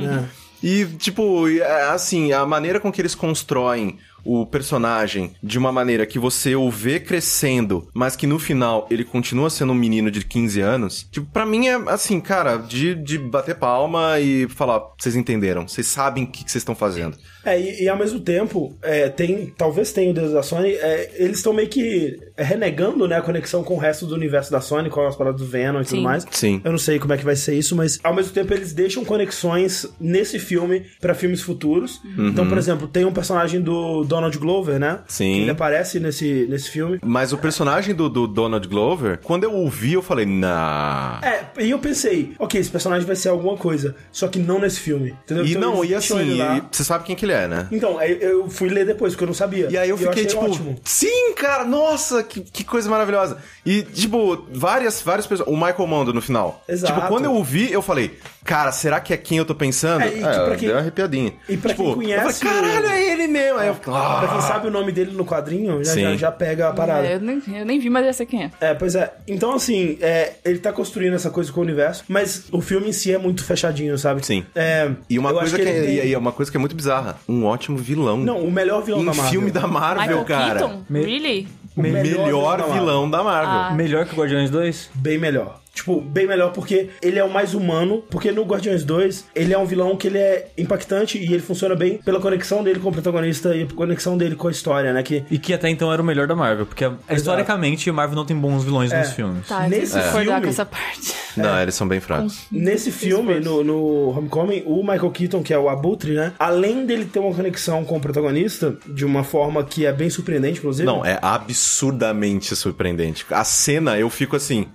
[0.61, 6.05] E, tipo, é, assim, a maneira com que eles constroem o personagem de uma maneira
[6.05, 10.25] que você o vê crescendo, mas que no final ele continua sendo um menino de
[10.25, 15.15] 15 anos, tipo, pra mim é assim, cara, de, de bater palma e falar, vocês
[15.15, 17.17] entenderam, vocês sabem o que vocês estão fazendo.
[17.45, 21.11] É, e, e ao mesmo tempo, é, tem, talvez tenha o dedo da Sony, é,
[21.15, 24.89] eles estão meio que renegando né, a conexão com o resto do universo da Sony,
[24.89, 26.03] com as paradas do Venom e tudo Sim.
[26.03, 26.25] mais.
[26.31, 26.61] Sim.
[26.63, 29.03] Eu não sei como é que vai ser isso, mas ao mesmo tempo eles deixam
[29.03, 32.01] conexões nesse filme pra filmes futuros.
[32.17, 34.99] Então, por exemplo, tem um personagem do Donald Glover, né?
[35.07, 35.41] Sim.
[35.41, 36.99] Ele aparece nesse, nesse filme.
[37.03, 41.19] Mas o personagem do, do Donald Glover, quando eu ouvi, eu falei, nah.
[41.23, 44.79] É, e eu pensei, ok, esse personagem vai ser alguma coisa, só que não nesse
[44.79, 45.15] filme.
[45.23, 45.45] Entendeu?
[45.45, 47.67] E Então, não, e assim, e você sabe quem que ele é, né?
[47.71, 49.67] Então, aí eu fui ler depois, porque eu não sabia.
[49.69, 50.75] E aí eu fiquei achei tipo, ótimo.
[50.83, 53.37] sim, cara, nossa, que, que coisa maravilhosa.
[53.65, 55.47] E, tipo, várias, várias pessoas.
[55.49, 56.63] O Michael Mando no final.
[56.67, 56.93] Exato.
[56.93, 60.03] Tipo, quando eu ouvi, eu falei, cara, será que é quem eu tô pensando?
[60.03, 61.33] É, e que pra quem- deu uma arrepiadinha.
[61.49, 63.59] e pra tipo, quem conhece Eu falei, caralho, o- é ele mesmo.
[63.59, 64.19] Aí eu, ah.
[64.19, 67.07] Pra quem sabe o nome dele no quadrinho, já, já, já pega a parada.
[67.07, 68.51] É, eu, nem, eu nem vi, mas eu sei quem é.
[68.61, 69.13] É, pois é.
[69.27, 72.93] Então, assim, é, ele tá construindo essa coisa com o universo, mas o filme em
[72.93, 74.25] si é muito fechadinho, sabe?
[74.25, 74.45] Sim.
[74.53, 76.59] É, E uma eu coisa que, ele é, tem- e é uma coisa que é
[76.59, 77.17] muito bizarra.
[77.27, 78.17] Um ótimo vilão.
[78.17, 79.31] Não, o melhor vilão em da Marvel.
[79.31, 80.59] filme da Marvel, Michael cara.
[80.59, 80.83] Keaton?
[80.89, 81.47] Really?
[81.75, 82.73] O Melhor, da Marvel.
[82.73, 83.49] vilão da Marvel.
[83.53, 83.71] Ah.
[83.73, 84.91] Melhor que o Guardiões 2?
[84.95, 85.59] Bem melhor.
[85.75, 88.01] Tipo, bem melhor porque ele é o mais humano.
[88.09, 91.75] Porque no Guardiões 2, ele é um vilão que ele é impactante e ele funciona
[91.75, 95.03] bem pela conexão dele com o protagonista e a conexão dele com a história, né?
[95.03, 98.25] Que E que até então era o melhor da Marvel, porque historicamente a Marvel não
[98.25, 98.99] tem bons vilões É.
[98.99, 99.47] nos filmes.
[99.47, 101.13] Tá, Nesse concordar filme- com essa parte.
[101.37, 102.45] Não, eles são bem fracos.
[102.49, 106.31] Nesse filme, no, no Homecoming, o Michael Keaton, que é o Abutre, né?
[106.39, 110.59] Além dele ter uma conexão com o protagonista, de uma forma que é bem surpreendente,
[110.59, 110.85] inclusive.
[110.85, 113.25] Não, é absurdamente surpreendente.
[113.31, 114.67] A cena, eu fico assim.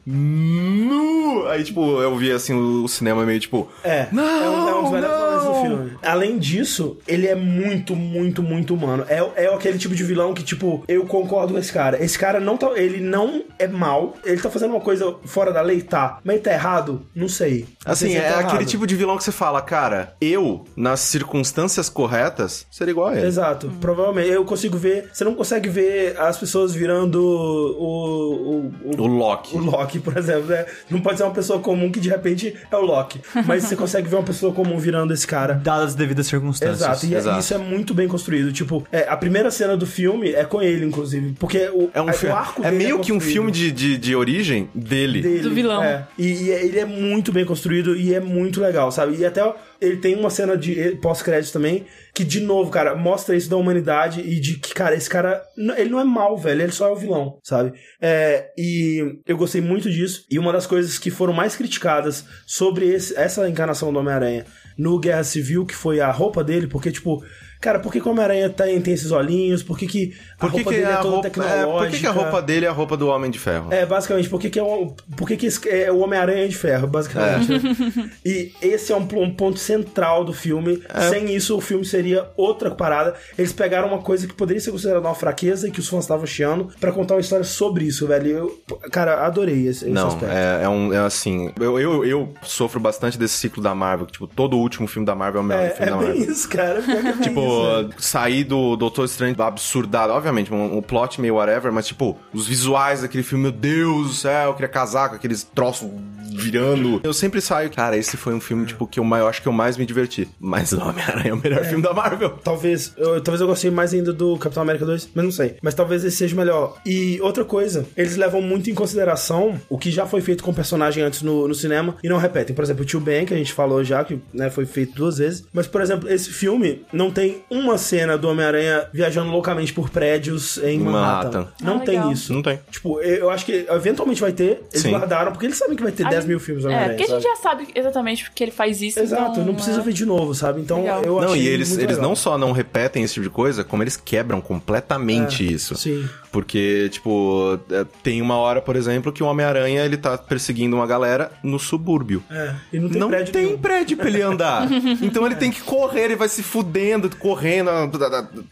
[0.91, 1.47] Nu!
[1.47, 3.69] Aí, tipo, eu vi assim o cinema meio tipo.
[3.85, 5.30] É, Não, é, um, é um dos melhores não!
[5.63, 5.93] Filme.
[6.03, 9.05] Além disso, ele é muito, muito, muito humano.
[9.09, 12.03] É, é aquele tipo de vilão que, tipo, eu concordo com esse cara.
[12.03, 12.71] Esse cara não tá.
[12.77, 14.15] Ele não é mal.
[14.25, 16.19] Ele tá fazendo uma coisa fora da lei, tá.
[16.25, 17.03] Mas ele tá errado?
[17.15, 17.67] Não sei.
[17.85, 21.89] Assim, ele é tá aquele tipo de vilão que você fala, cara, eu, nas circunstâncias
[21.89, 23.27] corretas, seria igual a ele.
[23.27, 24.29] Exato, provavelmente.
[24.29, 25.11] Eu consigo ver.
[25.13, 28.71] Você não consegue ver as pessoas virando o.
[28.85, 29.57] O, O Loki.
[29.57, 30.67] o Loki, por exemplo, né?
[30.89, 33.21] Não pode ser uma pessoa comum que de repente é o Loki.
[33.47, 35.55] Mas você consegue ver uma pessoa comum virando esse cara.
[35.55, 36.81] Dadas as devidas circunstâncias.
[36.81, 37.39] Exato, e é- Exato.
[37.41, 38.53] isso é muito bem construído.
[38.53, 41.35] Tipo, é, a primeira cena do filme é com ele, inclusive.
[41.39, 43.97] Porque o, É, um fi- o arco é dele meio que um filme de, de,
[43.97, 45.23] de origem dele.
[45.23, 45.41] dele.
[45.41, 45.83] Do vilão.
[45.83, 46.07] É.
[46.19, 49.17] E, e ele é muito bem construído e é muito legal, sabe?
[49.17, 49.41] E até
[49.81, 54.21] ele tem uma cena de pós-crédito também, que, de novo, cara, mostra isso da humanidade
[54.21, 55.43] e de que, cara, esse cara,
[55.79, 57.73] ele não é mal, velho, ele só é o vilão, sabe?
[58.01, 60.25] É, e eu gostei muito disso.
[60.31, 64.45] E uma das coisas que foram mais criticadas sobre esse- essa encarnação do Homem-Aranha
[64.81, 67.23] no Guerra Civil, que foi a roupa dele, porque, tipo,
[67.61, 69.63] cara, por que que o Homem-Aranha tem, tem esses olhinhos?
[69.63, 71.71] Por que que a Por que, roupa que dele é a toda roupa, é, tecnológica?
[71.79, 73.73] por que, que a roupa dele é a roupa do Homem de Ferro?
[73.73, 76.57] É, basicamente, por que, que é, o, por que, que esse é o Homem-Aranha de
[76.57, 77.53] Ferro, basicamente.
[77.53, 78.11] É.
[78.29, 80.83] e esse é um, um ponto central do filme.
[80.89, 81.09] É.
[81.09, 83.15] Sem isso, o filme seria outra parada.
[83.39, 86.27] Eles pegaram uma coisa que poderia ser considerada uma fraqueza e que os fãs estavam
[86.27, 88.29] chiando pra contar uma história sobre isso, velho.
[88.29, 90.35] Eu, cara, adorei esse, esse Não, aspecto.
[90.35, 90.93] é, é um.
[90.93, 91.53] É assim.
[91.61, 94.07] Eu, eu, eu sofro bastante desse ciclo da Marvel.
[94.07, 96.19] que, Tipo, todo último filme da Marvel é o melhor É, filme é da bem
[96.19, 96.49] Marvel.
[96.51, 96.79] cara.
[96.79, 97.50] É bem Tipo, isso, velho.
[97.99, 100.13] Sair do Doutor Estranho absurdado.
[100.13, 104.15] Obviamente, um, um plot meio whatever, mas, tipo, os visuais daquele filme, meu Deus do
[104.15, 105.89] céu, eu queria casar com aqueles troços
[106.33, 107.01] virando.
[107.03, 109.49] Eu sempre saio, cara, esse foi um filme, tipo, que eu, mais- eu acho que
[109.49, 110.29] eu mais me diverti.
[110.39, 112.31] Mas Homem-Aranha é o melhor filme da Marvel.
[112.43, 115.57] Talvez eu, talvez eu gostei mais ainda do Capitão América 2, mas não sei.
[115.63, 116.77] Mas talvez esse seja melhor.
[116.87, 120.55] E outra coisa, eles levam muito em consideração o que já foi feito com o
[120.55, 122.55] personagem antes no, no cinema e não repetem.
[122.55, 125.19] Por exemplo, o Tio Ben, que a gente falou já, que né, foi feito duas
[125.19, 125.45] vezes.
[125.53, 130.59] Mas, por exemplo, esse filme não tem uma cena do Homem-Aranha viajando loucamente por prédios
[130.59, 131.39] em Manhattan.
[131.41, 131.53] Manhattan.
[131.65, 132.13] Não Ah, tem legal.
[132.13, 132.33] isso.
[132.33, 132.61] Não tem.
[132.71, 134.63] Tipo, eu acho que eventualmente vai ter.
[134.73, 134.91] Eles Sim.
[134.91, 136.99] guardaram, porque eles sabem que vai ter A 10 gente- mil filmes do É, Homem-Aranha.
[136.99, 137.37] porque a gente sabe?
[137.37, 138.99] já sabe exatamente porque ele faz isso.
[139.01, 139.83] Exato, então, não precisa é.
[139.83, 140.61] ver de novo, sabe?
[140.61, 141.03] Então Legal.
[141.05, 142.09] eu Não, achei e eles, muito eles legal.
[142.11, 145.75] não só não repetem esse tipo de coisa, como eles quebram completamente isso.
[145.77, 146.09] Sim.
[146.33, 150.87] Porque, tipo, é, tem uma hora, por exemplo, que o Homem-Aranha ele tá perseguindo uma
[150.87, 152.23] galera no subúrbio.
[152.31, 153.59] É, e não tem não prédio tem nenhum.
[153.59, 154.69] prédio pra ele andar.
[155.03, 157.30] então ele tem que correr, ele vai se fudendo, correndo,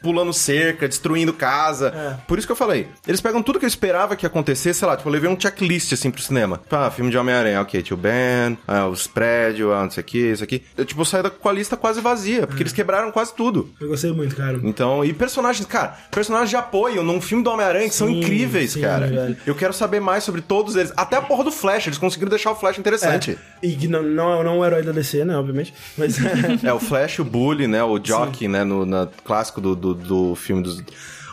[0.03, 1.89] pulando cerca, destruindo casa.
[1.89, 2.17] É.
[2.27, 2.89] Por isso que eu falei.
[3.07, 5.93] Eles pegam tudo que eu esperava que acontecesse, sei lá, tipo, eu levei um checklist
[5.93, 6.61] assim pro cinema.
[6.71, 10.19] Ah, filme de Homem-Aranha, ok, tio Ben, ah, os prédios, ah, não sei o que,
[10.19, 10.63] isso aqui.
[10.77, 13.71] Eu, tipo, saí da- com a lista quase vazia, porque eles quebraram quase tudo.
[13.81, 14.59] Eu gostei muito, cara.
[14.63, 18.73] Então, e personagens, cara, personagens de apoio num filme do Homem-Aranha que são Sim, incríveis,
[18.73, 19.07] sim, cara.
[19.07, 19.37] velho.
[19.47, 20.93] Eu quero saber mais sobre todos eles.
[20.97, 23.39] Até a porra do Flash, eles conseguiram deixar o Flash interessante.
[23.63, 25.75] E que não, não, não é o herói da DC, né, obviamente.
[25.97, 26.17] Mas
[26.63, 27.83] É, o Flash, o Bully, né?
[27.83, 28.65] O Jockey, né?
[28.69, 30.83] No na, clássico do, do, do filme dos.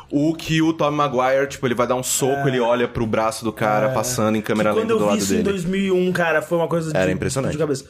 [0.09, 3.43] O que o Tom Maguire, tipo, ele vai dar um soco, ele olha pro braço
[3.43, 4.73] do cara passando em câmera É.
[4.73, 5.49] que lenta quando do eu vi lado isso em dele.
[5.49, 7.51] 2001, cara, foi uma coisa de, Era impressionante.
[7.53, 7.85] de cabeça.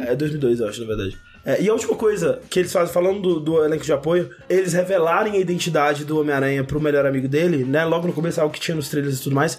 [0.00, 1.16] É 2002, eu acho, na verdade.
[1.44, 4.72] É, e a última coisa que eles fazem, falando do, do elenco de apoio, eles
[4.72, 7.84] revelarem a identidade do Homem-Aranha pro melhor amigo dele, né?
[7.84, 9.58] Logo no começo, algo que tinha nos trailers e tudo mais.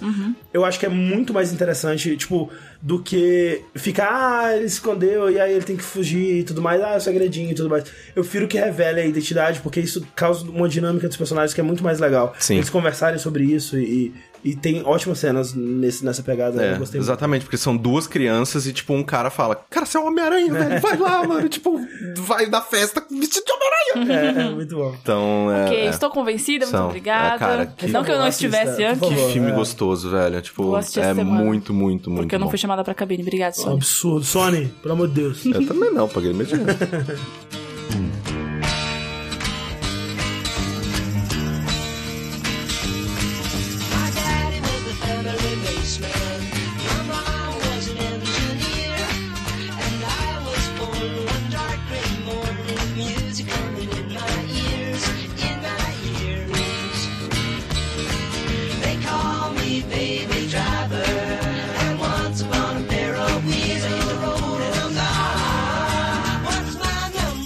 [0.54, 2.50] Eu acho que é muito mais interessante, tipo,
[2.82, 6.62] do que ficar, ah, ele se escondeu e aí ele tem que fugir e tudo
[6.62, 7.84] mais, ah, é segredinho e tudo mais.
[8.16, 11.64] Eu prefiro que revele a identidade, porque isso causa uma dinâmica dos personagens que é
[11.64, 12.34] muito mais legal.
[12.40, 12.56] Sim.
[12.56, 14.14] Eles conversarem sobre isso e,
[14.44, 16.62] e tem ótimas cenas nesse, nessa pegada.
[16.64, 19.98] É, eu gostei exatamente, porque são duas crianças e, tipo, um cara fala: Cara, você
[19.98, 21.48] é o Homem-Aranha, velho, vai lá, mano.
[21.50, 21.80] Tipo,
[22.18, 23.74] vai na festa vestido de Homem-Aranha.
[23.96, 24.12] muito.
[24.12, 24.96] É, é muito bom.
[25.02, 25.66] Então, é.
[25.66, 25.86] Ok, é.
[25.86, 26.88] estou convencida, muito São.
[26.88, 27.36] obrigada.
[27.36, 29.54] É, cara, que- não que eu não estivesse antes, Que filme é.
[29.54, 30.42] gostoso, velho.
[30.42, 31.24] Tipo, é semana.
[31.24, 32.22] muito, muito, muito.
[32.24, 32.52] porque eu não bom.
[32.52, 33.22] fui chamada pra cabine.
[33.24, 33.74] Obrigada, Sônia.
[33.76, 34.26] Absurdo.
[34.26, 35.46] Sony, pelo amor de Deus.
[35.46, 36.46] Eu também não, paguei meu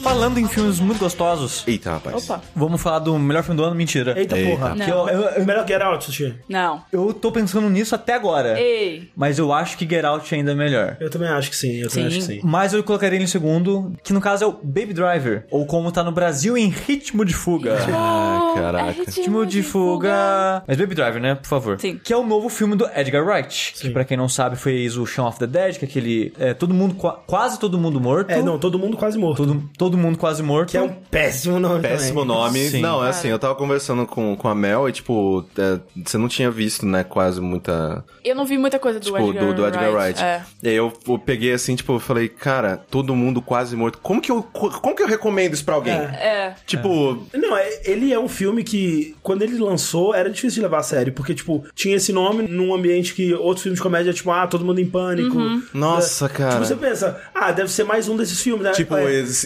[0.07, 2.23] Falando em filmes muito gostosos, Eita, rapaz.
[2.29, 2.41] Opa.
[2.55, 3.75] vamos falar do melhor filme do ano?
[3.75, 4.17] Mentira.
[4.17, 4.49] Eita, Eita.
[4.57, 4.73] porra.
[4.75, 6.33] Que eu, eu, eu- Melhor Get Out, Sushi.
[6.47, 6.81] Não.
[6.93, 8.57] eu tô pensando nisso até agora.
[8.57, 9.09] Ei.
[9.17, 10.95] Mas eu acho que Get Out ainda é melhor.
[11.01, 12.17] Eu também acho que sim, eu também Sim.
[12.19, 12.39] acho que sim.
[12.41, 15.45] Mas eu colocaria ele em segundo, que no caso é o Baby Driver.
[15.51, 17.75] Ou como tá no Brasil, em Ritmo de Fuga.
[17.93, 18.89] Ah, caraca.
[18.89, 20.63] É Ritmo de fuga.
[20.65, 21.35] Mas Baby Driver, né?
[21.35, 21.79] Por favor.
[21.81, 21.99] Sim.
[22.01, 23.73] Que é o novo filme do Edgar Wright.
[23.73, 23.91] Que Sim.
[23.91, 26.33] pra quem não sabe, fez o Shaun of the Dead, que é aquele.
[26.39, 28.31] É, todo mundo, qua- quase todo mundo morto.
[28.31, 29.45] É, não, todo mundo quase morto.
[29.45, 30.69] Todo, todo mundo quase morto.
[30.71, 32.27] Que é um péssimo nome Péssimo também.
[32.37, 32.69] nome.
[32.69, 32.81] Sim.
[32.81, 36.27] Não, é assim, eu tava conversando com, com a Mel e, tipo, é, você não
[36.27, 38.03] tinha visto, né, quase muita.
[38.23, 40.21] Eu não vi muita coisa do Tipo, Edgar do, do Edgar Wright.
[40.21, 40.41] É.
[40.63, 43.99] E aí eu, eu peguei assim, tipo, eu falei, cara, todo mundo quase morto.
[44.01, 45.93] Como que eu, co- como que eu recomendo isso pra alguém?
[45.93, 46.53] É.
[46.65, 50.79] Tipo, Não, é- ele é um filme que, quando ele lançou, era difícil de levar
[50.79, 51.13] a sério.
[51.13, 54.65] Porque, tipo, tinha esse nome num ambiente que outros filmes de comédia, tipo, ah, todo
[54.65, 55.37] mundo em pânico.
[55.73, 56.51] Nossa, É, cara.
[56.53, 58.71] Tipo, você pensa, ah, deve ser mais um desses filmes, né?
[58.71, 59.45] tipo, é, es-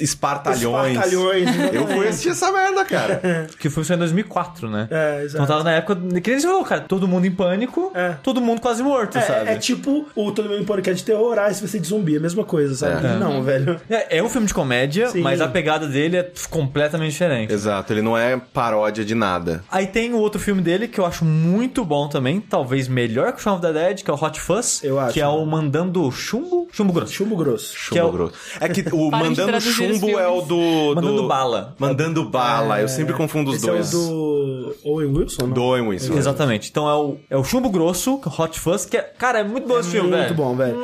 [0.49, 0.97] espartalhões.
[0.97, 3.21] Espartalhões, Eu fui assistir essa merda, cara.
[3.59, 4.87] Que filme saiu em 2004, né?
[4.89, 5.35] É, exato.
[5.43, 5.95] Então tava na época.
[6.21, 6.81] Que nem você falou, cara.
[6.81, 7.91] Todo mundo em pânico.
[7.93, 8.15] É.
[8.23, 9.49] Todo mundo quase morto, sabe?
[9.49, 11.87] É, é tipo o Todo Mundo em Pânico é de terror, ah, vai ser de
[11.87, 13.05] zumbi, é a mesma coisa, sabe?
[13.05, 13.15] É.
[13.17, 13.79] Não, velho.
[13.89, 15.21] É, é um filme de comédia, Sim.
[15.21, 17.53] mas a pegada dele é completamente diferente.
[17.53, 19.63] Exato, ele não é paródia de nada.
[19.71, 23.39] Aí tem o outro filme dele que eu acho muito bom também, talvez melhor que
[23.39, 24.83] o Shaun of the Dead, que é o Hot Fuzz.
[24.83, 25.13] Eu acho.
[25.13, 26.67] Que é o Mandando Chumbo?
[26.71, 27.13] Chumbo Grosso.
[27.13, 27.73] Chumbo grosso.
[27.75, 28.33] Chumbo Que é o- grosso.
[28.59, 30.95] É que o Mandando Chumbo é o o do.
[30.95, 31.75] Mandando do- bala.
[31.79, 32.81] Mandando bala.
[32.81, 33.93] Eu sempre confundo os Esse dois.
[33.93, 35.51] é o do Owen Wilson, não?
[35.53, 36.13] Do Owen Wilson.
[36.13, 36.69] Exatamente.
[36.69, 39.01] Então é o, é o Chumbo Grosso, Hot Fuzz, que é.
[39.01, 40.21] Cara, é muito bom esse filme, velho.
[40.23, 40.75] Muito bom, velho.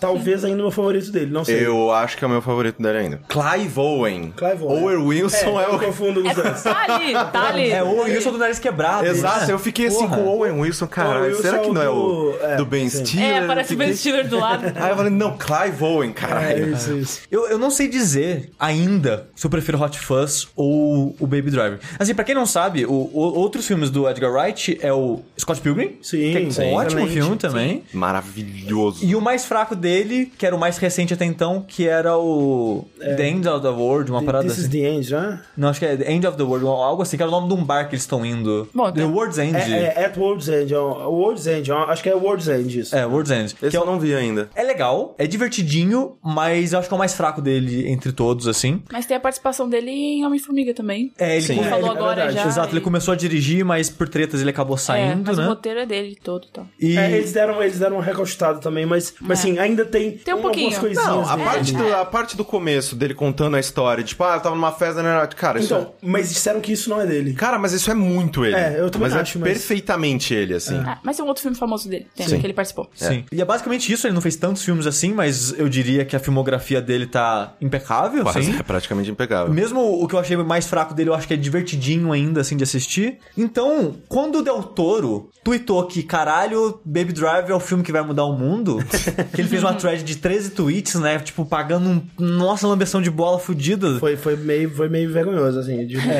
[0.00, 1.64] Talvez ainda o meu favorito dele, não sei.
[1.66, 3.20] Eu acho que é o meu favorito dele ainda.
[3.28, 4.32] Clive Owen.
[4.36, 4.82] Clive Owen.
[4.84, 5.78] Owen Wilson é, eu o.
[5.78, 6.62] confundo os dois.
[6.70, 7.70] Tá ali, tá ali.
[7.70, 9.06] É o Wilson do nariz quebrado.
[9.06, 9.52] Exato, né?
[9.52, 10.16] eu fiquei assim Porra.
[10.16, 11.18] com o Owen Wilson, cara.
[11.20, 13.04] Owen Wilson será é que não é o do- é, do Ben sim.
[13.04, 13.42] Stiller?
[13.42, 14.64] É, parece o Ben Stiller do lado.
[14.76, 16.72] Aí eu falei, não, Clive Owen, É caralho.
[16.72, 17.20] isso, isso.
[17.30, 21.78] Eu, eu não sei dizer ainda se eu prefiro Hot Fuzz ou o Baby Driver.
[21.98, 25.60] Assim, pra quem não sabe, o, o- outros filmes do Edgar Wright é o Scott
[25.60, 27.82] Pilgrim, Sim, que é um sim, ótimo filme também.
[27.92, 29.04] Maravilhoso.
[29.04, 32.86] E o mais fraco dele, que era o mais recente até então, que era o
[32.98, 34.80] The End of the World, uma parada This is assim.
[34.80, 35.40] the end, né?
[35.56, 37.48] Não, acho que é The End of the World, algo assim, que era o nome
[37.48, 38.68] de um bar que eles estão indo.
[38.74, 39.06] Bom, The tá.
[39.06, 39.56] World's End.
[39.56, 40.72] É, é At World's End.
[40.74, 41.70] é o- World's End.
[41.70, 42.94] é Acho que é World's End isso.
[42.96, 43.44] É, World's End.
[43.46, 44.48] Esse que é, eu não vi ainda.
[44.54, 48.46] é legal, é divertidinho, mas eu acho que é o mais fraco dele entre todos,
[48.48, 48.82] assim.
[48.92, 51.12] Mas tem a participação dele em Homem-Formiga também.
[51.18, 51.60] É, ele Sim.
[51.60, 52.46] É, Falou é agora já.
[52.46, 55.44] Exato, ele e- começou a dirigir, mas por tretas ele acabou É, saindo, mas né?
[55.44, 56.68] o roteiro é dele todo, então.
[56.78, 60.34] E É, eles deram, eles deram uma recalchutada também, mas, mas assim, ainda tem, Tem
[60.34, 60.80] um algumas pouquinho.
[60.80, 61.06] coisinhas.
[61.06, 61.44] Não, a dele.
[61.48, 64.72] parte, do, a parte do começo dele contando a história, tipo, ah, eu tava numa
[64.72, 65.26] festa, né?
[65.36, 67.30] Cara, isso Então, mas disseram que isso não é dele.
[67.32, 67.34] é...
[67.34, 68.54] Cara, mas isso é muito ele.
[68.56, 70.76] É, eu também mas acho, é mas- perfeitamente ele, assim.
[70.76, 72.38] Ah, mas tem um outro filme famoso dele, tem, Sim.
[72.40, 72.88] que ele participou.
[72.94, 73.24] Sim.
[73.32, 76.18] E é basicamente isso, ele não fez tantos filmes assim, mas eu diria que a
[76.20, 78.56] filmografia dele tá impecável, Quase, assim.
[78.58, 79.52] é praticamente impecável.
[79.52, 82.56] Mesmo o que eu achei mais fraco dele, eu acho que é divertidinho ainda, assim,
[82.56, 83.18] de assistir.
[83.36, 88.02] Então, quando o Del Toro tweetou que, caralho, Baby Driver é o filme que vai
[88.02, 88.78] mudar o mundo,
[89.40, 93.10] que ele fez uma thread de 13 tweets, né, tipo, pagando um, nossa, lambeção de
[93.10, 93.98] bola fudida.
[93.98, 95.86] Foi, foi, meio, foi meio vergonhoso, assim.
[95.86, 95.96] De...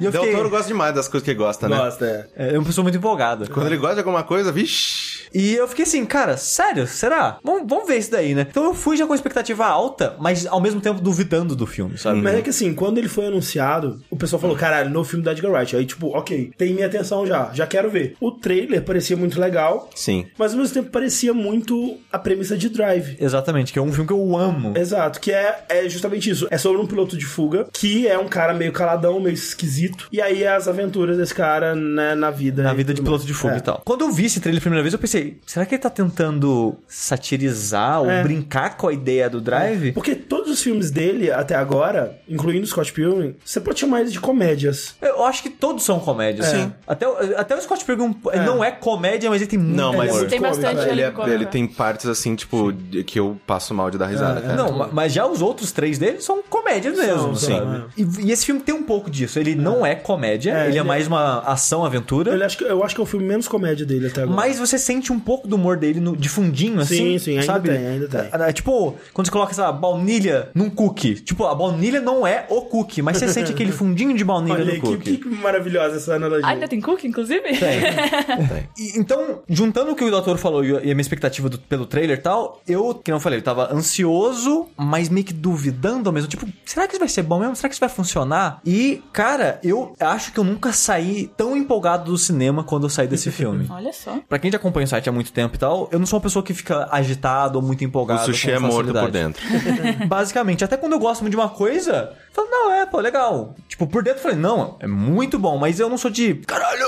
[0.00, 0.36] E eu Del fiquei...
[0.36, 1.76] Toro gosta demais das coisas que ele gosta, né?
[1.76, 2.26] Gosta, é.
[2.36, 3.46] É, é uma pessoa muito empolgada.
[3.46, 5.26] Quando ele gosta de alguma coisa, vixi.
[5.34, 6.86] E eu fiquei assim, cara, sério?
[6.86, 7.38] Será?
[7.42, 8.46] Vamos, vamos ver isso daí, né?
[8.48, 12.20] Então eu fui já com expectativa alta, mas ao mesmo tempo duvidando do filme, sabe?
[12.20, 15.32] Mas é que assim, quando ele foi anunciado, o pessoal falou, caralho, no filme da
[15.32, 15.76] Edgar Wright.
[15.76, 18.16] Aí, tipo, ok, tem minha atenção já, já quero ver.
[18.20, 20.26] O trailer parecia muito legal, Sim.
[20.38, 23.16] mas ao mesmo tempo parecia muito a premissa de Drive.
[23.20, 24.76] Exatamente, que é um filme que eu amo.
[24.76, 26.46] Exato, que é, é justamente isso.
[26.50, 30.08] É sobre um piloto de fuga, que é um cara meio caladão, meio esquisito.
[30.12, 32.62] E aí as aventuras desse cara né, na vida.
[32.62, 33.26] Na vida de piloto mais.
[33.26, 33.58] de fuga É.
[33.58, 33.82] e tal.
[33.84, 36.76] Quando eu vi esse trailer a primeira vez, eu pensei, será que ele tá tentando
[36.86, 38.22] satirizar ou É.
[38.22, 39.92] brincar com a ideia do Drive?
[39.92, 44.20] Porque todos os filmes dele, até agora, incluindo Scott Pilgrim, você pode chamar eles de
[44.20, 44.94] comédias.
[45.00, 46.46] Eu acho que todos são comédias.
[46.52, 46.56] É.
[46.58, 46.72] Sim.
[46.86, 49.92] Até, o- até o Scott Pilgrim ele não é comédia, mas ele tem muito Não,
[49.94, 50.26] mas humor.
[50.28, 50.90] Tem bastante é.
[50.90, 51.46] ele, é- ele é.
[51.46, 54.54] tem partes assim, tipo, de- que eu passo mal de dar risada, cara.
[54.56, 57.46] Não, ma- mas já os outros três dele são comédias mesmo, sim.
[57.52, 57.84] sabe?
[57.96, 59.38] E, e esse filme tem um pouco disso.
[59.38, 62.32] Ele não é comédia, É, ele, ele é é- mais uma ação-aventura.
[62.34, 64.36] Eu acho, que, eu acho que é o filme menos comédia dele até agora.
[64.36, 66.96] Mas você sente um pouco do humor dele no- de fundinho, assim.
[66.96, 67.68] Sim, sim, ainda sabe?
[67.70, 68.20] tem, ainda tem.
[68.20, 71.14] É, é, tipo, quando você coloca essa baunilha num cookie.
[71.16, 74.64] Tipo, a baunilha não é o cookie, mas você sente aquele fundinho de baunilha Olha
[74.66, 75.16] no que, cookie.
[75.18, 76.46] que maravilhosa essa analogia.
[76.46, 77.42] Ainda tem cookie, inclusive?
[78.78, 82.18] E- então, juntando o que o doutor falou e a minha expectativa do- pelo trailer
[82.18, 82.35] e tal,
[82.66, 86.28] eu, que não falei, eu tava ansioso, mas meio que duvidando ao mesmo.
[86.28, 87.56] Tipo, será que isso vai ser bom mesmo?
[87.56, 88.60] Será que isso vai funcionar?
[88.64, 93.06] E, cara, eu acho que eu nunca saí tão empolgado do cinema quando eu saí
[93.06, 93.66] desse filme.
[93.70, 94.18] Olha só.
[94.28, 96.22] Pra quem já acompanha o site há muito tempo e tal, eu não sou uma
[96.22, 98.24] pessoa que fica agitado ou muito O empolgado.
[98.24, 99.42] sushi com é morto por dentro.
[100.08, 103.54] Basicamente, até quando eu gosto muito de uma coisa, eu falo, não, é, pô, legal.
[103.76, 106.86] Tipo, por dentro eu falei, não, é muito bom, mas eu não sou de caralho!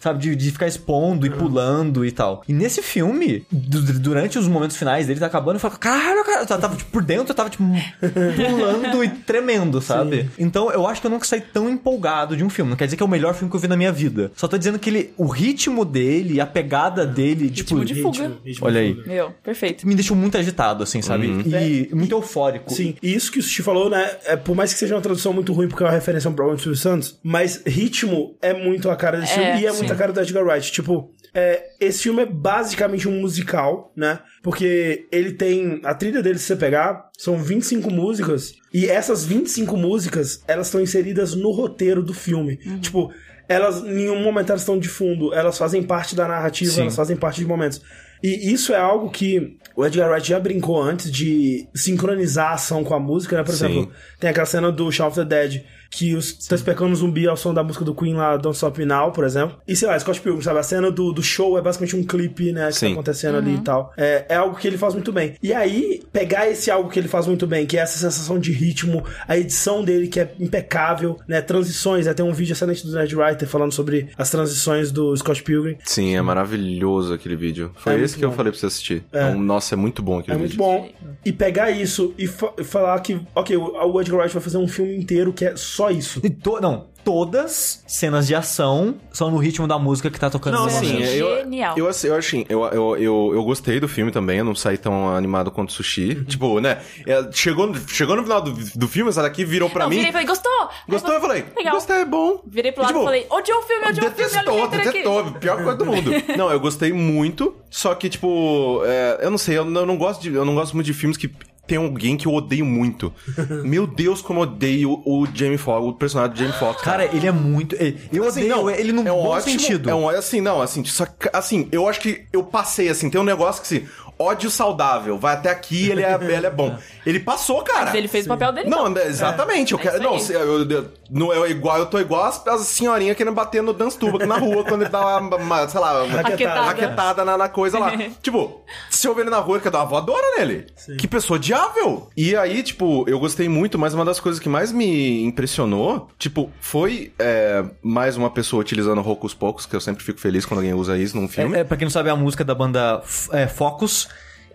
[0.00, 2.42] Sabe, de, de ficar expondo e pulando e tal.
[2.48, 6.42] E nesse filme, du- durante os momentos finais dele tá acabando, eu falo, caralho, cara,
[6.42, 7.62] eu tava, tipo, por dentro, eu tava, tipo,
[8.02, 10.28] pulando e tremendo, sabe?
[10.38, 12.70] Então eu acho que eu nunca saí tão empolgado de um filme.
[12.70, 14.30] Não quer dizer que é o melhor filme que eu vi na minha vida.
[14.36, 17.76] Só tô dizendo que ele, o ritmo dele, a pegada dele, tipo.
[17.78, 18.32] Ritmo de fuga.
[18.44, 19.06] ritmo Olha de aí.
[19.06, 19.86] Meu, perfeito.
[19.86, 21.26] Me deixou muito agitado, assim, sabe?
[21.46, 22.72] E muito eufórico.
[22.72, 24.10] Sim, e isso que o Sushi falou, né?
[24.26, 26.58] É, por mais que seja uma tradução muito ruim, porque é uma referência ao Robert
[26.58, 29.78] Silvio Santos, mas ritmo é muito a cara desse É, filme e é sim.
[29.78, 30.72] muito a cara do Edgar Wright.
[30.72, 34.20] Tipo, é, esse filme é basicamente um musical, né?
[34.42, 35.80] Porque ele tem.
[35.84, 38.54] A trilha dele, se você pegar, são 25 músicas.
[38.72, 42.56] E essas 25 músicas, elas estão inseridas no roteiro do filme.
[42.80, 43.12] Tipo,
[43.48, 46.80] elas, em nenhum momento elas estão de fundo, elas fazem parte da narrativa, Sim.
[46.82, 47.80] elas fazem parte de momentos.
[48.22, 52.82] E isso é algo que o Edgar Wright já brincou antes de sincronizar a ação
[52.82, 53.44] com a música, né?
[53.44, 53.64] Por Sim.
[53.66, 57.26] exemplo, tem aquela cena do Shaun of the Dead que os, tá especando um zumbi
[57.26, 59.56] ao som da música do Queen lá, Don't Stop Me Now, por exemplo.
[59.66, 60.58] E sei lá, Scott Pilgrim, sabe?
[60.58, 62.86] A cena do, do show é basicamente um clipe, né, que Sim.
[62.88, 63.92] tá acontecendo ali e tal.
[63.96, 65.34] É, é algo que ele faz muito bem.
[65.42, 68.52] E aí, pegar esse algo que ele faz muito bem, que é essa sensação de
[68.52, 72.92] ritmo, a edição dele que é impecável, né, transições, né, tem um vídeo excelente do
[72.94, 75.76] Ned Writer falando sobre as transições do Scott Pilgrim.
[75.84, 77.70] Sim, é maravilhoso aquele vídeo.
[77.76, 78.36] Foi É esse muito que eu bom.
[78.36, 79.04] falei pra você assistir.
[79.08, 80.64] Então, nossa, é muito bom aquele É muito vídeo.
[80.64, 80.88] bom.
[81.24, 84.58] E pegar isso e fa- e falar que, ok, o o Edgar Wright vai fazer
[84.58, 86.20] um filme inteiro que é só isso.
[86.24, 90.54] E to- não, todas cenas de ação são no ritmo da música que tá tocando
[90.54, 91.08] Não, no assim, momento.
[91.12, 91.78] eu, Genial.
[91.78, 94.76] eu, assim, eu, achei- eu, eu, eu, eu gostei do filme também, eu não saí
[94.76, 96.16] tão animado quanto o Sushi.
[96.18, 96.24] Uhum.
[96.24, 99.90] Tipo, né, é, chegou, chegou no final do, do filme, essa daqui virou pra Não,
[99.90, 99.96] mim.
[99.96, 100.68] virei e falei, gostou?
[100.88, 101.14] Gostou?
[101.14, 101.74] Eu falei, Legal.
[101.74, 102.42] gostei, é bom.
[102.46, 105.24] Virei pro lado tipo, e falei, odiou o filme, odiou o filme, Detestou, detestou.
[105.40, 106.10] Pior coisa do mundo.
[106.36, 107.54] não, eu gostei muito.
[107.70, 110.54] Só que, tipo, é, eu não sei, eu não, eu não gosto de, eu não
[110.54, 111.30] gosto muito de filmes que
[111.68, 113.12] tem alguém que eu odeio muito.
[113.62, 116.82] Meu Deus, como eu odeio o Jamie Foxx, o personagem do Jamie Foxx.
[116.82, 117.76] Cara, ele é muito.
[118.12, 119.90] Eu Assim, odeio não, ele num é um bom ótimo, sentido.
[119.90, 123.24] É um, assim, não, assim, só assim, eu acho que eu passei, assim, tem um
[123.24, 123.86] negócio que, assim,
[124.18, 126.76] ódio saudável, vai até aqui, ele é, ele é bom.
[127.08, 127.86] Ele passou, cara.
[127.86, 128.68] Mas ele fez o papel dele.
[128.68, 129.02] Não, então.
[129.02, 129.72] né, exatamente.
[129.72, 129.94] eu É quero.
[129.96, 133.32] isso Não, se- eu, eu- não é igual, eu tô igual as, as senhorinhas querendo
[133.34, 136.20] bater no dance tuba aqui na rua quando ele dá uma, uma, sei lá, uma
[136.20, 136.60] Raquetada.
[136.60, 137.90] raquetada na, na coisa lá.
[138.22, 138.60] tipo,
[138.90, 140.66] se eu ver ele na rua, ele quer dar uma voadora nele.
[140.98, 142.10] Que pessoa odiável.
[142.14, 146.50] E aí, tipo, eu gostei muito, mas uma das coisas que mais me impressionou, tipo,
[146.60, 150.74] foi é, mais uma pessoa utilizando Rocos Pocos, que eu sempre fico feliz quando alguém
[150.74, 151.56] usa isso num filme.
[151.56, 153.00] É, é, pra quem não sabe, é a música da banda
[153.32, 154.07] é, Focus,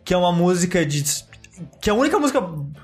[0.04, 1.04] que é uma música de.
[1.82, 2.42] Que é a única música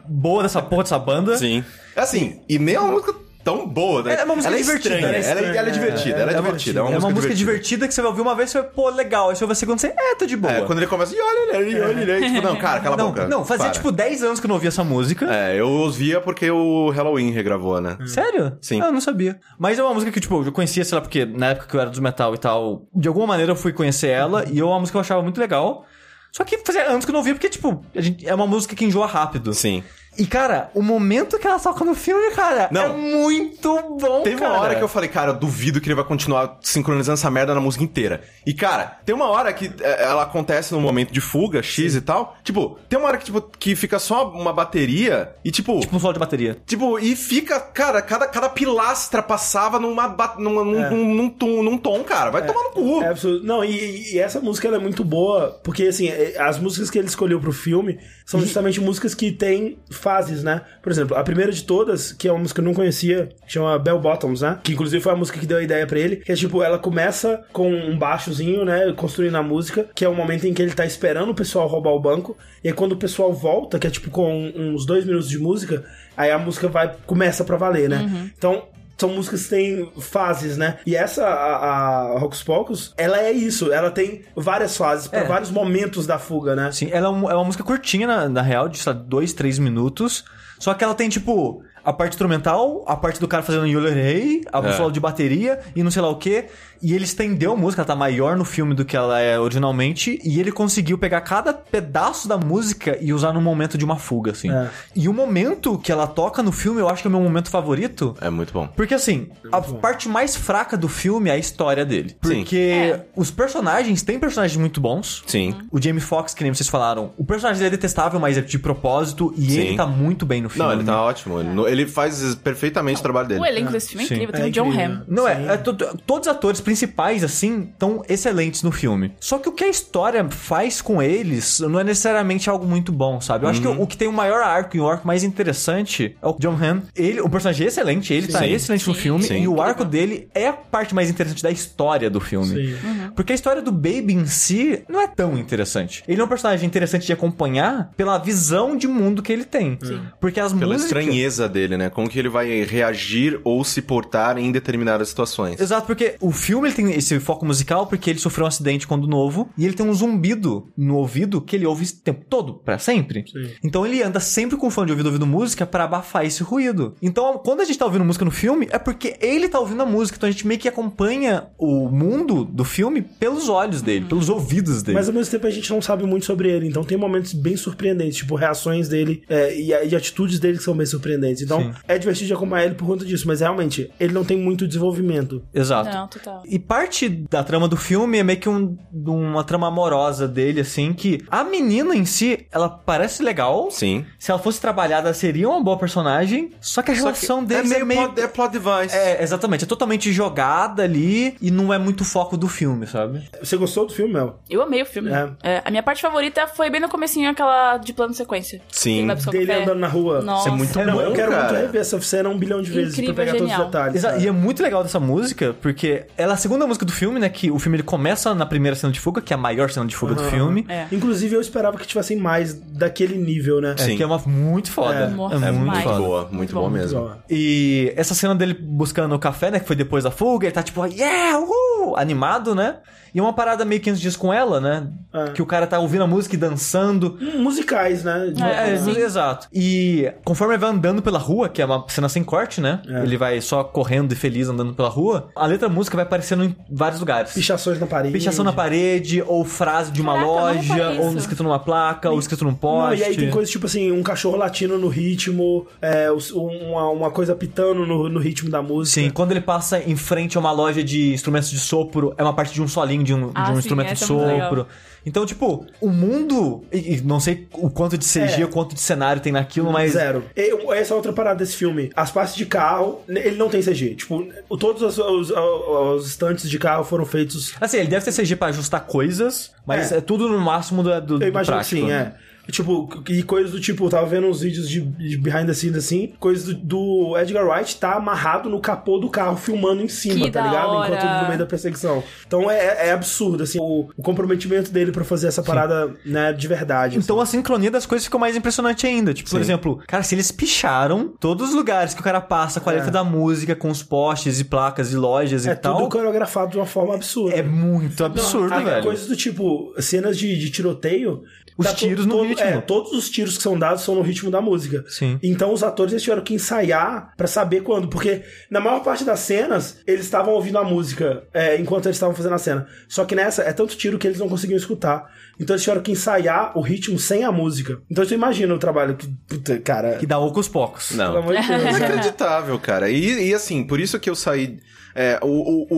[0.08, 1.38] boa dessa porra dessa banda.
[1.38, 1.64] Sim.
[1.96, 3.14] É assim, e nem é uma música
[3.44, 4.16] tão boa, né?
[4.20, 4.96] É uma música ela é divertida.
[4.96, 6.80] estranha, Ela é ela, é- ela é divertida, ela é, divertida.
[6.80, 7.36] É uma, é uma música divertida.
[7.36, 9.30] divertida que você vai ouvir uma vez e você vai, pô, legal.
[9.30, 10.54] Aí você vai ver a segunda você, é, tá de boa.
[10.54, 12.30] É, quando ele começa, e olha ele, e olha ele.
[12.30, 13.28] Tipo, não, cara, cala a não, boca.
[13.28, 13.74] não, fazia para.
[13.74, 15.26] tipo 10 anos que eu não ouvia essa música.
[15.34, 17.98] É, eu ouvia porque o Halloween regravou, né?
[18.06, 18.58] Sério?
[18.62, 18.82] Sim.
[18.82, 19.40] Ah, eu não sabia.
[19.58, 21.82] Mas é uma música que, tipo, eu conhecia, sei lá, porque na época que eu
[21.82, 24.80] era dos metal e tal, de alguma maneira eu fui conhecer ela e é uma
[24.80, 25.86] música que eu achava muito legal.
[26.32, 28.76] Só que fazia anos que eu não ouvia, porque, tipo, a gente, é uma música
[28.76, 29.54] que enjoa rápido.
[29.54, 29.84] Sim.
[30.20, 32.82] E, cara, o momento que ela toca no filme, cara, Não.
[32.84, 34.52] é muito bom, Teve cara.
[34.54, 37.56] uma hora que eu falei, cara, eu duvido que ele vai continuar sincronizando essa merda
[37.56, 38.22] na música inteira.
[38.46, 42.02] E, cara, tem uma hora que é, ela acontece num momento de fuga, X e
[42.02, 42.36] tal.
[42.44, 45.80] Tipo, tem uma hora que, tipo, que fica só uma bateria e, tipo.
[45.80, 46.58] Tipo um solo de bateria.
[46.66, 50.08] Tipo, e fica, cara, cada, cada pilastra passava numa,
[50.38, 52.30] numa- num, num, num tom, num tom, cara.
[52.30, 53.02] Vai tomar no cu.
[53.04, 53.44] É absurdo.
[53.46, 56.98] Não, e, e essa música ela é muito boa, porque assim, é- as músicas que
[56.98, 58.00] ele escolheu pro filme
[58.30, 60.62] são justamente músicas que têm fases, né?
[60.84, 63.54] Por exemplo, a primeira de todas, que é uma música que eu não conhecia, que
[63.54, 64.60] chama Bell Bottoms, né?
[64.62, 66.78] Que inclusive foi a música que deu a ideia pra ele, que é tipo, ela
[66.78, 68.94] começa com um baixozinho, né?
[68.96, 71.90] Construindo a música, que é o momento em que ele tá esperando o pessoal roubar
[71.90, 75.28] o banco, e aí quando o pessoal volta, que é tipo com uns dois minutos
[75.28, 75.84] de música,
[76.16, 78.32] aí a música vai, começa pra valer, né?
[78.38, 78.68] Então,
[79.00, 80.78] são músicas que têm fases, né?
[80.86, 83.72] E essa, a, a Hocus Pocus, ela é isso.
[83.72, 85.24] Ela tem várias fases, pra É.
[85.24, 86.72] vários momentos da fuga, né?
[86.72, 89.58] Sim, ela é, é uma música curtinha, na, na real, de, sei lá, dois, três
[89.58, 90.26] minutos.
[90.60, 94.60] Só que ela tem, tipo, a parte instrumental, a parte do cara fazendo Yolerei, a
[94.60, 94.74] É.
[94.74, 96.46] solo de bateria e não sei lá o que.
[96.82, 100.18] E ele estendeu a música, ela tá maior no filme do que ela é originalmente.
[100.24, 104.32] E ele conseguiu pegar cada pedaço da música e usar num momento de uma fuga,
[104.32, 104.50] assim.
[104.50, 104.70] É.
[104.96, 107.50] E o momento que ela toca no filme, eu acho que é o meu momento
[107.50, 108.16] favorito.
[108.22, 108.68] É muito bom.
[108.78, 112.16] Porque assim, a parte mais fraca do filme é a história dele.
[112.24, 112.36] Sim.
[112.40, 113.06] Porque É.
[113.16, 115.22] os personagens, tem personagens muito bons.
[115.28, 115.56] Sim.
[115.72, 118.58] O Jamie Foxx, que nem vocês falaram, o personagem dele é detestável, mas é de
[118.58, 119.60] propósito, e Sim.
[119.60, 120.66] ele tá muito bem no filme.
[120.66, 121.40] Não, ele tá ótimo.
[121.68, 123.40] Ele, ele faz perfeitamente o trabalho dele.
[123.42, 124.14] O elenco desse filme é Sim.
[124.16, 124.34] incrível.
[124.36, 124.72] Tem É o John.
[124.72, 125.02] Hamm.
[125.08, 125.30] Não Sim.
[125.50, 125.74] é, é to-
[126.06, 129.14] todos os atores principais, assim, estão excelentes no filme.
[129.20, 133.20] Só que o que a história faz com eles não é necessariamente algo muito bom,
[133.22, 133.46] sabe?
[133.46, 133.80] Eu acho que Uhum.
[133.80, 136.58] o, o que tem o maior arco e o arco mais interessante é o John
[136.62, 136.82] Hamm.
[136.96, 138.52] Ele, o personagem é excelente, ele tá Sim.
[138.52, 139.00] excelente no Sim.
[139.02, 139.44] filme, Sim.
[139.44, 142.48] e o arco dele é a parte mais interessante da história do filme.
[142.74, 143.10] Sim.
[143.16, 146.04] Porque a história do Baby em si não é tão interessante.
[146.08, 149.78] Ele é um personagem interessante de acompanhar pela visão de mundo que ele tem.
[150.20, 150.86] Porque as Pela músicas...
[150.86, 151.90] estranheza dele, né?
[151.90, 155.60] Como que ele vai reagir ou se portar em determinadas situações.
[155.60, 159.08] Exato, porque o filme ele tem esse foco musical porque ele sofreu um acidente quando
[159.08, 162.78] novo e ele tem um zumbido no ouvido que ele ouve o tempo todo, pra
[162.78, 163.26] sempre.
[163.28, 163.52] Sim.
[163.64, 166.96] Então ele anda sempre com fone de ouvido ouvindo música pra abafar esse ruído.
[167.02, 169.86] Então quando a gente tá ouvindo música no filme é porque ele tá ouvindo a
[169.86, 174.30] música, então a gente meio que acompanha o mundo do filme pelos olhos dele, pelos
[174.30, 174.98] ouvidos dele.
[174.98, 177.56] Mas ao mesmo tempo a gente não sabe muito sobre ele, então tem momentos bem
[177.56, 181.42] surpreendentes, tipo reações dele é, e, e atitudes dele que são bem surpreendentes.
[181.58, 181.74] Então, Sim.
[181.88, 185.42] é divertido de acompanhar ele por conta disso, mas realmente, ele não tem muito desenvolvimento.
[185.54, 185.90] Exato.
[185.90, 186.44] Não, total.
[186.46, 190.94] E parte da trama do filme é meio que um- uma trama amorosa dele, assim,
[190.94, 193.70] que a menina em si, ela parece legal.
[193.72, 194.06] Sim.
[194.18, 196.52] Se ela fosse trabalhada, seria uma boa personagem.
[196.62, 198.08] Só que a Só relação que deles é é meio, meio.
[198.14, 198.96] plot, é plot device.
[198.96, 199.64] É, exatamente.
[199.64, 203.28] É totalmente jogada ali e não é muito foco do filme, sabe?
[203.42, 204.40] Você gostou do filme, Mel?
[204.50, 205.10] Eu amei o filme.
[205.12, 205.30] É.
[205.44, 208.62] É, a minha parte favorita foi bem no comecinho, aquela de plano sequência.
[208.72, 209.08] Sim.
[209.32, 209.64] Dele café.
[209.64, 210.22] andando na rua.
[210.22, 210.42] Nossa.
[210.42, 211.60] Isso é muito Não, bom, eu quero cara.
[211.60, 213.66] rever essa cena um bilhão de vezes Incrível, pra pegar todos genial.
[213.68, 213.96] os detalhes.
[213.96, 214.14] Exato.
[214.16, 214.26] sabe?
[214.26, 217.30] E é muito legal dessa música, porque ela é a segunda música do filme, né?
[217.30, 219.86] Que o filme ele começa na primeira cena de fuga, que é a maior cena
[219.86, 220.66] de fuga do filme.
[220.68, 220.86] É.
[220.92, 223.76] Inclusive, eu esperava que tivessem mais daquele nível, né?
[223.78, 223.98] É, Sim.
[223.98, 224.96] que é uma muito foda.
[224.96, 225.02] É.
[225.02, 225.98] É, É muito muito foda.
[226.00, 227.00] boa, muito boa mesmo.
[227.00, 229.60] Ó, E essa cena dele buscando o café, né?
[229.60, 232.78] Que foi depois da fuga, ele tá tipo, yeah, uhul, animado, né?
[233.14, 234.88] E uma parada meio que antes disso com ela, né?
[235.14, 235.32] É.
[235.32, 237.18] Que o cara tá ouvindo a música e dançando.
[237.38, 238.34] Musicais, né?
[238.40, 238.98] É, sim.
[238.98, 239.48] exato.
[239.54, 242.82] E conforme ele vai andando pela rua, que é uma cena sem corte, né?
[242.88, 243.04] É.
[243.04, 245.30] Ele vai só correndo e feliz andando pela rua.
[245.36, 247.34] A letra da música vai aparecendo em vários lugares.
[247.34, 248.14] Pichações na parede.
[248.14, 252.20] Pichação na parede, ou frase de uma Caraca, não loja, ou escrito numa placa, ou
[252.20, 253.02] escrito num Não, poste.
[253.02, 257.36] e aí tem coisas tipo assim, um cachorro latindo no ritmo, é, uma, uma coisa
[257.36, 259.02] pitando no, no ritmo da música.
[259.02, 262.34] Sim, quando ele passa em frente a uma loja de instrumentos de sopro, é uma
[262.34, 264.50] parte de um solinho de um, Ah, de um sim, instrumento de é muito legal.
[264.50, 264.68] sopro.
[265.06, 266.64] Então, tipo, o mundo.
[266.72, 268.46] E, e não sei o quanto de CG, É.
[268.46, 269.94] o quanto de cenário tem naquilo, mas.
[269.94, 270.24] Zero.
[270.36, 271.90] E- essa é outra parada desse filme.
[271.96, 273.96] As partes de carro, ele não tem CG.
[273.96, 274.26] Tipo,
[274.60, 277.54] todos os, os, os estantes de carro foram feitos.
[277.62, 279.98] Assim, ele deve ter CG pra ajustar coisas, mas É.
[279.98, 281.76] é, tudo no máximo do, do, Eu do imagino prático.
[281.76, 282.14] que sim, é.
[282.52, 285.78] Tipo, e coisas do tipo, eu tava vendo uns vídeos de, de behind the scenes
[285.78, 290.26] assim, coisas do, do Edgar Wright tá amarrado no capô do carro, filmando em cima,
[290.26, 290.70] Que tá da ligado?
[290.70, 290.96] hora.
[290.96, 292.04] Enquanto no meio da perseguição.
[292.26, 296.48] Então é, é absurdo, assim, o, o comprometimento dele pra fazer essa parada, né, de
[296.48, 296.98] verdade.
[296.98, 297.38] Então assim.
[297.38, 299.14] a sincronia das coisas ficou mais impressionante ainda.
[299.14, 299.42] Tipo, por Sim.
[299.42, 302.76] exemplo, cara, se eles picharam todos os lugares que o cara passa com a É.
[302.78, 305.78] letra da música, com os postes e placas e lojas é e tal.
[305.78, 307.36] tudo coreografado de uma forma absurda.
[307.36, 308.84] É muito absurdo, Ah, velho.
[308.84, 311.24] Coisas do tipo, cenas de, de tiroteio.
[311.60, 312.44] Os tá tiros no todo- ritmo.
[312.46, 314.84] É, todos os tiros que são dados são no ritmo da música.
[314.88, 315.20] Sim.
[315.22, 317.88] Então os atores eles tiveram que ensaiar pra saber quando.
[317.90, 322.16] Porque na maior parte das cenas, eles estavam ouvindo a música é, enquanto eles estavam
[322.16, 322.66] fazendo a cena.
[322.88, 325.06] Só que nessa é tanto tiro que eles não conseguiam escutar.
[325.40, 327.80] Então eles tiveram que ensaiar o ritmo sem a música.
[327.92, 329.08] Então você imagina o trabalho que.
[329.28, 329.98] Puta, cara.
[329.98, 330.90] Que dá ocos pocos.
[330.90, 331.18] Pelo Não.
[331.18, 331.64] amor de Deus.
[331.64, 331.70] né?
[331.78, 332.90] Inacreditável, cara.
[332.90, 334.58] E, e assim, por isso que eu saí.
[334.96, 335.78] é, o, o, o,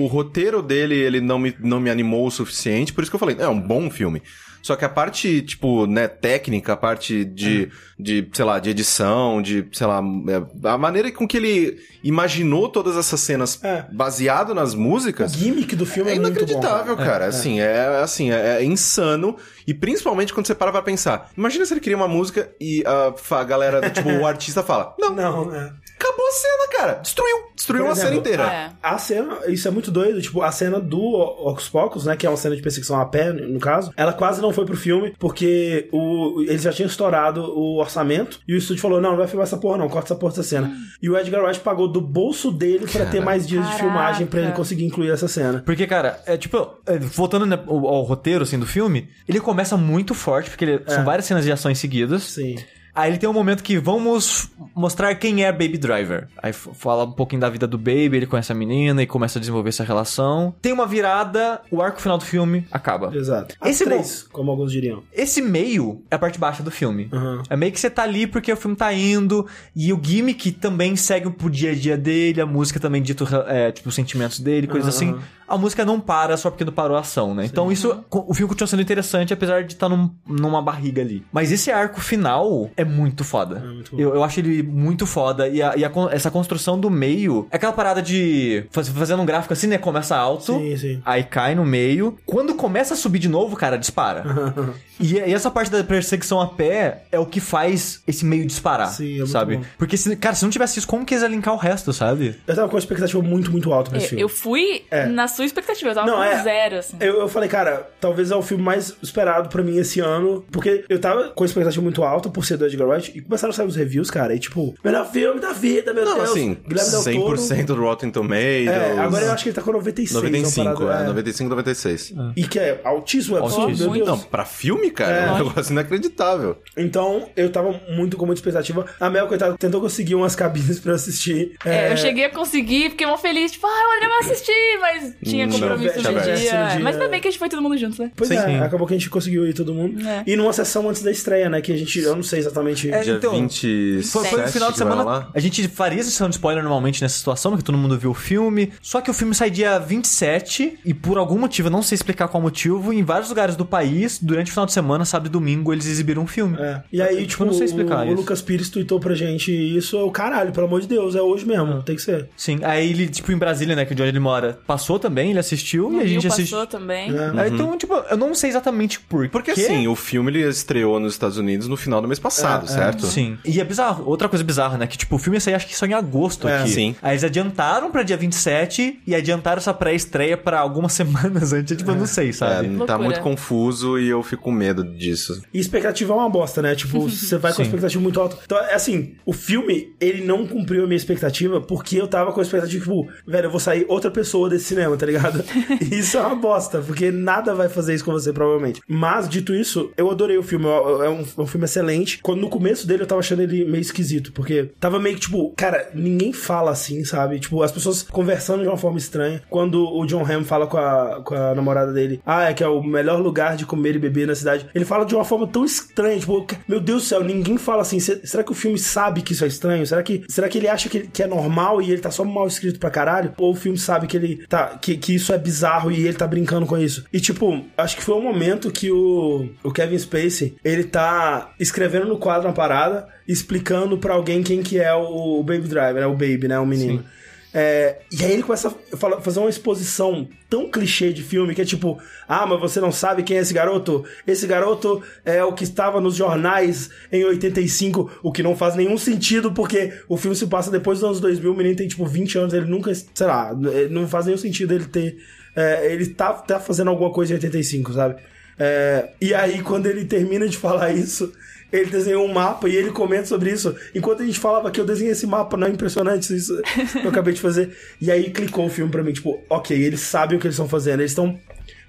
[0.00, 3.14] o, o roteiro dele, ele não me, não me animou o suficiente, por isso que
[3.14, 4.22] eu falei, é um bom filme.
[4.62, 9.40] Só que a parte, tipo, né, técnica, a parte de, de sei lá, de edição,
[9.40, 13.84] de, sei lá, é, a maneira com que ele imaginou todas essas cenas É.
[13.92, 15.32] baseado nas O músicas.
[15.32, 16.40] gimmick do filme é, É muito bom.
[16.40, 17.26] inacreditável, cara.
[17.26, 19.36] Assim, é assim, é, é insano.
[19.66, 21.30] E principalmente quando você para pra pensar.
[21.36, 25.14] Imagina se ele cria uma música e a, a galera, tipo, o artista fala: Não,
[25.14, 25.72] Não, é.
[25.98, 26.92] acabou a cena, cara.
[26.94, 27.36] Destruiu.
[27.54, 28.42] Destruiu Por a cena exemplo, inteira.
[28.44, 28.70] É.
[28.82, 32.30] A cena, isso é muito doido, tipo, a cena do Ocus Pocus, né, que é
[32.30, 35.88] uma cena de perseguição a pé, no caso, ela quase não foi pro filme, porque
[35.92, 39.46] o, eles já tinham estourado o orçamento, e o estúdio falou, não, não vai filmar
[39.46, 40.70] essa porra não, corta essa porra dessa cena.
[41.02, 43.84] E o Edgar Wright pagou do bolso dele pra ter mais dias de Caraca.
[43.84, 45.62] filmagem pra ele conseguir incluir essa cena.
[45.64, 49.76] Porque, cara, é tipo, é, voltando né, ao, ao roteiro, assim, do filme, ele começa
[49.76, 52.22] muito forte, porque ele- são várias cenas de ações seguidas.
[52.24, 52.56] Sim.
[53.00, 56.28] Aí ele tem um momento que vamos mostrar quem é Baby Driver.
[56.42, 59.40] Aí fala um pouquinho da vida do Baby, ele conhece a menina e começa a
[59.40, 60.54] desenvolver essa relação.
[60.60, 63.14] Tem uma virada, o arco final do filme acaba.
[63.16, 63.54] Exato.
[63.60, 65.02] As Esse três, como alguns diriam.
[65.12, 67.08] Esse meio é a parte baixa do filme.
[67.12, 67.42] Uhum.
[67.48, 70.96] É meio que você tá ali porque o filme tá indo e o gimmick também
[70.96, 74.66] segue pro dia a dia dele, a música também dita é, tipo, os sentimentos dele,
[74.66, 75.16] coisas assim.
[75.48, 77.44] A música não para só porque não parou a ação, né?
[77.44, 81.24] Então isso, co- o filme continua sendo interessante apesar de estar num- numa barriga ali.
[81.32, 83.62] Mas esse arco final é muito foda.
[83.64, 85.48] É muito eu, eu, acho ele muito foda.
[85.48, 89.52] E, a, e a, essa construção do meio é aquela parada de fazendo um gráfico
[89.52, 89.78] assim, né?
[89.78, 91.02] Começa alto, sim, sim.
[91.04, 92.18] aí cai no meio.
[92.26, 94.24] Quando começa a subir de novo, cara, dispara.
[94.98, 98.88] e, e, essa parte da perseguição a pé é o que faz esse meio disparar,
[98.88, 99.56] sim, é sabe?
[99.56, 99.64] Bom.
[99.78, 102.36] Porque, se, cara, se não tivesse isso, como que eles linkar o resto, sabe?
[102.46, 104.22] Eu tava com uma expectativa muito, muito alta pra esse eu, filme.
[104.22, 105.06] Eu fui é.
[105.06, 106.96] na sua expectativa, eu tava não, com é, zero, assim.
[107.00, 110.84] Eu, eu falei, cara, talvez é o filme mais esperado pra mim esse ano, porque
[110.88, 113.54] eu tava com a expectativa muito alta por ser 2000 de Garage e começaram a
[113.54, 114.34] sair os reviews, cara.
[114.34, 116.30] E tipo, melhor filme da vida, meu não, Deus.
[116.30, 118.68] Assim, 100% do Rotten Tomatoes.
[118.68, 120.22] É, agora eu acho que ele tá com 96.
[120.22, 121.08] 95, parada, é, é.
[121.08, 122.12] 95, 96.
[122.12, 122.14] É.
[122.36, 123.96] E que é altíssimo, é altíssimo.
[124.04, 125.44] Não, pra filme, cara, é, um é.
[125.44, 126.58] negócio inacreditável.
[126.76, 128.86] Então, eu tava muito com muita expectativa.
[128.98, 131.56] A Mel, coitada, tentou conseguir umas cabines pra assistir.
[131.64, 131.96] É, eu é.
[131.96, 133.52] cheguei a conseguir, fiquei mó feliz.
[133.52, 136.36] Tipo, ah, o André vai assistir, mas tinha compromisso no dia.
[136.36, 136.78] dia.
[136.80, 138.10] Mas ainda bem que a gente foi todo mundo junto, né?
[138.16, 138.56] Pois sim, é, sim.
[138.58, 140.00] acabou que a gente conseguiu ir todo mundo.
[140.26, 141.60] E numa sessão antes da estreia, né?
[141.60, 142.90] Que a gente, eu não sei exatamente exatamente.
[142.90, 145.28] É, Dia então, 27 Foi, foi no final de semana.
[145.34, 148.72] A gente faria sessão de spoiler normalmente nessa situação, porque todo mundo viu o filme.
[148.82, 152.28] Só que o filme sai dia 27 e por algum motivo, eu não sei explicar
[152.28, 155.72] qual motivo, em vários lugares do país, durante o final de semana, sábado e domingo,
[155.72, 156.56] eles exibiram um filme.
[156.58, 156.82] É.
[156.92, 158.14] E aí, tipo, eu não sei explicar o, o.
[158.14, 161.46] Lucas Pires tweetou pra gente isso, é o caralho, pelo amor de Deus, é hoje
[161.46, 162.28] mesmo, tem que ser.
[162.36, 165.30] Sim, aí ele, tipo, em Brasília, né, que é de onde ele mora, passou também,
[165.30, 166.58] ele assistiu e a gente assistiu.
[166.58, 167.10] passou também.
[167.16, 167.40] É.
[167.42, 169.62] Aí, Então, tipo, eu não sei exatamente por Porque quê.
[169.62, 172.66] assim, o filme ele estreou nos Estados Unidos no final do mês passado, É, é.
[172.66, 173.06] certo?
[173.06, 173.38] Sim.
[173.44, 174.04] E é bizarro.
[174.06, 174.86] Outra coisa bizarra, né?
[174.86, 176.60] Que, tipo, o filme ia sair acho que só em agosto É.
[176.60, 176.70] aqui.
[176.70, 176.96] Sim.
[177.02, 181.76] Aí eles adiantaram pra dia 27 e adiantaram essa pré-estreia pra algumas semanas antes.
[181.76, 182.68] Tipo, eu não sei, É, sabe?
[182.68, 182.98] tá Loucura.
[182.98, 185.42] muito confuso e eu fico com medo disso.
[185.52, 186.74] E expectativa é uma bosta, né?
[186.74, 188.36] Tipo, você vai com a expectativa muito alta.
[188.44, 192.40] Então, é assim, o filme, ele não cumpriu a minha expectativa porque eu tava com
[192.40, 195.42] a expectativa, tipo, velho, eu vou sair outra pessoa desse cinema, tá ligado?
[195.80, 198.80] E isso é uma bosta, porque nada vai fazer isso com você, provavelmente.
[198.88, 200.66] Mas, dito isso, eu adorei o filme.
[200.66, 202.18] É um, é um filme excelente.
[202.22, 205.52] Quando no começo dele eu tava achando ele meio esquisito, porque tava meio que, tipo,
[205.56, 207.38] cara, ninguém fala assim, sabe?
[207.38, 209.42] Tipo, as pessoas conversando de uma forma estranha.
[209.48, 212.68] Quando o John Hamm fala com a, com a namorada dele, ah, é que é
[212.68, 214.66] o melhor lugar de comer e beber na cidade.
[214.74, 218.00] Ele fala de uma forma tão estranha, tipo, meu Deus do céu, ninguém fala assim.
[218.00, 219.86] Se- Será que o filme sabe que isso é estranho?
[219.86, 222.46] Será que, será que ele acha que, que é normal e ele tá só mal
[222.46, 223.32] escrito pra caralho?
[223.38, 226.26] Ou o filme sabe que ele tá, que, que isso é bizarro e ele tá
[226.26, 227.04] brincando com isso?
[227.12, 232.06] E tipo, acho que foi um momento que o, o Kevin Spacey, ele tá escrevendo
[232.06, 236.06] no quadro uma parada, explicando pra alguém quem que é o, Baby Driver, né?
[236.06, 236.58] O Baby, né?
[236.58, 237.04] O menino.
[237.52, 241.64] É, e aí ele começa a fazer uma exposição tão clichê de filme que é
[241.64, 244.04] tipo, ah, mas você não sabe quem é esse garoto?
[244.24, 248.96] Esse garoto é o que estava nos jornais em 85, o que não faz nenhum
[248.96, 252.38] sentido porque o filme se passa depois dos anos 2000, o menino tem tipo 20
[252.38, 255.16] anos, ele nunca, sei lá, ele não faz nenhum sentido ele ter.
[255.56, 258.22] é, ele tá, tá fazendo alguma coisa em 85, sabe?
[258.62, 261.32] É, e aí, quando ele termina de falar isso,
[261.72, 263.74] ele desenhou um mapa e ele comenta sobre isso.
[263.94, 266.60] Enquanto a gente falava que eu desenhei esse mapa, não é impressionante isso
[266.92, 267.70] que eu acabei de fazer.
[268.00, 270.68] E aí clicou o filme pra mim, tipo, ok, eles sabem o que eles estão
[270.68, 271.38] fazendo, eles estão.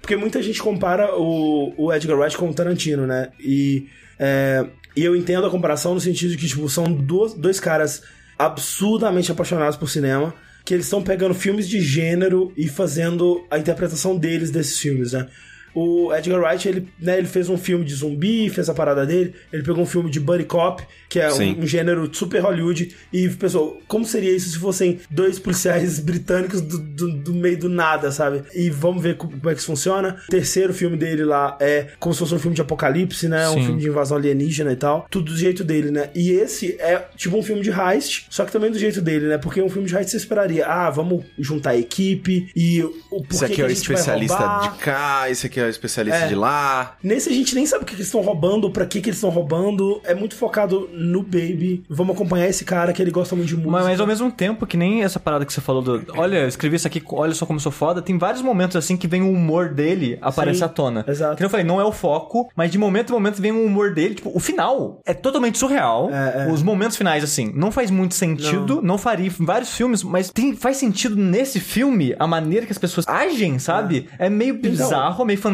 [0.00, 3.30] Porque muita gente compara o, o Edgar Wright com o Tarantino, né?
[3.38, 3.86] E,
[4.18, 4.66] é,
[4.96, 8.02] e eu entendo a comparação no sentido de que, tipo, são duas, dois caras
[8.38, 14.16] absurdamente apaixonados por cinema, que eles estão pegando filmes de gênero e fazendo a interpretação
[14.16, 15.28] deles desses filmes, né?
[15.74, 19.34] O Edgar Wright, ele, né, ele fez um filme de zumbi, fez a parada dele.
[19.52, 23.28] Ele pegou um filme de buddy cop, que é um, um gênero super Hollywood, e
[23.28, 28.10] pensou, como seria isso se fossem dois policiais britânicos do, do- do meio do nada,
[28.10, 28.42] sabe?
[28.54, 30.16] E vamos ver como é que isso funciona.
[30.28, 33.48] O terceiro filme dele lá é como se fosse um filme de apocalipse, né?
[33.48, 33.64] Um Sim.
[33.66, 35.06] filme de invasão alienígena e tal.
[35.10, 36.10] Tudo do jeito dele, né?
[36.14, 39.38] E esse é tipo um filme de heist, só que também do jeito dele, né?
[39.38, 43.34] Porque um filme de heist você esperaria, ah, vamos juntar a equipe e o porquê
[43.34, 46.28] Esse aqui é o especialista de cá, esse aqui é o especialista É.
[46.28, 46.96] de lá.
[47.02, 49.16] Nesse a gente nem sabe o que que eles estão roubando, pra que que eles
[49.16, 50.00] estão roubando.
[50.04, 51.84] É muito focado no Baby.
[51.88, 53.70] Vamos acompanhar esse cara que ele gosta muito de música.
[53.72, 56.02] Mas, mas ao mesmo tempo, que nem essa parada que você falou do.
[56.16, 58.00] Olha, eu escrevi isso aqui, olha só como eu sou foda.
[58.02, 61.04] Tem vários momentos assim que vem o humor dele aparece Sim, à tona.
[61.06, 61.36] exato.
[61.36, 63.64] Que nem eu falei, não é o foco, mas de momento em momento vem o
[63.64, 64.14] humor dele.
[64.14, 66.10] Tipo, o final é totalmente surreal.
[66.10, 66.52] É, é.
[66.52, 68.80] Os momentos finais, assim, não faz muito sentido.
[68.82, 72.78] Não, faria em vários filmes, mas tem, faz sentido nesse filme a maneira que as
[72.78, 74.08] pessoas agem, sabe?
[74.18, 75.51] É, meio bizarro, meio fantástico.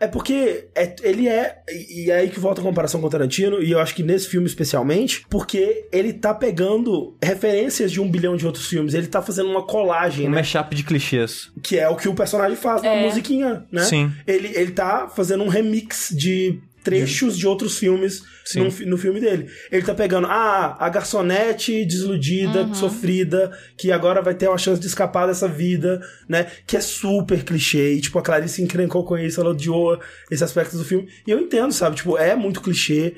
[0.00, 1.58] É porque é- ele é.
[1.90, 4.28] E é aí que volta a comparação com o Tarantino, e eu acho que nesse
[4.28, 8.94] filme especialmente, porque ele tá pegando referências de um bilhão de outros filmes.
[8.94, 10.36] Ele tá fazendo uma colagem, Um né?
[10.38, 11.50] mashup de clichês.
[11.62, 13.04] Que é o que o personagem faz na É.
[13.06, 13.82] musiquinha, né?
[13.84, 14.12] Sim.
[14.26, 18.22] Ele, ele tá fazendo um remix de trechos de outros filmes
[18.54, 19.50] no, no filme dele.
[19.72, 24.86] Ele tá pegando, ah, a garçonete desiludida, sofrida, que agora vai ter uma chance de
[24.86, 26.46] escapar dessa vida, né?
[26.66, 27.94] Que é super clichê.
[27.94, 29.98] E, tipo, a Clarice encrencou com isso, ela odiou
[30.30, 31.08] esse aspecto do filme.
[31.26, 31.96] E eu entendo, sabe?
[31.96, 33.14] Tipo, é muito clichê.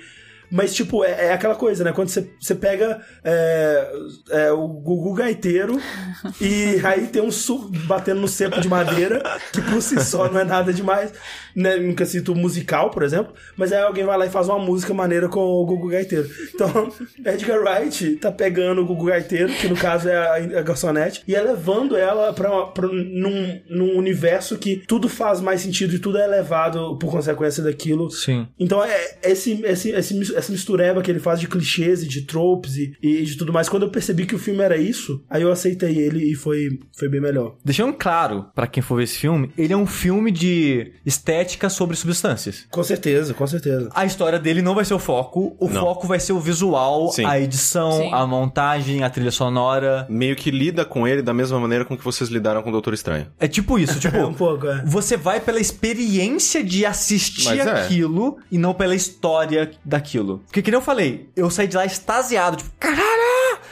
[0.51, 1.93] Mas, tipo, é, é aquela coisa, né?
[1.93, 3.93] Quando você, você pega é,
[4.31, 5.81] é, o Gugu Gaiteiro
[6.41, 10.41] e aí tem um su batendo no cepo de madeira, que por si só não
[10.41, 11.13] é nada demais,
[11.57, 11.77] né?
[11.79, 15.27] Nunca cito musical, por exemplo, mas aí alguém vai lá e faz uma música maneira
[15.29, 16.29] com o Gugu Gaiteiro.
[16.55, 16.93] Então,
[17.25, 21.35] Edgar Wright tá pegando o Gugu Gaiteiro, que no caso é a, a garçonete, e
[21.35, 26.19] é levando ela pra, pra num, num universo que tudo faz mais sentido e tudo
[26.19, 28.11] é elevado por consequência daquilo.
[28.11, 28.47] Sim.
[28.61, 32.77] Então é esse, esse, esse, essa mistureba que ele faz de clichês e de tropes
[32.77, 33.69] e, e de tudo mais.
[33.69, 37.09] Quando eu percebi que o filme era isso, aí eu aceitei ele e foi, foi
[37.09, 37.57] bem melhor.
[37.65, 41.97] Deixando claro, pra quem for ver esse filme, ele é um filme de estética sobre
[41.97, 42.65] substâncias.
[42.71, 43.89] Com certeza, com certeza.
[43.95, 45.81] A história dele não vai ser o foco, o Não.
[45.81, 47.25] foco vai ser o visual, Sim.
[47.25, 48.13] a edição, Sim.
[48.13, 50.07] a montagem, a trilha sonora.
[50.09, 52.95] Meio que lida com ele da mesma maneira com que vocês lidaram com o Doutor
[52.95, 53.27] Estranho.
[53.39, 54.83] É tipo isso, tipo, É um pouco, é.
[54.85, 57.71] você vai pela experiência de assistir Mas é.
[57.71, 60.07] aquilo e não pela história daquilo.
[60.07, 60.39] aquilo.
[60.47, 63.07] Porque, que nem eu falei, eu saí de lá extasiado, tipo, caralho!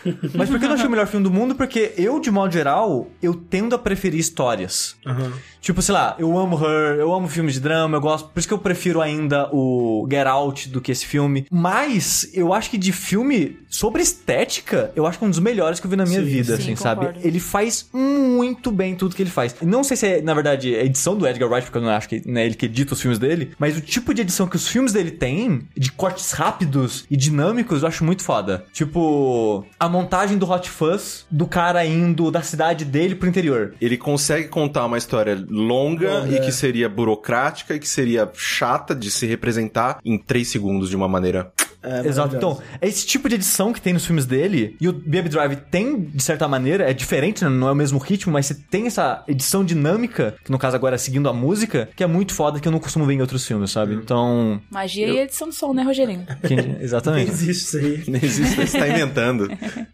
[0.35, 1.55] Mas por que eu não achei o melhor filme do mundo?
[1.55, 4.97] Porque eu, de modo geral, eu tendo a preferir histórias.
[5.61, 8.29] Tipo, sei lá, eu amo Her, eu amo filmes de drama, eu gosto.
[8.29, 11.47] Por isso que eu prefiro ainda o Get Out do que esse filme.
[11.51, 15.81] Mas eu acho que de filme sobre estética, eu acho que é um dos melhores
[15.81, 17.15] que eu vi na minha Sim, vida, sim, assim, concordo.
[17.15, 17.27] sabe?
[17.27, 19.57] Ele faz muito bem tudo que ele faz.
[19.63, 22.09] Não sei se é, na verdade, a edição do Edgar Wright, porque eu não acho
[22.09, 24.69] que né, ele que edita os filmes dele, mas o tipo de edição que os
[24.69, 28.65] filmes dele têm, de cortes rápidos e dinâmicos, eu acho muito foda.
[28.73, 33.75] Tipo, a montagem do Hot Fuzz, do cara indo da cidade dele pro interior.
[33.81, 36.41] Ele consegue contar uma história longa Longa, e é.
[36.41, 41.09] que seria burocrática e que seria chata de se representar em três segundos de uma
[41.09, 41.53] maneira.
[41.85, 42.37] É, Exato.
[42.37, 45.57] Então, é esse tipo de edição que tem nos filmes dele, e o Baby Drive
[45.71, 47.51] tem, de certa maneira, é diferente, né?
[47.51, 50.95] não é o mesmo ritmo, mas você tem essa edição dinâmica, que no caso agora
[50.95, 53.47] é seguindo a música, que é muito foda, que eu não costumo ver em outros
[53.47, 53.95] filmes, sabe?
[53.95, 54.61] Então.
[54.71, 56.27] Magia e edição de som, né, Rogerinho?
[56.47, 57.31] quem- exatamente.
[57.31, 58.05] existe isso aí.
[58.09, 59.49] Nem existe, você tá inventando.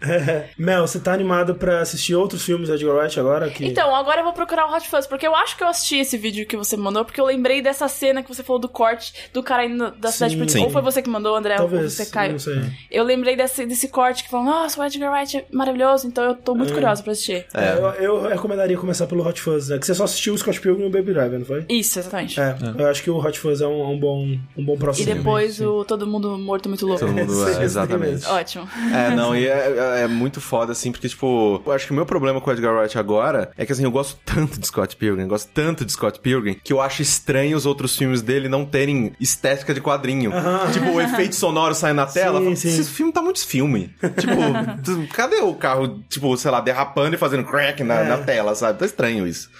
[0.58, 3.50] Mel, você tá animado pra assistir outros filmes do Edgar Wright agora?
[3.50, 3.66] Que...
[3.66, 6.16] Então, agora eu vou procurar o Hot Fuzz, porque eu acho que eu assisti esse
[6.16, 9.42] vídeo que você mandou, porque eu lembrei dessa cena que você falou do corte do
[9.42, 10.48] cara indo da cidade Sim.
[10.48, 10.64] Sim.
[10.64, 12.04] Ou foi você que mandou, André, Talvez, ou você,
[12.38, 12.62] sei.
[12.90, 16.34] Eu lembrei desse, desse corte que falou, nossa, o Edgar Wright é maravilhoso, então eu
[16.34, 17.46] tô muito curiosa pra assistir.
[17.54, 17.86] É, eu,
[18.22, 19.78] eu recomendaria começar pelo Hot Fuzz, né?
[19.78, 21.64] Que você só assistiu o Scott Pilgrim e o Baby Driver, não foi?
[21.68, 22.40] Isso, exatamente.
[22.40, 25.14] É, eu acho que o Hot Fuzz é um, um bom, um bom E próximo.
[25.14, 27.00] depois o Todo Mundo Morto Muito Louco.
[27.00, 28.26] Todo mundo, Sim, é, sim exatamente.
[28.26, 28.68] Ótimo.
[28.94, 31.94] É, não, e é, é- é muito foda, assim, porque, tipo, eu acho que o
[31.94, 34.96] meu problema com o Edgar Wright agora é que, assim, eu gosto tanto de Scott
[34.96, 38.64] Pilgrim, gosto tanto de Scott Pilgrim, que eu acho estranho os outros filmes dele não
[38.64, 40.32] terem estética de quadrinho.
[40.72, 42.38] Tipo, o efeito sonoro sai na tela.
[42.38, 42.68] Sim, eu falo, sim.
[42.68, 43.94] Esse filme tá muito filme.
[44.18, 48.08] tipo, cadê o carro, tipo, sei lá, derrapando e fazendo crack na, É.
[48.08, 48.78] na tela, sabe?
[48.78, 49.50] Tá estranho isso.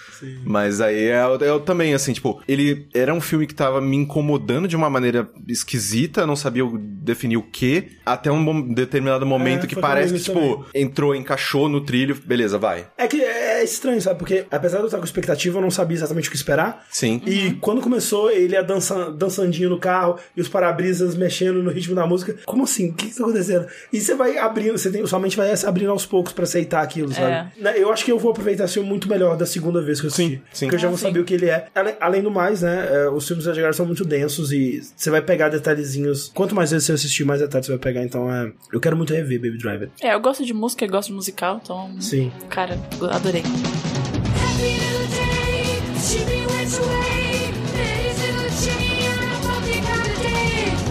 [0.45, 4.67] Mas aí eu, eu também, assim, tipo, ele era um filme que tava me incomodando
[4.67, 6.63] de uma maneira esquisita, não sabia
[7.03, 11.81] definir o que, até um determinado momento É, que parece que, tipo, entrou, encaixou no
[11.81, 12.85] trilho, beleza, vai.
[12.97, 14.19] É que é estranho, sabe?
[14.19, 16.85] Porque apesar de eu estar com expectativa, eu não sabia exatamente o que esperar.
[16.91, 17.21] Sim.
[17.25, 21.90] E quando começou, ele ia dança, dançandinho no carro e os para-brisas mexendo no ritmo
[21.95, 22.35] da música.
[22.45, 22.89] Como assim?
[22.89, 23.67] O que que tá acontecendo?
[23.91, 27.13] E você vai abrindo, você tem, sua mente vai abrindo aos poucos pra aceitar aquilo,
[27.13, 27.51] sabe?
[27.57, 30.07] Né, Eu acho que eu vou aproveitar esse filme muito melhor da segunda vez que
[30.07, 30.35] eu assisti.
[30.35, 30.65] Sim, sim.
[30.65, 31.05] Porque eu já Ah, vou sim.
[31.05, 31.67] saber o que ele é.
[31.99, 32.87] Além do mais, né?
[32.91, 36.31] é, Os filmes da Edgar são muito densos e você vai pegar detalhezinhos.
[36.33, 38.03] Quanto mais vezes você assistir, mais detalhes você vai pegar.
[38.03, 38.51] Então é.
[38.71, 39.89] Eu quero muito rever Baby Driver.
[40.01, 41.89] É, eu gosto de música, eu gosto de musical, então.
[41.99, 42.31] Sim.
[42.49, 42.77] Cara,
[43.11, 43.43] adorei.
[44.33, 44.81] Happy